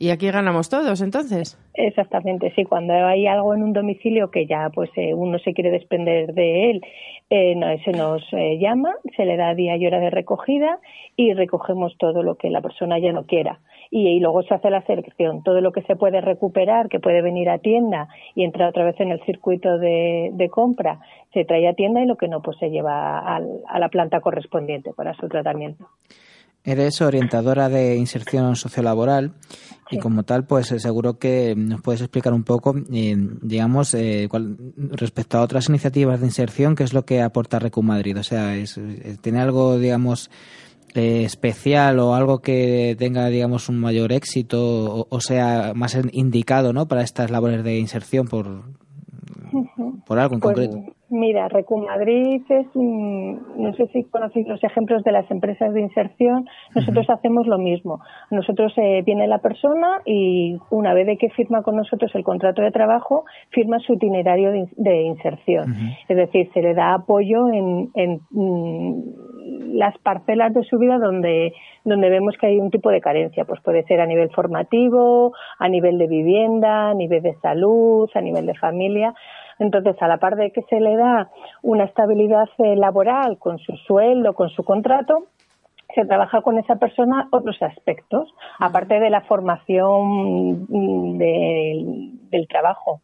Y 0.00 0.10
aquí 0.10 0.30
ganamos 0.30 0.68
todos, 0.68 1.00
entonces. 1.00 1.58
Exactamente, 1.74 2.52
sí. 2.54 2.64
Cuando 2.64 2.94
hay 2.94 3.26
algo 3.26 3.52
en 3.54 3.64
un 3.64 3.72
domicilio 3.72 4.30
que 4.30 4.46
ya 4.46 4.70
pues 4.72 4.90
eh, 4.96 5.12
uno 5.12 5.38
se 5.40 5.54
quiere 5.54 5.70
desprender 5.70 6.34
de 6.34 6.70
él, 6.70 6.80
eh, 7.30 7.54
no, 7.56 7.66
se 7.84 7.90
nos 7.90 8.22
eh, 8.32 8.58
llama, 8.58 8.94
se 9.16 9.24
le 9.24 9.36
da 9.36 9.54
día 9.54 9.76
y 9.76 9.86
hora 9.86 9.98
de 9.98 10.10
recogida 10.10 10.78
y 11.16 11.34
recogemos 11.34 11.96
todo 11.98 12.22
lo 12.22 12.36
que 12.36 12.48
la 12.48 12.60
persona 12.60 12.98
ya 13.00 13.12
no 13.12 13.26
quiera. 13.26 13.58
Y, 13.90 14.20
luego 14.20 14.42
se 14.42 14.54
hace 14.54 14.70
la 14.70 14.82
selección. 14.82 15.42
Todo 15.42 15.60
lo 15.60 15.72
que 15.72 15.82
se 15.82 15.96
puede 15.96 16.20
recuperar, 16.20 16.88
que 16.88 17.00
puede 17.00 17.22
venir 17.22 17.48
a 17.48 17.58
tienda 17.58 18.08
y 18.34 18.44
entrar 18.44 18.68
otra 18.68 18.84
vez 18.84 19.00
en 19.00 19.10
el 19.10 19.20
circuito 19.24 19.78
de, 19.78 20.30
de 20.32 20.48
compra, 20.50 21.00
se 21.32 21.44
trae 21.44 21.66
a 21.66 21.72
tienda 21.74 22.02
y 22.02 22.06
lo 22.06 22.16
que 22.16 22.28
no, 22.28 22.40
pues 22.42 22.58
se 22.58 22.70
lleva 22.70 23.18
al- 23.18 23.62
a 23.66 23.78
la 23.78 23.88
planta 23.88 24.20
correspondiente 24.20 24.92
para 24.92 25.14
su 25.14 25.26
tratamiento. 25.28 25.86
Eres 26.70 27.00
orientadora 27.00 27.68
de 27.68 27.96
inserción 27.96 28.54
sociolaboral 28.56 29.32
y 29.90 29.94
Sí. 29.96 30.00
como 30.02 30.22
tal, 30.24 30.44
pues 30.46 30.70
eh, 30.70 30.78
seguro 30.80 31.18
que 31.18 31.54
nos 31.56 31.80
puedes 31.80 32.02
explicar 32.02 32.34
un 32.34 32.44
poco, 32.44 32.74
eh, 32.92 33.16
digamos, 33.40 33.94
eh, 33.94 34.28
respecto 34.76 35.38
a 35.38 35.42
otras 35.42 35.68
iniciativas 35.70 36.20
de 36.20 36.26
inserción, 36.26 36.74
qué 36.74 36.84
es 36.84 36.92
lo 36.92 37.06
que 37.06 37.22
aporta 37.22 37.58
Recu 37.58 37.82
Madrid. 37.82 38.18
O 38.18 38.22
sea, 38.22 38.54
es- 38.56 38.78
¿tiene 39.22 39.40
algo, 39.40 39.78
digamos, 39.78 40.30
eh, 40.94 41.22
especial 41.24 41.98
o 42.00 42.14
algo 42.14 42.40
que 42.40 42.96
tenga, 42.98 43.28
digamos, 43.28 43.68
un 43.70 43.78
mayor 43.78 44.12
éxito 44.12 44.60
o, 44.94 45.06
o 45.08 45.20
sea 45.20 45.72
más 45.74 45.96
indicado, 46.12 46.72
¿no? 46.74 46.86
Para 46.86 47.02
estas 47.02 47.30
labores 47.30 47.64
de 47.64 47.78
inserción 47.78 48.26
por, 48.28 48.64
por 50.06 50.18
algo 50.18 50.34
en 50.34 50.40
Pues, 50.40 50.54
concreto. 50.54 50.94
Mira, 51.10 51.48
Recumadrid 51.48 52.42
es, 52.50 52.66
no 52.74 53.72
sé 53.74 53.86
si 53.94 54.04
conocéis 54.04 54.46
los 54.46 54.62
ejemplos 54.62 55.02
de 55.04 55.12
las 55.12 55.30
empresas 55.30 55.72
de 55.72 55.80
inserción, 55.80 56.46
nosotros 56.74 57.08
hacemos 57.08 57.46
lo 57.46 57.56
mismo. 57.56 58.00
Nosotros 58.30 58.74
eh, 58.76 59.02
viene 59.06 59.26
la 59.26 59.38
persona 59.38 60.02
y 60.04 60.58
una 60.70 60.92
vez 60.92 61.06
de 61.06 61.16
que 61.16 61.30
firma 61.30 61.62
con 61.62 61.76
nosotros 61.76 62.14
el 62.14 62.24
contrato 62.24 62.60
de 62.60 62.70
trabajo, 62.72 63.24
firma 63.50 63.78
su 63.78 63.94
itinerario 63.94 64.50
de, 64.52 64.68
de 64.76 65.02
inserción. 65.02 65.74
Es 66.08 66.16
decir, 66.16 66.50
se 66.52 66.60
le 66.60 66.74
da 66.74 66.94
apoyo 66.94 67.48
en, 67.48 67.90
en, 67.94 68.20
mm, 68.30 69.76
las 69.76 69.96
parcelas 69.98 70.52
de 70.52 70.62
su 70.64 70.78
vida 70.78 70.98
donde, 70.98 71.54
donde 71.84 72.10
vemos 72.10 72.36
que 72.38 72.48
hay 72.48 72.58
un 72.58 72.70
tipo 72.70 72.90
de 72.90 73.00
carencia. 73.00 73.44
Pues 73.46 73.60
puede 73.62 73.84
ser 73.84 74.00
a 74.00 74.06
nivel 74.06 74.30
formativo, 74.30 75.32
a 75.58 75.68
nivel 75.68 75.96
de 75.96 76.06
vivienda, 76.06 76.90
a 76.90 76.94
nivel 76.94 77.22
de 77.22 77.34
salud, 77.36 78.10
a 78.14 78.20
nivel 78.20 78.44
de 78.44 78.54
familia. 78.54 79.14
Entonces, 79.58 79.96
a 80.00 80.08
la 80.08 80.18
par 80.18 80.36
de 80.36 80.50
que 80.50 80.62
se 80.62 80.80
le 80.80 80.96
da 80.96 81.30
una 81.62 81.84
estabilidad 81.84 82.48
eh, 82.58 82.76
laboral 82.76 83.38
con 83.38 83.58
su 83.58 83.76
sueldo, 83.76 84.34
con 84.34 84.50
su 84.50 84.64
contrato, 84.64 85.26
se 85.94 86.04
trabaja 86.04 86.42
con 86.42 86.58
esa 86.58 86.76
persona 86.76 87.28
otros 87.32 87.60
aspectos, 87.62 88.32
aparte 88.58 89.00
de 89.00 89.10
la 89.10 89.22
formación 89.22 90.66
mm, 90.68 91.18
del, 91.18 92.10
del 92.30 92.46
trabajo, 92.46 93.00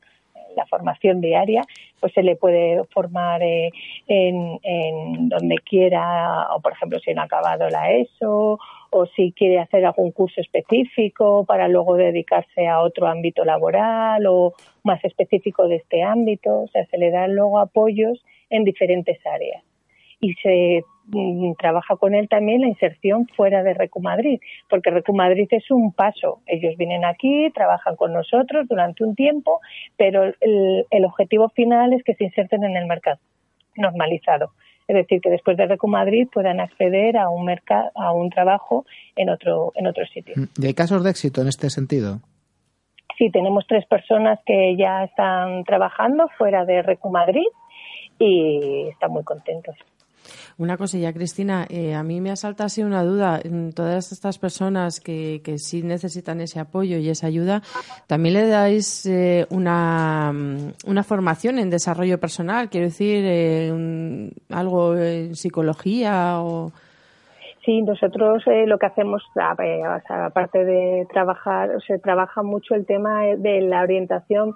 la 0.56 0.66
formación 0.66 1.20
diaria, 1.20 1.62
pues 2.00 2.12
se 2.12 2.22
le 2.22 2.36
puede 2.36 2.84
formar 2.92 3.42
eh, 3.42 3.70
en, 4.06 4.58
en 4.62 5.28
donde 5.28 5.56
quiera, 5.58 6.54
o 6.54 6.60
por 6.60 6.72
ejemplo 6.72 6.98
si 7.00 7.12
no 7.12 7.22
ha 7.22 7.24
acabado 7.24 7.68
la 7.70 7.90
ESO, 7.92 8.58
o 8.96 9.06
si 9.06 9.32
quiere 9.32 9.58
hacer 9.58 9.84
algún 9.84 10.12
curso 10.12 10.40
específico 10.40 11.44
para 11.44 11.66
luego 11.66 11.96
dedicarse 11.96 12.68
a 12.68 12.80
otro 12.80 13.08
ámbito 13.08 13.44
laboral 13.44 14.24
o 14.28 14.54
más 14.84 15.04
específico 15.04 15.66
de 15.66 15.76
este 15.76 16.04
ámbito, 16.04 16.62
o 16.62 16.68
sea, 16.68 16.86
se 16.86 16.96
le 16.96 17.10
dan 17.10 17.34
luego 17.34 17.58
apoyos 17.58 18.24
en 18.50 18.62
diferentes 18.62 19.18
áreas 19.26 19.64
y 20.20 20.34
se 20.34 20.84
mm, 21.06 21.54
trabaja 21.58 21.96
con 21.96 22.14
él 22.14 22.28
también 22.28 22.60
la 22.60 22.68
inserción 22.68 23.26
fuera 23.26 23.64
de 23.64 23.74
Recumadrid, 23.74 24.38
porque 24.70 24.90
Recumadrid 24.90 25.48
es 25.50 25.68
un 25.72 25.92
paso. 25.92 26.40
Ellos 26.46 26.76
vienen 26.76 27.04
aquí, 27.04 27.50
trabajan 27.52 27.96
con 27.96 28.12
nosotros 28.12 28.68
durante 28.68 29.02
un 29.02 29.16
tiempo, 29.16 29.60
pero 29.96 30.22
el, 30.40 30.86
el 30.88 31.04
objetivo 31.04 31.48
final 31.48 31.94
es 31.94 32.04
que 32.04 32.14
se 32.14 32.24
inserten 32.24 32.62
en 32.62 32.76
el 32.76 32.86
mercado 32.86 33.18
normalizado. 33.76 34.52
Es 34.86 34.96
decir, 34.96 35.20
que 35.20 35.30
después 35.30 35.56
de 35.56 35.66
Recumadrid 35.66 36.28
puedan 36.32 36.60
acceder 36.60 37.16
a 37.16 37.30
un 37.30 37.44
mercado, 37.44 37.90
a 37.94 38.12
un 38.12 38.30
trabajo 38.30 38.84
en 39.16 39.30
otro, 39.30 39.72
en 39.74 39.86
otro 39.86 40.04
sitio. 40.06 40.34
¿Y 40.58 40.66
hay 40.66 40.74
casos 40.74 41.02
de 41.02 41.10
éxito 41.10 41.40
en 41.40 41.48
este 41.48 41.70
sentido? 41.70 42.20
Sí, 43.16 43.30
tenemos 43.30 43.64
tres 43.66 43.86
personas 43.86 44.40
que 44.44 44.76
ya 44.76 45.04
están 45.04 45.64
trabajando 45.64 46.28
fuera 46.36 46.64
de 46.64 46.82
Recumadrid 46.82 47.46
y 48.18 48.88
están 48.90 49.12
muy 49.12 49.24
contentos. 49.24 49.76
Una 50.58 50.76
cosilla, 50.76 51.12
Cristina, 51.12 51.66
eh, 51.68 51.94
a 51.94 52.02
mí 52.02 52.20
me 52.20 52.30
asalta 52.30 52.64
así 52.64 52.82
una 52.82 53.02
duda. 53.02 53.40
Mm, 53.44 53.70
Todas 53.70 54.12
estas 54.12 54.38
personas 54.38 55.00
que, 55.00 55.40
que 55.44 55.58
sí 55.58 55.82
necesitan 55.82 56.40
ese 56.40 56.60
apoyo 56.60 56.98
y 56.98 57.08
esa 57.08 57.26
ayuda, 57.26 57.62
¿también 58.06 58.34
le 58.34 58.46
dais 58.48 59.06
eh, 59.06 59.46
una, 59.50 60.32
mm, 60.32 60.72
una 60.86 61.02
formación 61.02 61.58
en 61.58 61.70
desarrollo 61.70 62.18
personal? 62.20 62.68
Quiero 62.70 62.86
decir, 62.86 63.24
eh, 63.26 63.70
un- 63.72 64.32
algo 64.50 64.96
en 64.96 65.34
psicología 65.34 66.40
o... 66.40 66.70
Sí, 67.64 67.80
nosotros 67.80 68.42
eh, 68.46 68.66
lo 68.66 68.78
que 68.78 68.84
hacemos, 68.84 69.22
o 69.34 69.40
aparte 70.12 70.64
de 70.66 71.06
trabajar, 71.10 71.70
se 71.86 71.98
trabaja 71.98 72.42
mucho 72.42 72.74
el 72.74 72.84
tema 72.84 73.22
de 73.38 73.62
la 73.62 73.80
orientación, 73.80 74.54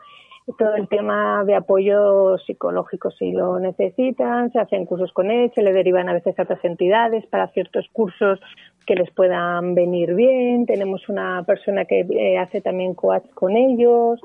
todo 0.56 0.74
el 0.76 0.88
tema 0.88 1.44
de 1.44 1.54
apoyo 1.54 2.38
psicológico. 2.38 3.10
Si 3.10 3.32
lo 3.32 3.58
necesitan, 3.58 4.50
se 4.52 4.58
hacen 4.58 4.86
cursos 4.86 5.12
con 5.12 5.30
él, 5.30 5.52
se 5.54 5.62
le 5.62 5.72
derivan 5.72 6.08
a 6.08 6.14
veces 6.14 6.38
a 6.38 6.42
otras 6.42 6.64
entidades 6.64 7.26
para 7.26 7.48
ciertos 7.48 7.86
cursos 7.92 8.40
que 8.86 8.94
les 8.94 9.10
puedan 9.10 9.74
venir 9.74 10.14
bien. 10.14 10.64
Tenemos 10.64 11.08
una 11.08 11.42
persona 11.46 11.84
que 11.84 12.00
eh, 12.00 12.38
hace 12.38 12.60
también 12.60 12.94
coach 12.94 13.28
con 13.34 13.56
ellos 13.56 14.20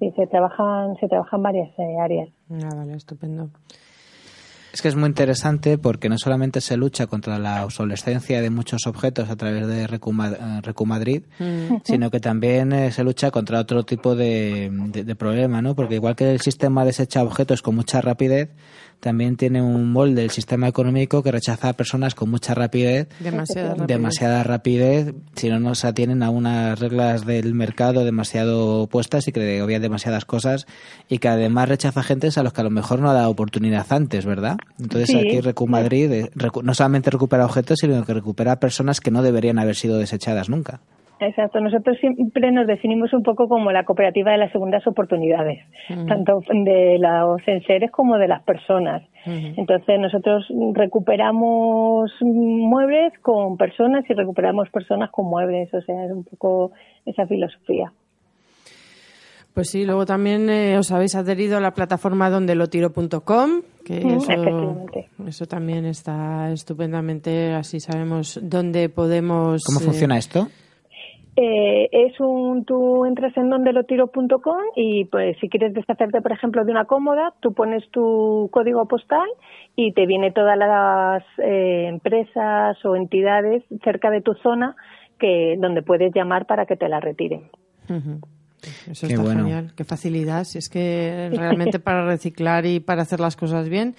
y 0.00 0.10
se 0.10 0.26
trabajan, 0.26 0.96
se 0.96 1.08
trabajan 1.08 1.42
varias 1.42 1.70
eh, 1.78 1.96
áreas. 2.00 2.28
Ah, 2.50 2.74
vale, 2.76 2.94
estupendo. 2.94 3.48
Es 4.74 4.82
que 4.82 4.88
es 4.88 4.96
muy 4.96 5.06
interesante 5.06 5.78
porque 5.78 6.08
no 6.08 6.18
solamente 6.18 6.60
se 6.60 6.76
lucha 6.76 7.06
contra 7.06 7.38
la 7.38 7.64
obsolescencia 7.64 8.42
de 8.42 8.50
muchos 8.50 8.88
objetos 8.88 9.30
a 9.30 9.36
través 9.36 9.68
de 9.68 9.86
Recuma- 9.86 10.32
eh, 10.32 10.60
Recumadrid, 10.62 11.22
Mm. 11.38 11.76
sino 11.84 12.10
que 12.10 12.18
también 12.18 12.72
eh, 12.72 12.90
se 12.90 13.04
lucha 13.04 13.30
contra 13.30 13.60
otro 13.60 13.84
tipo 13.84 14.16
de, 14.16 14.68
de- 14.88 15.04
de 15.04 15.14
problema, 15.14 15.62
¿no? 15.62 15.76
Porque 15.76 15.94
igual 15.94 16.16
que 16.16 16.32
el 16.32 16.40
sistema 16.40 16.84
desecha 16.84 17.22
objetos 17.22 17.62
con 17.62 17.76
mucha 17.76 18.00
rapidez, 18.00 18.48
también 19.00 19.36
tiene 19.36 19.60
un 19.62 19.92
molde 19.92 20.24
el 20.24 20.30
sistema 20.30 20.68
económico 20.68 21.22
que 21.22 21.30
rechaza 21.32 21.68
a 21.68 21.72
personas 21.74 22.14
con 22.14 22.30
mucha 22.30 22.54
rapidez, 22.54 23.08
Demasiada 23.20 23.68
rapidez. 23.70 23.86
demasiada 23.88 24.42
rapidez, 24.42 25.14
si 25.34 25.48
no 25.50 25.60
no 25.60 25.74
se 25.74 25.86
atienen 25.86 26.22
a 26.22 26.30
unas 26.30 26.78
reglas 26.78 27.26
del 27.26 27.54
mercado 27.54 28.04
demasiado 28.04 28.86
puestas 28.86 29.28
y 29.28 29.32
que 29.32 29.62
obvian 29.62 29.82
demasiadas 29.82 30.24
cosas 30.24 30.66
y 31.08 31.18
que 31.18 31.28
además 31.28 31.68
rechaza 31.68 32.02
gentes 32.02 32.38
a 32.38 32.42
los 32.42 32.52
que 32.52 32.60
a 32.60 32.64
lo 32.64 32.70
mejor 32.70 32.98
no 33.00 33.10
ha 33.10 33.14
dado 33.14 33.30
oportunidad 33.30 33.86
antes, 33.90 34.24
¿verdad? 34.26 34.56
Entonces 34.80 35.08
Sí. 35.10 35.18
aquí 35.18 35.40
Recu 35.40 35.66
Madrid 35.66 36.10
eh, 36.12 36.30
no 36.62 36.74
solamente 36.74 37.10
recupera 37.10 37.44
objetos, 37.44 37.78
sino 37.80 38.04
que 38.04 38.14
recupera 38.14 38.58
personas 38.60 39.00
que 39.00 39.10
no 39.10 39.22
deberían 39.22 39.58
haber 39.58 39.76
sido 39.76 39.98
desechadas 39.98 40.48
nunca. 40.48 40.80
Exacto, 41.26 41.60
nosotros 41.60 41.96
siempre 41.98 42.52
nos 42.52 42.66
definimos 42.66 43.12
un 43.12 43.22
poco 43.22 43.48
como 43.48 43.72
la 43.72 43.84
cooperativa 43.84 44.32
de 44.32 44.38
las 44.38 44.52
segundas 44.52 44.86
oportunidades, 44.86 45.60
tanto 46.06 46.40
de 46.48 46.98
los 46.98 47.40
enseres 47.46 47.90
como 47.90 48.16
de 48.18 48.28
las 48.28 48.42
personas. 48.42 49.02
Entonces 49.26 49.98
nosotros 49.98 50.46
recuperamos 50.74 52.10
muebles 52.20 53.12
con 53.22 53.56
personas 53.56 54.04
y 54.08 54.14
recuperamos 54.14 54.68
personas 54.70 55.10
con 55.10 55.26
muebles, 55.26 55.72
o 55.72 55.80
sea, 55.80 56.04
es 56.04 56.12
un 56.12 56.24
poco 56.24 56.72
esa 57.06 57.26
filosofía. 57.26 57.90
Pues 59.54 59.70
sí, 59.70 59.84
luego 59.84 60.04
también 60.04 60.50
eh, 60.50 60.76
os 60.76 60.90
habéis 60.90 61.14
adherido 61.14 61.56
a 61.56 61.60
la 61.60 61.70
plataforma 61.70 62.28
dondelotiro.com, 62.28 63.62
que 63.84 64.04
Mm, 64.04 64.16
eso, 64.16 64.86
eso 65.28 65.46
también 65.46 65.86
está 65.86 66.50
estupendamente, 66.50 67.54
así 67.54 67.78
sabemos 67.78 68.40
dónde 68.42 68.88
podemos... 68.88 69.62
¿Cómo 69.64 69.78
eh, 69.80 69.84
funciona 69.84 70.18
esto? 70.18 70.48
Eh, 71.36 71.88
es 71.90 72.20
un, 72.20 72.64
tú 72.64 73.04
entras 73.06 73.36
en 73.36 73.50
dondelotiro.com 73.50 74.58
y 74.76 75.04
pues 75.06 75.36
si 75.40 75.48
quieres 75.48 75.74
deshacerte, 75.74 76.20
por 76.20 76.30
ejemplo, 76.32 76.64
de 76.64 76.70
una 76.70 76.84
cómoda, 76.84 77.34
tú 77.40 77.52
pones 77.54 77.82
tu 77.90 78.48
código 78.52 78.86
postal 78.86 79.28
y 79.74 79.92
te 79.92 80.06
viene 80.06 80.30
todas 80.30 80.56
las 80.56 81.24
eh, 81.38 81.86
empresas 81.88 82.76
o 82.84 82.94
entidades 82.94 83.64
cerca 83.82 84.10
de 84.10 84.20
tu 84.20 84.34
zona 84.34 84.76
que 85.18 85.56
donde 85.58 85.82
puedes 85.82 86.14
llamar 86.14 86.46
para 86.46 86.66
que 86.66 86.76
te 86.76 86.88
la 86.88 87.00
retiren. 87.00 87.50
Eso 88.90 89.06
Qué 89.06 89.14
está 89.14 89.22
bueno. 89.22 89.40
genial, 89.40 89.72
qué 89.76 89.84
facilidad. 89.84 90.44
Si 90.44 90.58
es 90.58 90.68
que 90.68 91.30
realmente 91.36 91.78
para 91.78 92.06
reciclar 92.06 92.64
y 92.66 92.80
para 92.80 93.02
hacer 93.02 93.20
las 93.20 93.36
cosas 93.36 93.68
bien 93.68 93.94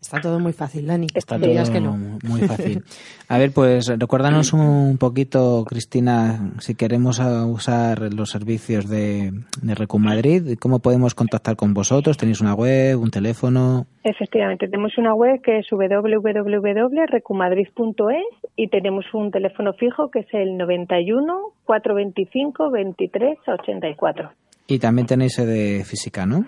Está 0.00 0.18
todo 0.20 0.40
muy 0.40 0.54
fácil, 0.54 0.86
Dani. 0.86 1.08
Está 1.14 1.38
todo 1.38 1.50
que 1.70 1.80
no. 1.80 1.96
muy 2.24 2.40
fácil. 2.40 2.82
A 3.28 3.36
ver, 3.38 3.52
pues 3.52 3.86
recuérdanos 3.98 4.54
un 4.54 4.96
poquito, 4.98 5.64
Cristina, 5.68 6.52
si 6.58 6.74
queremos 6.74 7.18
usar 7.18 8.14
los 8.14 8.30
servicios 8.30 8.88
de, 8.88 9.30
de 9.62 9.74
Recum 9.74 10.02
Madrid, 10.02 10.56
¿cómo 10.58 10.78
podemos 10.78 11.14
contactar 11.14 11.56
con 11.56 11.74
vosotros? 11.74 12.16
¿Tenéis 12.16 12.40
una 12.40 12.54
web, 12.54 12.98
un 12.98 13.10
teléfono? 13.10 13.84
Efectivamente, 14.02 14.68
tenemos 14.68 14.96
una 14.96 15.14
web 15.14 15.42
que 15.42 15.58
es 15.58 15.66
www.recumadrid.es 15.70 18.24
y 18.56 18.68
tenemos 18.68 19.04
un 19.12 19.30
teléfono 19.30 19.74
fijo 19.74 20.10
que 20.10 20.20
es 20.20 20.28
el 20.32 20.56
91 20.56 21.52
425 21.64 22.70
23 22.70 23.38
84. 23.46 24.30
Y 24.66 24.78
también 24.78 25.06
tenéis 25.06 25.34
sede 25.34 25.84
física, 25.84 26.24
¿no? 26.24 26.46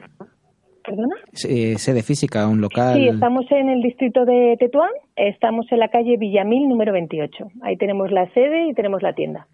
¿Perdona? 0.84 1.16
Eh, 1.48 1.78
sede 1.78 2.02
física, 2.02 2.46
un 2.48 2.60
local. 2.60 2.96
Sí, 2.96 3.08
estamos 3.08 3.44
en 3.50 3.68
el 3.68 3.82
distrito 3.82 4.24
de 4.24 4.56
Tetuán, 4.58 4.90
estamos 5.16 5.66
en 5.70 5.78
la 5.78 5.88
calle 5.88 6.16
Villamil 6.16 6.68
número 6.68 6.92
28. 6.92 7.50
Ahí 7.62 7.76
tenemos 7.76 8.10
la 8.10 8.28
sede 8.32 8.68
y 8.68 8.74
tenemos 8.74 9.02
la 9.02 9.14
tienda. 9.14 9.46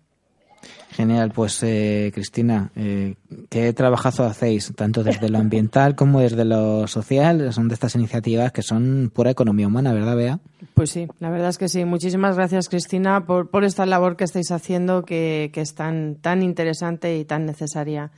Genial, 0.91 1.31
pues 1.33 1.63
eh, 1.63 2.11
Cristina, 2.13 2.73
eh, 2.75 3.15
¿qué 3.51 3.73
trabajazo 3.73 4.25
hacéis, 4.25 4.73
tanto 4.75 5.05
desde 5.05 5.29
lo 5.29 5.39
ambiental 5.39 5.95
como 5.95 6.21
desde 6.21 6.45
lo 6.45 6.89
social? 6.89 7.53
Son 7.53 7.69
de 7.69 7.75
estas 7.75 7.95
iniciativas 7.95 8.51
que 8.51 8.63
son 8.63 9.13
pura 9.15 9.31
economía 9.31 9.69
humana, 9.69 9.93
¿verdad, 9.93 10.17
Bea? 10.17 10.39
Pues 10.75 10.91
sí, 10.91 11.07
la 11.21 11.31
verdad 11.31 11.51
es 11.51 11.59
que 11.59 11.69
sí. 11.69 11.85
Muchísimas 11.85 12.37
gracias, 12.37 12.69
Cristina, 12.69 13.27
por, 13.27 13.49
por 13.51 13.65
esta 13.65 13.87
labor 13.87 14.17
que 14.17 14.25
estáis 14.25 14.51
haciendo, 14.51 15.05
que, 15.05 15.51
que 15.53 15.61
es 15.61 15.75
tan, 15.75 16.17
tan 16.17 16.43
interesante 16.43 17.17
y 17.17 17.25
tan 17.25 17.47
necesaria. 17.47 18.11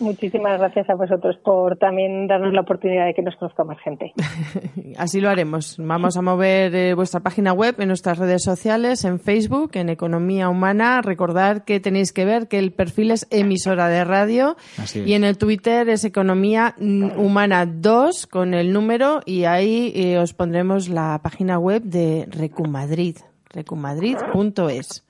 Muchísimas 0.00 0.58
gracias 0.58 0.88
a 0.88 0.94
vosotros 0.94 1.36
por 1.44 1.76
también 1.76 2.26
darnos 2.26 2.52
la 2.54 2.62
oportunidad 2.62 3.06
de 3.06 3.14
que 3.14 3.22
nos 3.22 3.36
conozca 3.36 3.64
más 3.64 3.78
gente. 3.80 4.12
Así 4.98 5.20
lo 5.20 5.28
haremos. 5.28 5.76
Vamos 5.78 6.16
a 6.16 6.22
mover 6.22 6.74
eh, 6.74 6.94
vuestra 6.94 7.20
página 7.20 7.52
web 7.52 7.74
en 7.78 7.88
nuestras 7.88 8.18
redes 8.18 8.42
sociales, 8.42 9.04
en 9.04 9.20
Facebook, 9.20 9.72
en 9.74 9.88
Economía 9.90 10.48
Humana. 10.48 11.02
Recordar 11.02 11.64
que 11.64 11.80
tenéis 11.80 12.12
que 12.12 12.24
ver 12.24 12.48
que 12.48 12.58
el 12.58 12.72
perfil 12.72 13.10
es 13.10 13.26
emisora 13.30 13.88
de 13.88 14.04
radio 14.04 14.56
y 14.94 15.12
en 15.12 15.24
el 15.24 15.36
Twitter 15.38 15.88
es 15.90 16.04
Economía 16.04 16.74
Humana 16.80 17.66
2 17.66 18.26
con 18.26 18.54
el 18.54 18.72
número 18.72 19.20
y 19.26 19.44
ahí 19.44 19.92
eh, 19.94 20.18
os 20.18 20.32
pondremos 20.32 20.88
la 20.88 21.20
página 21.22 21.58
web 21.58 21.82
de 21.82 22.26
Recumadrid, 22.30 23.18
recumadrid.es. 23.50 25.04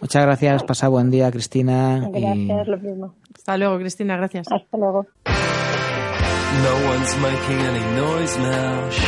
Muchas 0.00 0.22
gracias, 0.24 0.62
pasa 0.62 0.86
buen 0.88 1.10
día, 1.10 1.30
Cristina. 1.30 2.08
y- 2.14 2.20
Gracias, 2.20 2.68
lo 2.68 2.78
mismo. 2.78 3.14
Hasta 3.48 3.56
luego, 3.56 3.78
Cristina, 3.78 4.18
gracias. 4.18 4.46
Hasta 4.52 4.76
luego. 4.76 5.06
No 5.24 6.74
one's 6.90 7.16
making 7.16 7.60
any 7.64 7.80
noise 7.96 8.36
now. 8.36 8.90
Shh. 8.90 9.00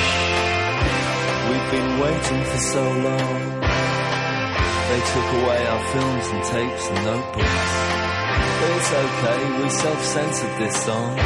We've 1.50 1.70
been 1.70 2.00
waiting 2.00 2.44
for 2.44 2.58
so 2.58 2.82
long. 2.82 3.60
They 4.88 5.00
took 5.12 5.28
away 5.42 5.66
our 5.66 5.82
films 5.92 6.26
and 6.32 6.42
tapes 6.44 6.88
and 6.88 7.04
notebooks. 7.04 7.72
But 8.60 8.70
it's 8.78 8.92
okay, 9.04 9.62
we 9.62 9.68
self-censored 9.68 10.58
this 10.58 10.84
song. 10.86 11.16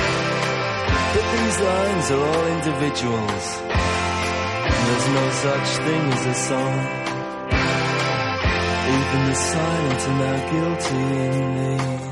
But 1.15 1.25
these 1.39 1.61
lines 1.61 2.11
are 2.11 2.19
all 2.19 2.47
individuals. 2.49 3.47
And 4.67 4.89
there's 4.89 5.09
no 5.21 5.31
such 5.31 5.69
thing 5.87 6.13
as 6.15 6.27
a 6.27 6.35
song. 6.35 6.79
Even 8.91 9.21
the 9.31 9.37
silent 9.37 10.01
are 10.09 10.19
now 10.19 10.51
guilty 10.51 10.97
in 10.97 11.55
me. 11.55 12.04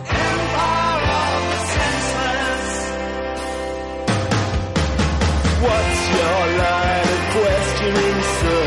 What's 5.63 6.03
your 6.11 6.41
line 6.59 7.09
of 7.17 7.23
questioning, 7.39 8.19
sir? 8.41 8.67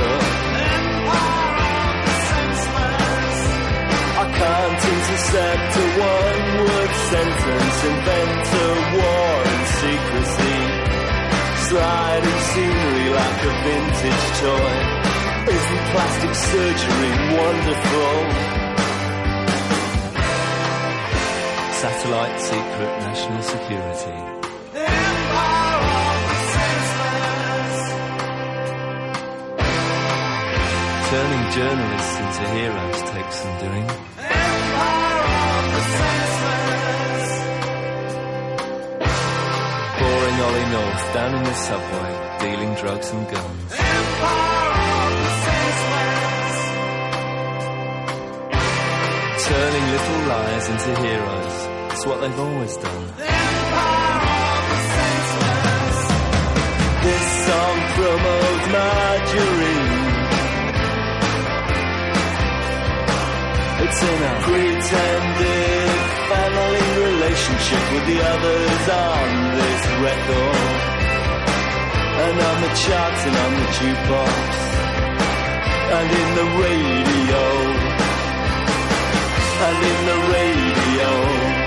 I 4.16 4.26
can't 4.40 4.84
intercept 4.94 5.72
a 5.76 5.88
one-word 6.08 6.94
sentence, 7.12 7.78
invent 7.92 8.48
a 8.64 8.70
war 8.96 9.36
in 9.52 9.62
secrecy. 9.82 10.60
Sliding 11.68 12.40
scenery 12.50 13.08
like 13.20 13.42
a 13.44 13.54
vintage 13.66 14.28
toy. 14.40 14.76
Isn't 15.52 15.84
plastic 15.92 16.34
surgery 16.48 17.14
wonderful? 17.36 18.18
Satellite 21.76 22.40
secret 22.40 22.94
national 23.04 23.42
security. 23.44 24.45
Turning 31.16 31.52
journalists 31.52 32.18
into 32.20 32.44
heroes 32.56 33.02
takes 33.14 33.36
some 33.36 33.56
doing. 33.60 33.88
Boring 39.98 40.38
Ollie 40.46 40.70
North 40.76 41.06
down 41.14 41.32
in 41.38 41.44
the 41.46 41.54
subway, 41.54 42.12
dealing 42.42 42.74
drugs 42.76 43.10
and 43.12 43.24
guns. 43.32 43.72
Turning 49.48 49.86
little 49.96 50.22
liars 50.28 50.68
into 50.68 50.92
heroes, 51.02 51.58
it's 51.94 52.06
what 52.06 52.20
they've 52.20 52.40
always 52.40 52.76
done. 52.76 53.06
This 57.06 57.26
song 57.48 57.78
promotes 57.96 58.68
margarine. 58.74 59.85
It's 63.88 64.02
in 64.02 64.24
a 64.24 64.36
pretended 64.42 65.90
family 66.34 66.86
relationship 67.06 67.84
with 67.94 68.06
the 68.08 68.20
others 68.34 68.84
on 68.90 69.28
this 69.60 69.82
record. 70.02 70.58
And 72.26 72.36
on 72.50 72.58
the 72.66 72.72
charts 72.82 73.22
and 73.28 73.36
on 73.46 73.52
the 73.62 73.68
jukebox. 73.78 74.42
And 75.98 76.10
in 76.22 76.30
the 76.40 76.48
radio. 76.66 77.44
And 79.68 79.78
in 79.92 80.00
the 80.10 80.20
radio. 80.34 81.65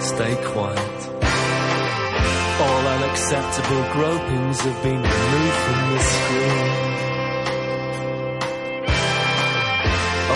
Stay 0.00 0.34
quiet. 0.44 0.98
All 2.60 2.86
unacceptable 2.86 3.82
gropings 3.94 4.60
have 4.60 4.82
been 4.82 5.02
removed 5.02 5.58
from 5.64 5.78
the 5.90 5.98
screen. 5.98 6.68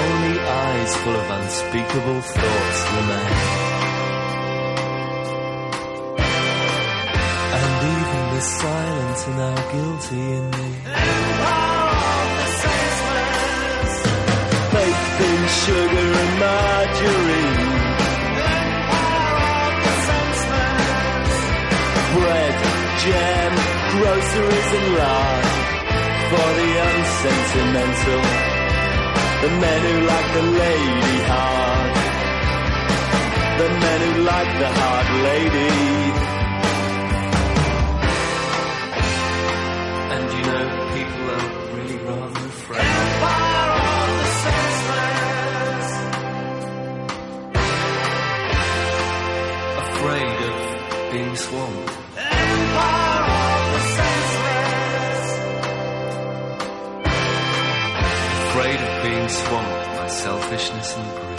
Only 0.02 0.38
eyes 0.40 0.96
full 0.96 1.16
of 1.16 1.30
unspeakable 1.30 2.20
thoughts 2.22 2.80
remain. 2.96 3.32
And 7.60 7.72
even 7.94 8.22
the 8.34 8.40
silent 8.40 9.18
are 9.28 9.36
now 9.36 9.58
guilty 9.72 10.22
in 10.38 10.50
me. 10.50 10.68
Baked 14.74 15.20
in 15.30 15.40
sugar 15.62 16.08
and 16.22 16.32
margarine. 16.40 17.71
Jam, 23.05 23.53
groceries 23.98 24.70
and 24.78 24.88
lard. 24.98 25.46
For 26.30 26.48
the 26.59 26.70
unsentimental. 26.88 28.22
The 29.42 29.50
men 29.62 29.80
who 29.88 29.96
like 30.12 30.28
the 30.38 30.46
lady 30.62 31.16
hard. 31.30 31.92
The 33.61 33.68
men 33.84 34.00
who 34.07 34.12
like 34.22 34.53
the 34.62 34.70
hard 34.80 35.09
lady. 35.28 36.41
Selfishness 60.22 60.96
and. 60.96 61.32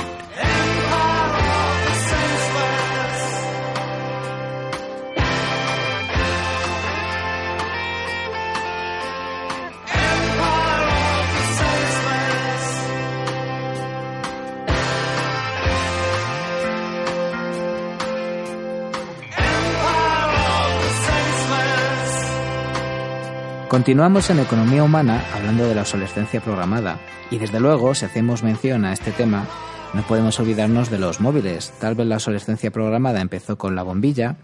Continuamos 23.73 24.29
en 24.29 24.39
Economía 24.39 24.83
Humana 24.83 25.25
hablando 25.33 25.65
de 25.65 25.73
la 25.73 25.81
obsolescencia 25.81 26.39
programada 26.41 26.99
y 27.33 27.39
desde 27.39 27.59
luego 27.59 27.95
si 27.95 28.05
hacemos 28.05 28.43
mención 28.43 28.85
a 28.85 28.93
este 28.93 29.11
tema 29.11 29.47
no 29.93 30.01
podemos 30.03 30.39
olvidarnos 30.39 30.89
de 30.89 30.99
los 30.99 31.19
móviles. 31.19 31.71
Tal 31.79 31.95
vez 31.95 32.07
la 32.07 32.15
obsolescencia 32.15 32.71
programada 32.71 33.21
empezó 33.21 33.57
con 33.57 33.75
la 33.75 33.83
bombilla, 33.83 34.35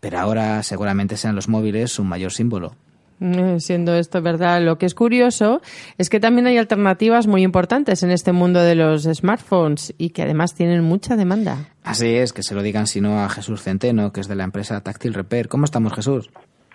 pero 0.00 0.18
ahora 0.18 0.62
seguramente 0.62 1.16
sean 1.16 1.34
los 1.34 1.48
móviles 1.48 1.90
su 1.92 2.04
mayor 2.04 2.32
símbolo. 2.32 2.74
Eh, 3.20 3.56
Siendo 3.60 3.94
esto 3.94 4.20
verdad, 4.22 4.60
lo 4.62 4.78
que 4.78 4.86
es 4.86 4.94
curioso 4.94 5.60
es 5.98 6.08
que 6.10 6.18
también 6.20 6.46
hay 6.48 6.58
alternativas 6.58 7.26
muy 7.28 7.42
importantes 7.42 8.02
en 8.02 8.10
este 8.10 8.32
mundo 8.32 8.60
de 8.60 8.74
los 8.74 9.02
smartphones 9.04 9.94
y 9.98 10.10
que 10.10 10.22
además 10.22 10.54
tienen 10.54 10.82
mucha 10.82 11.16
demanda. 11.16 11.68
Así 11.84 12.14
es, 12.14 12.32
que 12.32 12.42
se 12.42 12.54
lo 12.56 12.62
digan 12.62 12.86
si 12.88 13.00
no 13.00 13.22
a 13.24 13.28
Jesús 13.28 13.62
Centeno, 13.62 14.12
que 14.12 14.20
es 14.20 14.28
de 14.28 14.34
la 14.36 14.44
empresa 14.44 14.80
Táctil 14.82 15.14
Repair. 15.14 15.48
¿Cómo 15.48 15.64
estamos, 15.64 15.92
Jesús? 15.94 16.30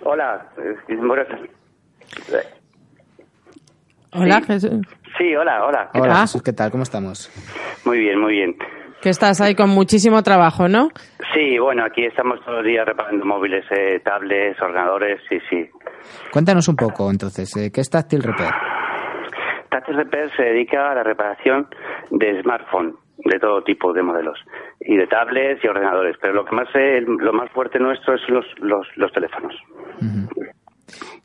Hola, 0.06 0.50
eh, 0.58 0.96
buenas- 0.96 1.28
Hola, 4.14 4.42
Jesús. 4.42 4.82
Sí, 5.18 5.36
hola, 5.36 5.66
hola. 5.66 5.90
¿qué 5.94 6.00
Hola, 6.00 6.14
tal? 6.14 6.22
Jesús, 6.22 6.44
¿qué 6.44 6.54
tal? 6.54 6.72
¿Cómo 6.72 6.84
estamos? 6.84 7.32
Muy 7.86 8.00
bien, 8.00 8.20
muy 8.20 8.34
bien. 8.34 8.56
Que 9.02 9.10
estás 9.10 9.42
ahí 9.42 9.56
con 9.56 9.70
muchísimo 9.70 10.22
trabajo, 10.24 10.68
¿no? 10.68 10.90
Sí, 11.34 11.58
bueno, 11.60 11.84
aquí 11.86 12.06
estamos 12.06 12.40
todos 12.42 12.58
los 12.58 12.66
días 12.66 12.86
reparando 12.86 13.26
móviles, 13.26 13.66
eh, 13.72 14.00
tablets, 14.04 14.60
ordenadores, 14.62 15.22
sí, 15.30 15.38
sí. 15.50 15.70
Cuéntanos 16.32 16.68
un 16.68 16.76
poco, 16.76 17.10
entonces, 17.12 17.56
eh, 17.58 17.72
¿qué 17.72 17.82
es 17.82 17.90
Táctil 17.90 18.24
Repair? 18.24 18.52
Touch 19.70 19.88
Repair 19.88 20.32
se 20.36 20.44
dedica 20.44 20.92
a 20.92 20.96
la 20.96 21.04
reparación 21.04 21.68
de 22.12 22.42
smartphone 22.42 22.96
de 23.18 23.40
todo 23.40 23.64
tipo 23.64 23.94
de 23.94 24.04
modelos 24.04 24.40
y 24.80 24.96
de 24.96 25.08
tablets 25.08 25.64
y 25.64 25.68
ordenadores, 25.68 26.16
pero 26.22 26.34
lo 26.34 26.46
que 26.46 26.56
más 26.56 26.68
eh, 26.76 27.02
lo 27.02 27.34
más 27.34 27.50
fuerte 27.52 27.80
nuestro 27.80 28.16
es 28.16 28.22
los 28.30 28.46
los, 28.60 28.88
los 28.96 29.12
teléfonos. 29.12 29.54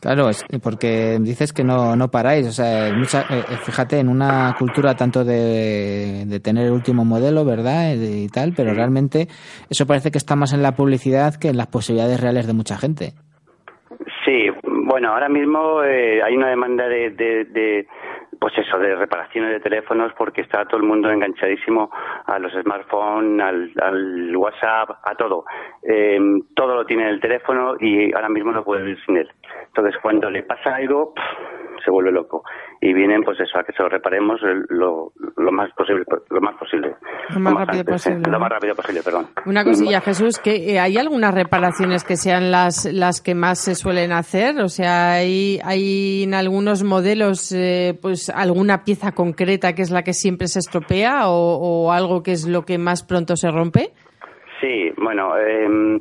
Claro, 0.01 0.29
es 0.29 0.45
porque 0.63 1.19
dices 1.21 1.53
que 1.53 1.65
no, 1.65 1.95
no 1.97 2.09
paráis. 2.09 2.47
O 2.49 2.53
sea, 2.53 2.93
mucha, 2.93 3.23
eh, 3.23 3.45
eh, 3.49 3.57
fíjate, 3.65 3.99
en 4.01 4.09
una 4.09 4.55
cultura 4.59 4.95
tanto 4.95 5.25
de, 5.25 6.25
de 6.27 6.41
tener 6.41 6.67
el 6.67 6.73
último 6.73 7.05
modelo, 7.05 7.45
¿verdad? 7.45 7.93
Eh, 7.93 8.25
Y 8.25 8.29
tal, 8.29 8.53
pero 8.57 8.75
realmente 8.75 9.29
eso 9.71 9.87
parece 9.87 10.11
que 10.11 10.19
está 10.19 10.37
más 10.37 10.53
en 10.53 10.63
la 10.63 10.73
publicidad 10.73 11.35
que 11.41 11.49
en 11.49 11.57
las 11.57 11.69
posibilidades 11.69 12.21
reales 12.21 12.47
de 12.47 12.53
mucha 12.53 12.77
gente. 12.77 13.13
Sí, 14.25 14.49
bueno, 14.65 15.13
ahora 15.13 15.29
mismo 15.29 15.83
eh, 15.83 16.23
hay 16.23 16.37
una 16.37 16.49
demanda 16.49 16.89
de, 16.89 17.11
de, 17.11 17.45
de, 17.45 17.87
pues 18.41 18.53
eso, 18.57 18.79
de 18.79 18.95
reparaciones 18.95 19.53
de 19.53 19.61
teléfonos 19.61 20.13
porque 20.17 20.43
está 20.43 20.65
todo 20.65 20.79
el 20.79 20.87
mundo 20.87 21.11
enganchadísimo 21.11 21.91
a 22.27 22.39
los 22.39 22.53
smartphones, 22.53 23.41
al, 23.41 23.73
al 23.81 24.37
WhatsApp, 24.37 24.91
a 25.05 25.15
todo. 25.15 25.45
Eh, 25.83 26.19
todo 26.55 26.77
lo 26.77 26.85
tiene 26.85 27.05
en 27.05 27.11
el 27.11 27.21
teléfono 27.21 27.75
y 27.81 28.13
ahora 28.15 28.29
mismo 28.29 28.53
no 28.53 28.65
puede 28.65 28.83
vivir 28.83 28.99
sin 29.07 29.17
él. 29.19 29.29
Entonces, 29.75 29.95
cuando 30.03 30.29
le 30.31 30.43
pasa 30.43 30.75
algo, 30.77 31.15
pff, 31.15 31.83
se 31.85 31.91
vuelve 31.91 32.13
loco. 32.13 32.45
Y 32.81 32.93
vienen, 32.93 33.23
pues 33.23 33.39
eso, 33.41 33.59
a 33.59 33.65
que 33.65 33.73
se 33.73 33.83
lo 33.83 33.89
reparemos 33.89 34.41
lo, 34.69 35.13
lo 35.37 35.53
más 35.53 35.73
posible, 35.73 36.05
lo 36.31 36.41
más 36.41 36.57
posible. 36.57 36.95
Lo 37.31 37.41
más 37.41 37.55
rápido 37.55 37.81
antes, 37.81 38.03
sí, 38.03 38.11
posible, 38.11 38.31
Lo 38.31 38.33
¿no? 38.33 38.41
más 38.41 38.51
rápido 38.51 38.75
posible, 38.75 39.03
perdón. 39.03 39.29
Una 39.47 39.65
cosilla, 39.65 40.01
Jesús, 40.01 40.39
que 40.39 40.73
eh, 40.75 40.81
hay 40.81 40.99
algunas 40.99 41.35
reparaciones 41.35 42.05
que 42.05 42.17
sean 42.17 42.51
las, 42.51 42.85
las 42.93 43.21
que 43.21 43.35
más 43.35 43.61
se 43.61 43.75
suelen 43.75 44.13
hacer. 44.13 44.61
O 44.61 44.69
sea, 44.69 45.13
hay, 45.13 45.61
hay 45.65 46.25
en 46.25 46.35
algunos 46.35 46.83
modelos, 46.83 47.53
eh, 47.53 47.99
pues 48.01 48.31
alguna 48.31 48.85
pieza 48.85 49.13
concreta 49.13 49.75
que 49.75 49.83
es 49.83 49.91
la 49.91 50.03
que 50.03 50.13
siempre 50.13 50.49
se 50.49 50.59
estropea 50.59 51.29
o, 51.29 51.57
o 51.87 51.93
algo 51.93 52.23
que 52.23 52.33
es 52.33 52.47
lo 52.47 52.63
que 52.63 52.79
más 52.79 53.03
pronto 53.05 53.37
se 53.37 53.51
rompe. 53.51 53.93
Sí, 54.63 54.93
bueno, 54.97 55.37
eh, 55.39 55.99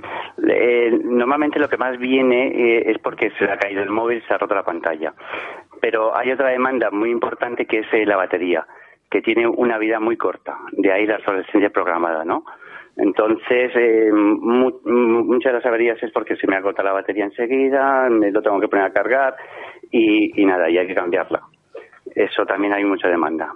eh, 0.48 1.00
normalmente 1.04 1.58
lo 1.60 1.68
que 1.68 1.78
más 1.78 1.98
viene 1.98 2.48
eh, 2.78 2.92
es 2.92 3.00
porque 3.00 3.32
se 3.32 3.46
ha 3.46 3.58
caído 3.58 3.82
el 3.82 3.90
móvil, 3.90 4.22
se 4.28 4.34
ha 4.34 4.38
roto 4.38 4.54
la 4.54 4.62
pantalla. 4.64 5.14
Pero 5.82 6.16
hay 6.16 6.32
otra 6.32 6.50
demanda 6.50 6.92
muy 6.92 7.10
importante 7.10 7.66
que 7.66 7.80
es 7.80 7.88
eh, 7.92 8.06
la 8.06 8.18
batería, 8.18 8.68
que 9.10 9.24
tiene 9.24 9.48
una 9.48 9.80
vida 9.80 10.00
muy 10.00 10.16
corta. 10.16 10.58
De 10.74 10.92
ahí 10.92 11.08
la 11.08 11.16
obsolescencia 11.16 11.72
programada, 11.72 12.24
¿no? 12.24 12.46
Entonces, 12.98 13.72
eh, 13.74 14.12
mu- 14.14 14.80
mu- 14.86 15.24
muchas 15.24 15.54
de 15.54 15.58
las 15.58 15.66
averías 15.66 16.02
es 16.04 16.12
porque 16.12 16.36
se 16.36 16.46
me 16.46 16.56
agota 16.56 16.84
la 16.84 16.92
batería 16.94 17.26
enseguida, 17.26 18.10
me 18.12 18.30
lo 18.32 18.44
tengo 18.44 18.60
que 18.60 18.68
poner 18.68 18.86
a 18.86 18.94
cargar 18.94 19.36
y, 19.90 20.40
y 20.40 20.46
nada, 20.46 20.70
y 20.70 20.78
hay 20.78 20.86
que 20.86 20.94
cambiarla. 20.94 21.42
Eso 22.14 22.46
también 22.46 22.74
hay 22.74 22.84
mucha 22.86 23.08
demanda. 23.08 23.52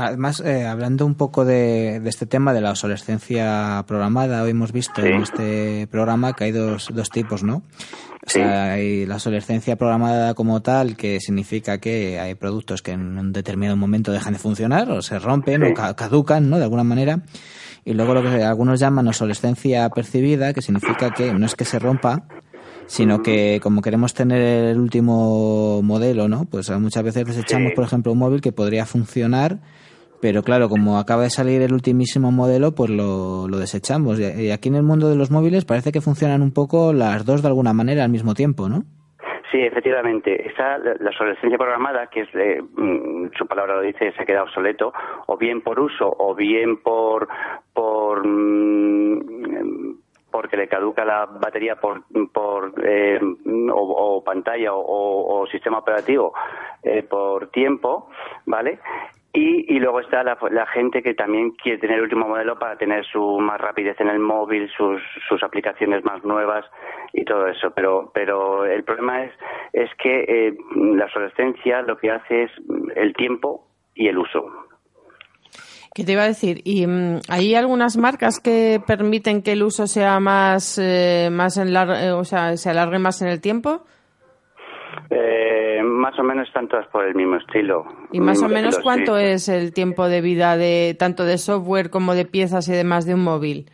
Además, 0.00 0.40
eh, 0.44 0.66
hablando 0.66 1.06
un 1.06 1.14
poco 1.14 1.44
de, 1.44 2.00
de 2.00 2.08
este 2.08 2.26
tema 2.26 2.52
de 2.52 2.60
la 2.60 2.70
obsolescencia 2.70 3.84
programada, 3.86 4.42
hoy 4.42 4.50
hemos 4.50 4.72
visto 4.72 5.02
en 5.02 5.22
este 5.22 5.86
programa 5.90 6.32
que 6.32 6.44
hay 6.44 6.52
dos, 6.52 6.88
dos 6.92 7.10
tipos, 7.10 7.42
¿no? 7.42 7.62
O 8.26 8.28
sea, 8.30 8.72
hay 8.72 9.06
la 9.06 9.14
obsolescencia 9.14 9.76
programada 9.76 10.34
como 10.34 10.60
tal, 10.62 10.96
que 10.96 11.20
significa 11.20 11.78
que 11.78 12.20
hay 12.20 12.34
productos 12.34 12.82
que 12.82 12.92
en 12.92 13.18
un 13.18 13.32
determinado 13.32 13.76
momento 13.76 14.12
dejan 14.12 14.34
de 14.34 14.38
funcionar 14.38 14.90
o 14.90 15.00
se 15.02 15.18
rompen 15.18 15.62
o 15.64 15.74
ca- 15.74 15.94
caducan, 15.94 16.50
¿no? 16.50 16.58
De 16.58 16.64
alguna 16.64 16.84
manera. 16.84 17.20
Y 17.84 17.94
luego 17.94 18.12
lo 18.14 18.22
que 18.22 18.44
algunos 18.44 18.78
llaman 18.78 19.08
obsolescencia 19.08 19.88
percibida, 19.88 20.52
que 20.52 20.60
significa 20.62 21.12
que 21.14 21.32
no 21.32 21.46
es 21.46 21.54
que 21.54 21.64
se 21.64 21.78
rompa, 21.78 22.24
sino 22.86 23.22
que 23.22 23.58
como 23.62 23.80
queremos 23.80 24.12
tener 24.12 24.42
el 24.66 24.78
último 24.78 25.80
modelo, 25.82 26.28
¿no? 26.28 26.44
Pues 26.44 26.68
muchas 26.78 27.02
veces 27.02 27.24
desechamos, 27.26 27.70
Sí. 27.70 27.74
por 27.76 27.84
ejemplo, 27.84 28.12
un 28.12 28.18
móvil 28.18 28.40
que 28.42 28.52
podría 28.52 28.84
funcionar, 28.84 29.60
pero 30.20 30.42
claro, 30.42 30.68
como 30.68 30.98
acaba 30.98 31.22
de 31.22 31.30
salir 31.30 31.62
el 31.62 31.72
ultimísimo 31.72 32.30
modelo, 32.32 32.72
pues 32.72 32.90
lo, 32.90 33.46
desechamos. 33.48 34.18
Y 34.20 34.50
aquí 34.50 34.68
en 34.68 34.76
el 34.76 34.82
mundo 34.82 35.08
de 35.08 35.16
los 35.16 35.30
móviles 35.30 35.64
parece 35.64 35.92
que 35.92 36.00
funcionan 36.00 36.42
un 36.42 36.52
poco 36.52 36.92
las 36.92 37.24
dos 37.24 37.42
de 37.42 37.48
alguna 37.48 37.72
manera 37.72 38.04
al 38.04 38.10
mismo 38.10 38.34
tiempo, 38.34 38.68
¿no? 38.68 38.82
Sí, 39.50 39.58
efectivamente. 39.60 40.46
Está 40.48 40.78
la, 40.78 40.92
obsolescencia 41.08 41.58
programada, 41.58 42.06
que 42.06 42.20
es, 42.20 42.28
eh, 42.34 42.62
mm, 42.62 43.30
su 43.36 43.46
palabra 43.46 43.74
lo 43.76 43.82
dice, 43.82 44.12
se 44.16 44.24
queda 44.24 44.44
obsoleto, 44.44 44.92
o 45.26 45.36
bien 45.36 45.60
por 45.62 45.80
uso, 45.80 46.14
o 46.18 46.34
bien 46.36 46.76
por, 46.82 47.26
por 47.72 48.24
mm, 48.24 49.96
porque 50.30 50.56
le 50.56 50.68
caduca 50.68 51.04
la 51.04 51.26
batería 51.26 51.74
por, 51.80 52.04
por 52.32 52.72
eh, 52.86 53.18
o, 53.72 54.16
o 54.18 54.22
pantalla 54.24 54.72
o- 54.74 55.40
o 55.42 55.46
sistema 55.48 55.78
operativo 55.78 56.32
eh, 56.84 57.02
por 57.02 57.48
tiempo, 57.50 58.08
¿vale? 58.46 58.78
Y, 59.32 59.76
y 59.76 59.78
luego 59.78 60.00
está 60.00 60.24
la, 60.24 60.66
gente 60.66 61.02
que 61.02 61.14
también 61.14 61.52
quiere 61.52 61.78
tener 61.78 61.98
el 61.98 62.02
último 62.04 62.26
modelo 62.26 62.58
para 62.58 62.76
tener 62.76 63.06
su 63.06 63.38
más 63.38 63.60
rapidez 63.60 64.00
en 64.00 64.08
el 64.08 64.18
móvil, 64.18 64.68
sus, 64.76 65.00
sus 65.28 65.42
aplicaciones 65.44 66.04
más 66.04 66.24
nuevas 66.24 66.64
y 67.12 67.24
todo 67.24 67.46
eso. 67.46 67.70
Pero, 67.70 68.10
pero 68.12 68.66
el 68.66 68.82
problema 68.82 69.24
es, 69.24 69.32
es 69.72 69.88
que 70.02 70.24
eh, 70.26 70.58
la 70.74 71.04
obsolescencia 71.04 71.82
lo 71.82 71.96
que 71.96 72.10
hace 72.10 72.44
es 72.44 72.50
el 72.96 73.14
tiempo 73.14 73.68
y 73.94 74.08
el 74.08 74.18
uso. 74.18 74.50
¿Qué 75.94 76.04
te 76.04 76.12
iba 76.12 76.22
a 76.22 76.28
decir? 76.28 76.60
¿Y 76.64 76.86
mm, 76.86 77.20
hay 77.28 77.54
algunas 77.54 77.96
marcas 77.96 78.40
que 78.40 78.80
permiten 78.84 79.42
que 79.42 79.52
el 79.52 79.62
uso 79.62 79.86
sea 79.86 80.20
más, 80.20 80.78
eh, 80.78 81.28
más 81.30 81.56
en 81.56 81.68
eh, 81.68 82.12
o 82.12 82.24
sea, 82.24 82.56
se 82.56 82.70
alargue 82.70 82.98
más 82.98 83.22
en 83.22 83.28
el 83.28 83.40
tiempo? 83.40 83.84
Eh, 85.10 85.80
más 85.82 86.18
o 86.18 86.22
menos 86.22 86.46
están 86.48 86.68
todas 86.68 86.86
por 86.88 87.04
el 87.04 87.14
mismo 87.14 87.36
estilo. 87.36 87.84
¿Y 88.12 88.20
más 88.20 88.38
o 88.38 88.44
Mismo 88.44 88.48
menos 88.54 88.74
estilo, 88.78 88.84
cuánto 88.84 89.16
sí. 89.18 89.24
es 89.24 89.48
el 89.48 89.72
tiempo 89.72 90.08
de 90.08 90.20
vida 90.20 90.56
de 90.56 90.94
tanto 90.98 91.24
de 91.24 91.38
software 91.38 91.90
como 91.90 92.14
de 92.14 92.24
piezas 92.24 92.68
y 92.68 92.72
demás 92.72 93.06
de 93.06 93.14
un 93.14 93.24
móvil? 93.24 93.66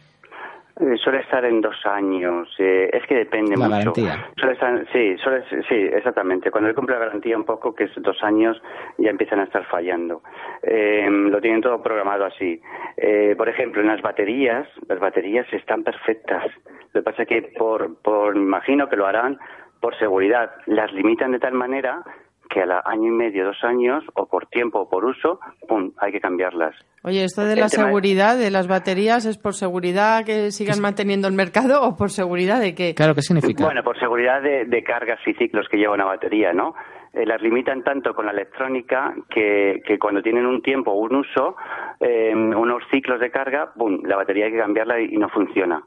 Eh, 0.79 0.95
suele 1.03 1.21
estar 1.21 1.43
en 1.47 1.63
dos 1.63 1.77
años. 1.87 2.49
eh, 2.59 2.91
es 2.93 3.07
que 3.07 3.15
depende 3.15 3.57
La 3.57 3.65
mucho. 3.67 3.71
garantía. 3.95 4.27
Suele 4.37 4.53
estar, 4.53 4.87
sí, 4.93 5.17
suele, 5.25 5.43
sí, 5.69 5.75
exactamente. 5.75 6.51
Cuando 6.51 6.69
él 6.69 6.77
cumple 6.77 6.97
la 6.99 7.07
garantía 7.07 7.35
un 7.37 7.45
poco, 7.45 7.75
que 7.75 7.85
es 7.85 7.91
dos 7.97 8.23
años, 8.23 8.61
ya 8.99 9.09
empiezan 9.09 9.41
a 9.41 9.45
estar 9.45 9.65
fallando. 9.67 10.23
Eh, 10.63 11.09
lo 11.11 11.41
tienen 11.41 11.63
todo 11.63 11.83
programado 11.83 12.27
así. 12.27 12.61
Eh, 12.99 13.35
por 13.39 13.49
ejemplo, 13.49 13.81
en 13.81 13.89
las 13.89 14.03
baterías, 14.03 14.69
las 14.87 14.99
baterías 15.01 15.47
están 15.51 15.83
perfectas. 15.83 16.45
Lo 16.93 17.01
que 17.01 17.05
pasa 17.05 17.23
es 17.23 17.29
que 17.29 17.43
por, 17.59 17.97
por, 18.03 18.37
imagino 18.37 18.87
que 18.91 18.97
lo 18.97 19.07
harán 19.07 19.39
por 19.87 19.97
seguridad. 20.01 20.51
Las 20.67 20.93
limitan 20.93 21.31
de 21.31 21.39
tal 21.39 21.55
manera 21.55 22.03
que 22.51 22.61
a 22.63 22.67
la 22.67 22.83
año 22.85 23.07
y 23.07 23.11
medio, 23.17 23.45
dos 23.45 23.63
años, 23.63 24.03
o 24.15 24.27
por 24.27 24.47
tiempo 24.47 24.81
o 24.81 24.89
por 24.89 25.05
uso, 25.05 25.39
pum, 25.69 25.93
hay 25.99 26.11
que 26.11 26.21
cambiarlas. 26.21 26.75
Oye, 27.05 27.23
¿esto 27.23 27.45
de 27.45 27.53
El 27.53 27.61
la 27.61 27.67
es- 27.67 27.73
seguridad 27.73 28.37
de 28.37 28.51
las 28.51 28.67
baterías 28.67 29.27
es 29.27 29.39
por 29.39 29.55
seguridad 29.55 30.25
que 30.25 30.51
sigan 30.51 30.81
manteniendo 30.81 31.29
el 31.29 31.35
mercado 31.35 31.83
o 31.83 31.97
por 31.97 32.11
seguridad 32.11 32.61
de 32.61 32.75
que... 32.75 32.95
Claro, 32.97 33.15
¿qué 33.15 33.23
significa? 33.23 33.65
Bueno, 33.65 33.85
por 33.85 33.97
seguridad 34.01 34.43
de, 34.43 34.65
de 34.65 34.83
cargas 34.83 35.21
y 35.25 35.35
ciclos 35.35 35.69
que 35.71 35.77
lleva 35.77 35.95
una 35.95 36.05
batería, 36.05 36.53
¿no? 36.53 36.75
eh, 37.13 37.25
las 37.27 37.41
limitan 37.43 37.83
tanto 37.85 38.13
con 38.15 38.27
la 38.27 38.33
electrónica 38.33 39.15
que, 39.31 39.83
que 39.87 39.99
cuando 40.01 40.21
tienen 40.21 40.47
un 40.47 40.63
tiempo 40.63 40.91
o 40.91 41.01
un 41.01 41.15
uso, 41.17 41.57
eh, 42.01 42.33
unos 42.35 42.83
ciclos 42.93 43.21
de 43.21 43.31
carga, 43.31 43.71
¡bum! 43.77 44.01
la 44.05 44.17
batería 44.17 44.47
hay 44.47 44.53
que 44.53 44.59
cambiarla 44.59 45.01
y, 45.01 45.15
y 45.15 45.17
no 45.17 45.29
funciona. 45.29 45.83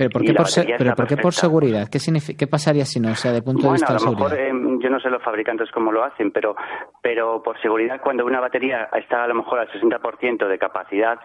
¿Pero 0.00 0.10
por 0.10 0.24
qué, 0.24 0.32
por, 0.32 0.46
se- 0.48 0.60
batería 0.60 0.76
pero 0.78 0.90
está 0.90 0.96
por, 1.02 1.08
qué 1.08 1.16
por 1.16 1.22
perfecta. 1.24 1.40
seguridad? 1.46 1.88
¿Qué, 1.92 1.98
signifi- 1.98 2.36
¿Qué 2.36 2.46
pasaría 2.46 2.86
si 2.86 3.00
no? 3.00 3.10
O 3.12 3.14
sea, 3.14 3.32
de 3.32 3.42
punto 3.42 3.60
de 3.62 3.68
Bueno, 3.68 3.74
vista 3.74 3.92
a 3.92 3.96
de 3.98 4.04
lo 4.04 4.10
mejor 4.12 4.32
eh, 4.38 4.78
yo 4.82 4.88
no 4.88 4.98
sé 4.98 5.10
los 5.10 5.22
fabricantes 5.22 5.70
cómo 5.72 5.92
lo 5.92 6.02
hacen, 6.04 6.30
pero, 6.32 6.56
pero 7.02 7.42
por 7.42 7.60
seguridad 7.60 8.00
cuando 8.02 8.24
una 8.24 8.40
batería 8.40 8.88
está 8.98 9.24
a 9.24 9.28
lo 9.28 9.34
mejor 9.34 9.58
al 9.58 9.68
60% 9.68 10.48
de 10.48 10.58
capacidad, 10.58 11.18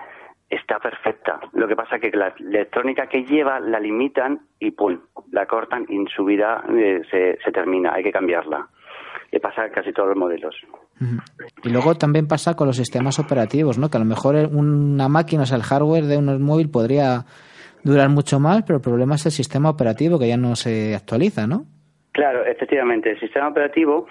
está 0.49 0.77
perfecta. 0.79 1.39
Lo 1.53 1.67
que 1.69 1.75
pasa 1.77 1.95
es 1.95 2.01
que 2.01 2.17
la 2.17 2.33
electrónica 2.37 3.07
que 3.07 3.23
lleva 3.23 3.59
la 3.61 3.79
limitan 3.79 4.41
y 4.59 4.71
pum, 4.71 4.99
la 5.31 5.45
cortan 5.45 5.85
y 5.87 5.95
en 5.95 6.07
su 6.07 6.25
vida 6.25 6.63
eh, 6.69 7.01
se, 7.09 7.37
se 7.43 7.51
termina, 7.53 7.93
hay 7.93 8.03
que 8.03 8.11
cambiarla. 8.11 8.67
Le 9.31 9.39
pasa 9.39 9.69
casi 9.69 9.91
todos 9.91 10.09
los 10.09 10.17
modelos. 10.17 10.55
Y 11.63 11.69
luego 11.69 11.95
también 11.95 12.27
pasa 12.27 12.55
con 12.55 12.67
los 12.67 12.77
sistemas 12.77 13.19
operativos, 13.19 13.77
¿no? 13.77 13.89
Que 13.89 13.97
a 13.97 13.99
lo 13.99 14.05
mejor 14.05 14.35
una 14.53 15.09
máquina, 15.09 15.43
o 15.43 15.45
sea, 15.45 15.57
el 15.57 15.63
hardware 15.63 16.03
de 16.05 16.17
un 16.17 16.41
móvil 16.43 16.69
podría 16.69 17.25
durar 17.85 18.09
mucho 18.09 18.39
más, 18.39 18.63
pero 18.63 18.77
el 18.77 18.81
problema 18.83 19.15
es 19.15 19.25
el 19.27 19.31
sistema 19.31 19.69
operativo 19.69 20.19
que 20.19 20.27
ya 20.27 20.37
no 20.37 20.55
se 20.55 20.95
actualiza, 20.95 21.47
¿no? 21.47 21.65
Claro, 22.11 22.45
efectivamente, 22.45 23.11
el 23.11 23.19
sistema 23.19 23.47
operativo 23.49 24.07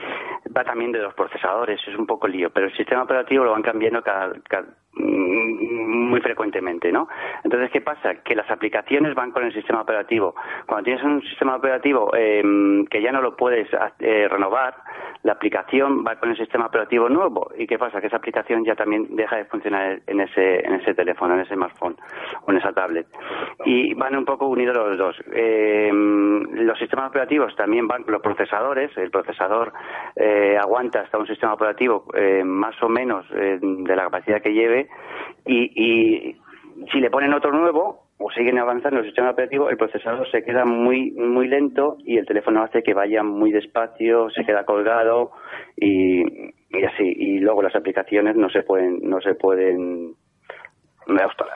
va 0.56 0.62
también 0.64 0.92
de 0.92 1.00
los 1.00 1.14
procesadores, 1.14 1.80
es 1.86 1.98
un 1.98 2.06
poco 2.06 2.28
lío, 2.28 2.50
pero 2.50 2.66
el 2.66 2.76
sistema 2.76 3.02
operativo 3.02 3.44
lo 3.44 3.52
van 3.52 3.62
cambiando 3.62 4.02
cada, 4.02 4.32
cada- 4.48 4.68
muy 4.96 6.20
frecuentemente, 6.20 6.92
¿no? 6.92 7.08
Entonces, 7.42 7.70
¿qué 7.70 7.80
pasa? 7.80 8.16
Que 8.22 8.34
las 8.34 8.50
aplicaciones 8.50 9.14
van 9.14 9.32
con 9.32 9.44
el 9.44 9.52
sistema 9.52 9.82
operativo. 9.82 10.34
Cuando 10.66 10.84
tienes 10.84 11.02
un 11.02 11.22
sistema 11.22 11.56
operativo 11.56 12.10
eh, 12.16 12.42
que 12.90 13.02
ya 13.02 13.12
no 13.12 13.20
lo 13.20 13.36
puedes 13.36 13.68
eh, 13.98 14.28
renovar, 14.28 14.74
la 15.22 15.32
aplicación 15.32 16.04
va 16.06 16.16
con 16.16 16.30
el 16.30 16.36
sistema 16.36 16.66
operativo 16.66 17.08
nuevo. 17.08 17.50
¿Y 17.56 17.66
qué 17.66 17.78
pasa? 17.78 18.00
Que 18.00 18.08
esa 18.08 18.16
aplicación 18.16 18.64
ya 18.64 18.74
también 18.74 19.16
deja 19.16 19.36
de 19.36 19.46
funcionar 19.46 20.00
en 20.06 20.20
ese, 20.20 20.66
en 20.66 20.74
ese 20.74 20.94
teléfono, 20.94 21.34
en 21.34 21.40
ese 21.40 21.54
smartphone 21.54 21.96
o 22.46 22.50
en 22.50 22.58
esa 22.58 22.72
tablet. 22.72 23.06
Y 23.64 23.94
van 23.94 24.16
un 24.16 24.24
poco 24.24 24.46
unidos 24.46 24.76
los 24.76 24.98
dos. 24.98 25.16
Eh, 25.32 25.90
los 25.92 26.78
sistemas 26.78 27.08
operativos 27.08 27.56
también 27.56 27.88
van 27.88 28.02
con 28.02 28.12
los 28.12 28.22
procesadores. 28.22 28.96
El 28.98 29.10
procesador 29.10 29.72
eh, 30.16 30.58
aguanta 30.60 31.00
hasta 31.00 31.18
un 31.18 31.26
sistema 31.26 31.54
operativo 31.54 32.04
eh, 32.14 32.42
más 32.44 32.80
o 32.82 32.88
menos 32.88 33.24
eh, 33.34 33.58
de 33.60 33.96
la 33.96 34.04
capacidad 34.04 34.42
que 34.42 34.52
lleve 34.52 34.83
y, 35.46 35.70
y 35.74 36.36
si 36.92 37.00
le 37.00 37.10
ponen 37.10 37.34
otro 37.34 37.52
nuevo 37.52 38.04
o 38.18 38.30
siguen 38.30 38.58
avanzando 38.58 39.00
el 39.00 39.06
sistema 39.06 39.30
operativo, 39.30 39.68
el 39.68 39.76
procesador 39.76 40.30
se 40.30 40.44
queda 40.44 40.64
muy 40.64 41.10
muy 41.12 41.48
lento 41.48 41.96
y 42.04 42.16
el 42.16 42.26
teléfono 42.26 42.62
hace 42.62 42.82
que 42.82 42.94
vaya 42.94 43.22
muy 43.22 43.50
despacio, 43.50 44.30
se 44.30 44.44
queda 44.44 44.64
colgado 44.64 45.32
y, 45.76 46.22
y 46.70 46.84
así. 46.84 47.04
Y 47.16 47.38
luego 47.38 47.62
las 47.62 47.74
aplicaciones 47.74 48.36
no 48.36 48.48
se 48.50 48.62
pueden 48.62 49.00
no 49.02 49.20
se 49.20 49.34
pueden 49.34 50.14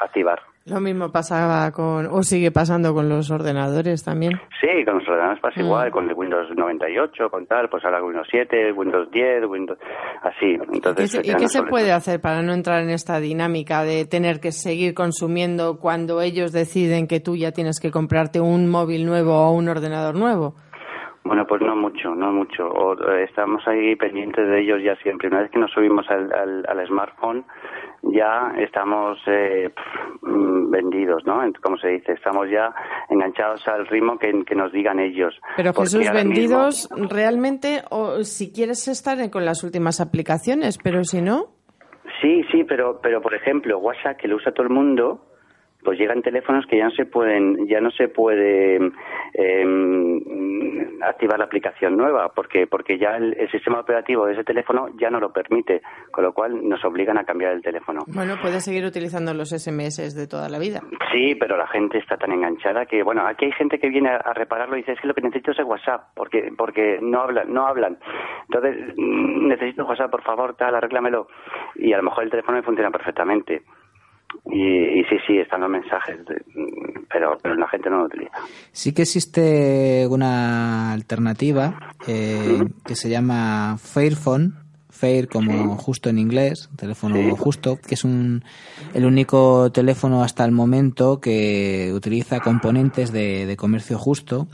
activar. 0.01 0.41
Lo 0.69 0.81
mismo 0.81 1.11
pasaba 1.11 1.71
con, 1.73 2.07
o 2.07 2.23
sigue 2.23 2.51
pasando 2.51 2.93
con 2.93 3.09
los 3.09 3.31
ordenadores 3.31 4.05
también. 4.05 4.33
Sí, 4.61 4.85
con 4.85 4.99
los 4.99 5.09
ordenadores 5.09 5.41
pasa 5.41 5.61
Mm. 5.61 5.64
igual, 5.64 5.91
con 5.91 6.09
el 6.09 6.14
Windows 6.14 6.49
98, 6.57 7.31
con 7.31 7.47
tal, 7.47 7.69
pues 7.69 7.85
ahora 7.85 8.03
Windows 8.03 8.27
7, 8.31 8.73
Windows 8.73 9.11
10, 9.11 9.47
Windows... 9.47 9.79
Así, 10.23 10.59
¿Y 10.73 10.77
entonces... 10.77 11.14
¿Y 11.14 11.29
ya 11.29 11.37
qué 11.37 11.49
se 11.49 11.62
puede 11.62 11.93
hacer 11.93 12.21
para 12.21 12.43
no 12.43 12.53
entrar 12.53 12.83
en 12.83 12.91
esta 12.91 13.19
dinámica 13.21 13.83
de 13.85 14.05
tener 14.05 14.41
que 14.41 14.53
seguir 14.53 14.95
consumiendo 14.95 15.79
cuando 15.79 16.21
ellos 16.21 16.53
deciden 16.53 17.07
que 17.07 17.21
tú 17.21 17.37
ya 17.37 17.53
tienes 17.53 17.81
que 17.81 17.91
comprarte 17.91 18.41
un 18.41 18.69
móvil 18.69 19.07
nuevo 19.07 19.35
o 19.35 19.53
un 19.53 19.69
ordenador 19.69 20.16
nuevo? 20.16 20.55
Bueno, 21.29 21.47
pues 21.47 21.61
no 21.62 21.76
mucho, 21.76 22.14
no 22.14 22.33
mucho. 22.33 22.66
O, 22.68 22.95
eh, 23.12 23.24
estamos 23.24 23.62
ahí 23.68 23.95
pendientes 23.97 24.49
de 24.49 24.61
ellos 24.62 24.83
ya 24.83 24.97
siempre. 24.97 25.29
Una 25.29 25.43
vez 25.43 25.51
que 25.51 25.59
nos 25.59 25.70
subimos 25.70 26.09
al, 26.11 26.33
al, 26.33 26.64
al 26.66 26.87
smartphone, 26.87 27.45
ya 28.03 28.55
estamos 28.59 29.18
eh, 29.26 29.70
vendidos, 30.22 31.24
¿no? 31.26 31.41
Como 31.62 31.76
se 31.79 31.89
dice, 31.89 32.12
estamos 32.12 32.49
ya 32.51 32.74
enganchados 33.11 33.66
al 33.68 33.87
ritmo 33.87 34.18
que, 34.18 34.45
que 34.45 34.55
nos 34.55 34.72
digan 34.72 34.99
ellos. 34.99 35.39
Pero 35.57 35.72
Jesús, 35.74 36.01
mismo- 36.01 36.14
vendidos 36.14 36.89
realmente, 37.11 37.83
o 37.91 38.24
si 38.24 38.53
quieres 38.53 38.89
estar 38.89 39.18
con 39.31 39.45
las 39.45 39.62
últimas 39.64 40.01
aplicaciones, 40.01 40.79
pero 40.83 41.05
si 41.05 41.20
no, 41.22 41.47
Sí, 42.22 42.43
sí, 42.51 42.64
pero, 42.64 42.99
pero 43.01 43.20
por 43.20 43.33
ejemplo, 43.35 43.79
WhatsApp, 43.79 44.16
que 44.16 44.26
lo 44.26 44.37
usa 44.37 44.51
todo 44.51 44.64
el 44.66 44.72
mundo, 44.72 45.28
pues 45.89 45.99
llegan 45.99 46.20
teléfonos 46.20 46.66
que 46.66 46.76
ya 46.76 46.84
no 46.84 46.91
se 46.91 47.07
pueden, 47.07 47.66
ya 47.66 47.80
no 47.80 47.91
se 47.91 48.09
puede 48.09 48.76
em, 49.32 50.20
activar 51.01 51.39
la 51.39 51.47
aplicación 51.47 51.97
nueva, 51.97 52.30
porque 52.34 52.66
porque 52.66 52.99
ya 52.99 53.16
el, 53.16 53.34
el 53.41 53.51
sistema 53.51 53.80
operativo 53.80 54.26
de 54.26 54.34
ese 54.34 54.45
teléfono 54.45 54.89
ya 55.01 55.09
no 55.09 55.18
lo 55.18 55.32
permite, 55.32 55.80
con 56.11 56.24
lo 56.24 56.34
cual 56.34 56.68
nos 56.68 56.84
obligan 56.84 57.16
a 57.16 57.24
cambiar 57.24 57.55
el 57.55 57.62
teléfono. 57.62 58.01
bueno, 58.09 58.34
puedes 58.43 58.66
seguir 58.66 58.84
utilizando 58.84 59.32
los 59.32 59.49
SMS 59.49 60.14
de 60.14 60.26
toda 60.26 60.51
la 60.51 60.59
vida. 60.59 60.82
Sí, 61.11 61.34
pero 61.36 61.57
la 61.57 61.66
gente 61.68 61.97
está 61.97 62.18
tan 62.18 62.32
enganchada 62.32 62.84
que, 62.84 63.03
bueno, 63.03 63.26
aquí 63.26 63.47
hay 63.47 63.53
gente 63.53 63.78
que 63.78 63.89
viene 63.89 64.11
a, 64.11 64.16
a 64.16 64.34
repararlo 64.34 64.76
y 64.76 64.80
dice, 64.80 64.93
es 64.93 65.01
que 65.01 65.09
lo 65.09 65.14
que 65.14 65.22
necesito 65.22 65.53
es 65.53 65.59
el 65.59 65.64
WhatsApp, 65.64 66.09
porque 66.14 66.53
porque 66.55 66.99
no 67.01 67.22
hablan, 67.22 67.51
no 67.51 67.66
hablan. 67.66 67.97
Entonces, 68.43 68.93
mm, 68.95 69.49
necesito 69.49 69.86
WhatsApp, 69.86 70.11
por 70.11 70.22
favor, 70.22 70.55
tal, 70.55 70.74
arréglamelo. 70.74 71.28
Y 71.76 71.95
a 71.95 71.97
lo 71.97 72.03
mejor 72.03 72.24
el 72.24 72.30
teléfono 72.30 72.59
me 72.59 72.62
funciona 72.62 72.91
perfectamente. 72.91 73.62
Y, 74.47 75.01
y 75.01 75.05
sí, 75.05 75.16
sí, 75.26 75.39
están 75.39 75.61
los 75.61 75.70
mensajes, 75.70 76.24
de- 76.26 76.43
pero, 77.12 77.36
pero 77.43 77.55
la 77.55 77.68
gente 77.68 77.91
no 77.91 77.99
lo 77.99 78.05
utiliza. 78.07 78.32
Sí 78.72 78.93
que 78.93 79.03
existe 79.03 80.07
una 80.09 80.93
alternativa 80.93 81.74
eh, 82.07 82.66
que 82.86 82.95
se 82.97 83.09
llama 83.11 83.76
Fairphone, 83.78 84.53
Fair 84.91 85.28
como 85.28 85.76
justo 85.76 86.09
en 86.11 86.18
inglés, 86.18 86.70
teléfono 86.76 87.36
justo, 87.36 87.78
que 87.86 87.95
es 87.95 88.03
un, 88.05 88.43
el 88.95 89.05
único 89.07 89.70
teléfono 89.70 90.24
hasta 90.24 90.45
el 90.45 90.51
momento 90.51 91.20
que 91.20 91.93
utiliza 91.95 92.41
componentes 92.41 93.12
de, 93.12 93.47
de 93.47 93.57
comercio 93.57 93.97
justo 93.97 94.49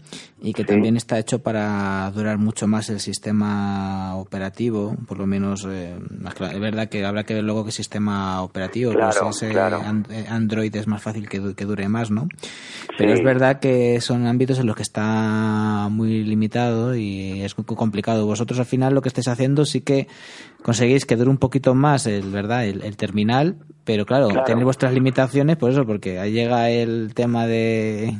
y 0.46 0.52
que 0.52 0.62
también 0.64 0.96
está 0.98 1.18
hecho 1.18 1.38
para 1.38 2.10
durar 2.14 2.36
mucho 2.36 2.66
más 2.66 2.90
el 2.90 3.00
sistema 3.00 4.14
operativo, 4.16 4.94
por 5.08 5.18
lo 5.18 5.26
menos, 5.26 5.66
eh, 5.66 5.96
más 6.20 6.34
claro, 6.34 6.52
es 6.54 6.60
verdad 6.60 6.88
que 6.90 7.02
habrá 7.02 7.24
que 7.24 7.32
ver 7.32 7.44
luego 7.44 7.64
qué 7.64 7.72
sistema 7.72 8.42
operativo, 8.42 8.92
pues 8.92 9.16
Claro, 9.16 9.30
ese 9.30 9.50
claro. 9.50 9.80
an- 9.82 10.06
eh, 10.10 10.26
Android 10.28 10.76
es 10.76 10.86
más 10.86 11.02
fácil 11.02 11.30
que, 11.30 11.54
que 11.54 11.64
dure 11.64 11.88
más, 11.88 12.10
¿no? 12.10 12.28
Pero 12.98 13.12
Sí. 13.12 13.18
es 13.20 13.24
verdad 13.24 13.58
que 13.58 14.00
son 14.02 14.26
ámbitos 14.26 14.58
en 14.58 14.66
los 14.66 14.76
que 14.76 14.82
está 14.82 15.88
muy 15.90 16.22
limitado 16.24 16.94
y 16.94 17.40
es 17.40 17.56
muy 17.56 17.64
complicado. 17.64 18.26
Vosotros 18.26 18.58
al 18.58 18.66
final 18.66 18.92
lo 18.92 19.00
que 19.00 19.08
estáis 19.08 19.28
haciendo 19.28 19.64
sí 19.64 19.80
que 19.80 20.08
conseguís 20.62 21.06
que 21.06 21.16
dure 21.16 21.30
un 21.30 21.38
poquito 21.38 21.74
más 21.74 22.06
el, 22.06 22.30
¿verdad? 22.30 22.66
el, 22.66 22.82
el 22.82 22.96
terminal, 22.98 23.56
pero 23.84 24.04
claro, 24.04 24.28
Claro. 24.28 24.44
tenéis 24.44 24.64
vuestras 24.64 24.92
limitaciones 24.92 25.56
por 25.56 25.70
eso, 25.70 25.86
porque 25.86 26.18
ahí 26.18 26.32
llega 26.32 26.68
el 26.70 27.12
tema 27.14 27.46
de, 27.46 28.14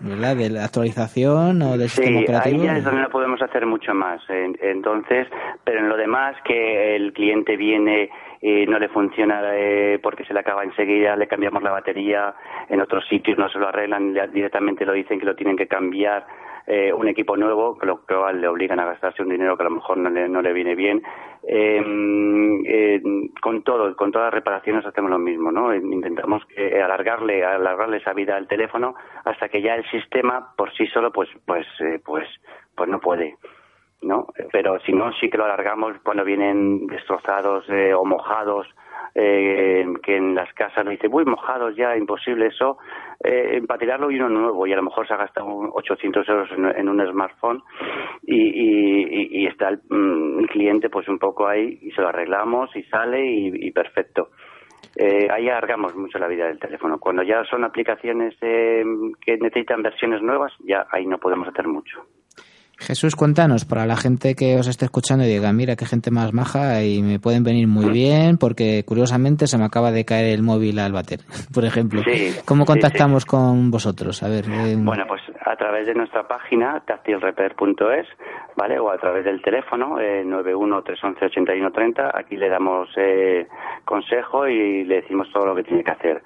¿verdad? 0.00 0.36
de 0.36 0.50
la 0.50 0.64
actualización 0.64 1.62
o 1.62 1.76
del 1.78 1.88
sistema 1.88 2.18
Sí, 2.18 2.24
operativo. 2.24 2.60
ahí 2.62 2.66
ya 2.66 2.76
es 2.76 2.84
donde 2.84 3.00
no 3.02 3.08
podemos 3.10 3.40
hacer 3.42 3.64
mucho 3.66 3.94
más. 3.94 4.20
En- 4.28 4.56
Entonces, 4.60 5.26
pero 5.64 5.80
en 5.80 5.88
lo 5.88 5.96
demás, 5.96 6.36
que 6.44 6.96
el 6.96 7.12
cliente 7.12 7.56
viene 7.56 8.10
y 8.42 8.66
no 8.66 8.78
le 8.78 8.88
funciona 8.88 9.40
eh, 9.54 9.98
porque 10.02 10.24
se 10.24 10.34
le 10.34 10.40
acaba 10.40 10.62
enseguida, 10.62 11.16
le 11.16 11.26
cambiamos 11.26 11.62
la 11.62 11.70
batería, 11.70 12.34
en 12.68 12.80
otros 12.80 13.06
sitios 13.08 13.38
no 13.38 13.48
se 13.48 13.58
lo 13.58 13.68
arreglan, 13.68 14.12
directamente 14.32 14.84
lo 14.84 14.92
dicen 14.92 15.18
que 15.18 15.24
lo 15.26 15.34
tienen 15.34 15.56
que 15.56 15.66
cambiar 15.66 16.26
eh, 16.66 16.92
un 16.92 17.08
equipo 17.08 17.36
nuevo, 17.36 17.76
con 17.78 17.88
lo 17.88 18.00
cual 18.04 18.40
le 18.40 18.48
obligan 18.48 18.80
a 18.80 18.86
gastarse 18.86 19.22
un 19.22 19.28
dinero 19.28 19.56
que 19.56 19.62
a 19.62 19.68
lo 19.68 19.76
mejor 19.76 19.98
no 19.98 20.10
le, 20.10 20.28
no 20.28 20.42
le 20.42 20.52
viene 20.52 20.74
bien. 20.74 21.02
Eh, 21.48 21.80
eh, 22.66 23.02
con 23.40 23.62
todo, 23.62 23.94
con 23.94 24.10
todas 24.10 24.26
las 24.26 24.34
reparaciones 24.34 24.84
hacemos 24.84 25.10
lo 25.10 25.18
mismo, 25.18 25.52
¿no? 25.52 25.72
Intentamos 25.72 26.44
que 26.46 26.82
alargarle, 26.82 27.44
alargarle 27.44 27.98
esa 27.98 28.12
vida 28.12 28.36
al 28.36 28.48
teléfono 28.48 28.96
hasta 29.24 29.48
que 29.48 29.62
ya 29.62 29.76
el 29.76 29.88
sistema 29.90 30.54
por 30.56 30.72
sí 30.74 30.86
solo, 30.88 31.12
pues, 31.12 31.28
pues, 31.44 31.66
eh, 31.80 32.00
pues, 32.04 32.28
pues 32.74 32.88
no 32.88 32.98
puede. 33.00 33.36
¿no? 34.02 34.26
Pero 34.52 34.78
si 34.80 34.92
no, 34.92 35.12
sí 35.14 35.30
que 35.30 35.38
lo 35.38 35.44
alargamos 35.44 35.96
cuando 36.02 36.24
vienen 36.24 36.86
destrozados 36.86 37.64
eh, 37.68 37.94
o 37.94 38.04
mojados, 38.04 38.66
eh, 39.18 39.86
que 40.02 40.16
en 40.16 40.34
las 40.34 40.52
casas 40.52 40.84
nos 40.84 40.92
dicen, 40.92 41.10
uy, 41.12 41.24
mojados 41.24 41.74
ya, 41.74 41.96
imposible 41.96 42.48
eso, 42.48 42.76
eh, 43.24 43.62
para 43.66 43.78
tirarlo 43.78 44.10
y 44.10 44.16
uno 44.16 44.28
nuevo, 44.28 44.66
y 44.66 44.72
a 44.74 44.76
lo 44.76 44.82
mejor 44.82 45.08
se 45.08 45.14
ha 45.14 45.16
gastado 45.16 45.46
un 45.46 45.70
800 45.72 46.28
euros 46.28 46.50
en, 46.52 46.88
un 46.88 47.06
smartphone 47.10 47.62
y, 48.22 48.36
y, 48.36 49.42
y- 49.42 49.46
está 49.46 49.68
el, 49.70 49.80
mm, 49.88 50.40
el 50.40 50.48
cliente 50.48 50.90
pues 50.90 51.08
un 51.08 51.18
poco 51.18 51.48
ahí 51.48 51.78
y 51.80 51.90
se 51.92 52.02
lo 52.02 52.08
arreglamos 52.08 52.76
y 52.76 52.82
sale 52.84 53.24
y, 53.24 53.66
y 53.68 53.70
perfecto. 53.70 54.28
Eh, 54.94 55.28
ahí 55.30 55.48
alargamos 55.48 55.94
mucho 55.94 56.18
la 56.18 56.28
vida 56.28 56.46
del 56.46 56.58
teléfono. 56.58 56.98
Cuando 56.98 57.22
ya 57.22 57.42
son 57.44 57.64
aplicaciones 57.64 58.34
eh, 58.42 58.84
que 59.24 59.36
necesitan 59.38 59.82
versiones 59.82 60.20
nuevas, 60.22 60.52
ya 60.60 60.86
ahí 60.90 61.06
no 61.06 61.18
podemos 61.18 61.48
hacer 61.48 61.66
mucho. 61.68 62.04
Jesús, 62.78 63.16
cuéntanos, 63.16 63.64
para 63.64 63.86
la 63.86 63.96
gente 63.96 64.34
que 64.34 64.56
os 64.56 64.68
esté 64.68 64.84
escuchando 64.84 65.24
y 65.24 65.28
diga, 65.28 65.52
mira 65.52 65.76
qué 65.76 65.86
gente 65.86 66.10
más 66.10 66.32
maja 66.34 66.82
y 66.82 67.02
me 67.02 67.18
pueden 67.18 67.42
venir 67.42 67.66
muy 67.66 67.90
bien 67.90 68.36
porque 68.38 68.84
curiosamente 68.86 69.46
se 69.46 69.56
me 69.56 69.64
acaba 69.64 69.90
de 69.90 70.04
caer 70.04 70.26
el 70.26 70.42
móvil 70.42 70.78
al 70.78 70.92
bater, 70.92 71.20
por 71.54 71.64
ejemplo. 71.64 72.02
Sí, 72.04 72.34
¿Cómo 72.44 72.64
sí, 72.64 72.66
contactamos 72.66 73.24
con 73.24 73.70
vosotros? 73.70 74.22
A 74.22 74.28
ver, 74.28 74.44
eh, 74.44 74.76
Bueno, 74.76 75.04
pues 75.08 75.22
a 75.44 75.56
través 75.56 75.86
de 75.86 75.94
nuestra 75.94 76.28
página 76.28 76.82
táctilrepair.es, 76.86 78.06
¿vale? 78.56 78.78
O 78.78 78.90
a 78.90 78.98
través 78.98 79.24
del 79.24 79.40
teléfono 79.40 79.98
eh, 79.98 80.22
91-311-8130. 80.26 82.10
Aquí 82.14 82.36
le 82.36 82.48
damos 82.48 82.88
eh, 82.96 83.46
consejo 83.84 84.46
y 84.46 84.84
le 84.84 84.96
decimos 84.96 85.28
todo 85.32 85.46
lo 85.46 85.54
que 85.54 85.64
tiene 85.64 85.82
que 85.82 85.92
hacer. 85.92 86.22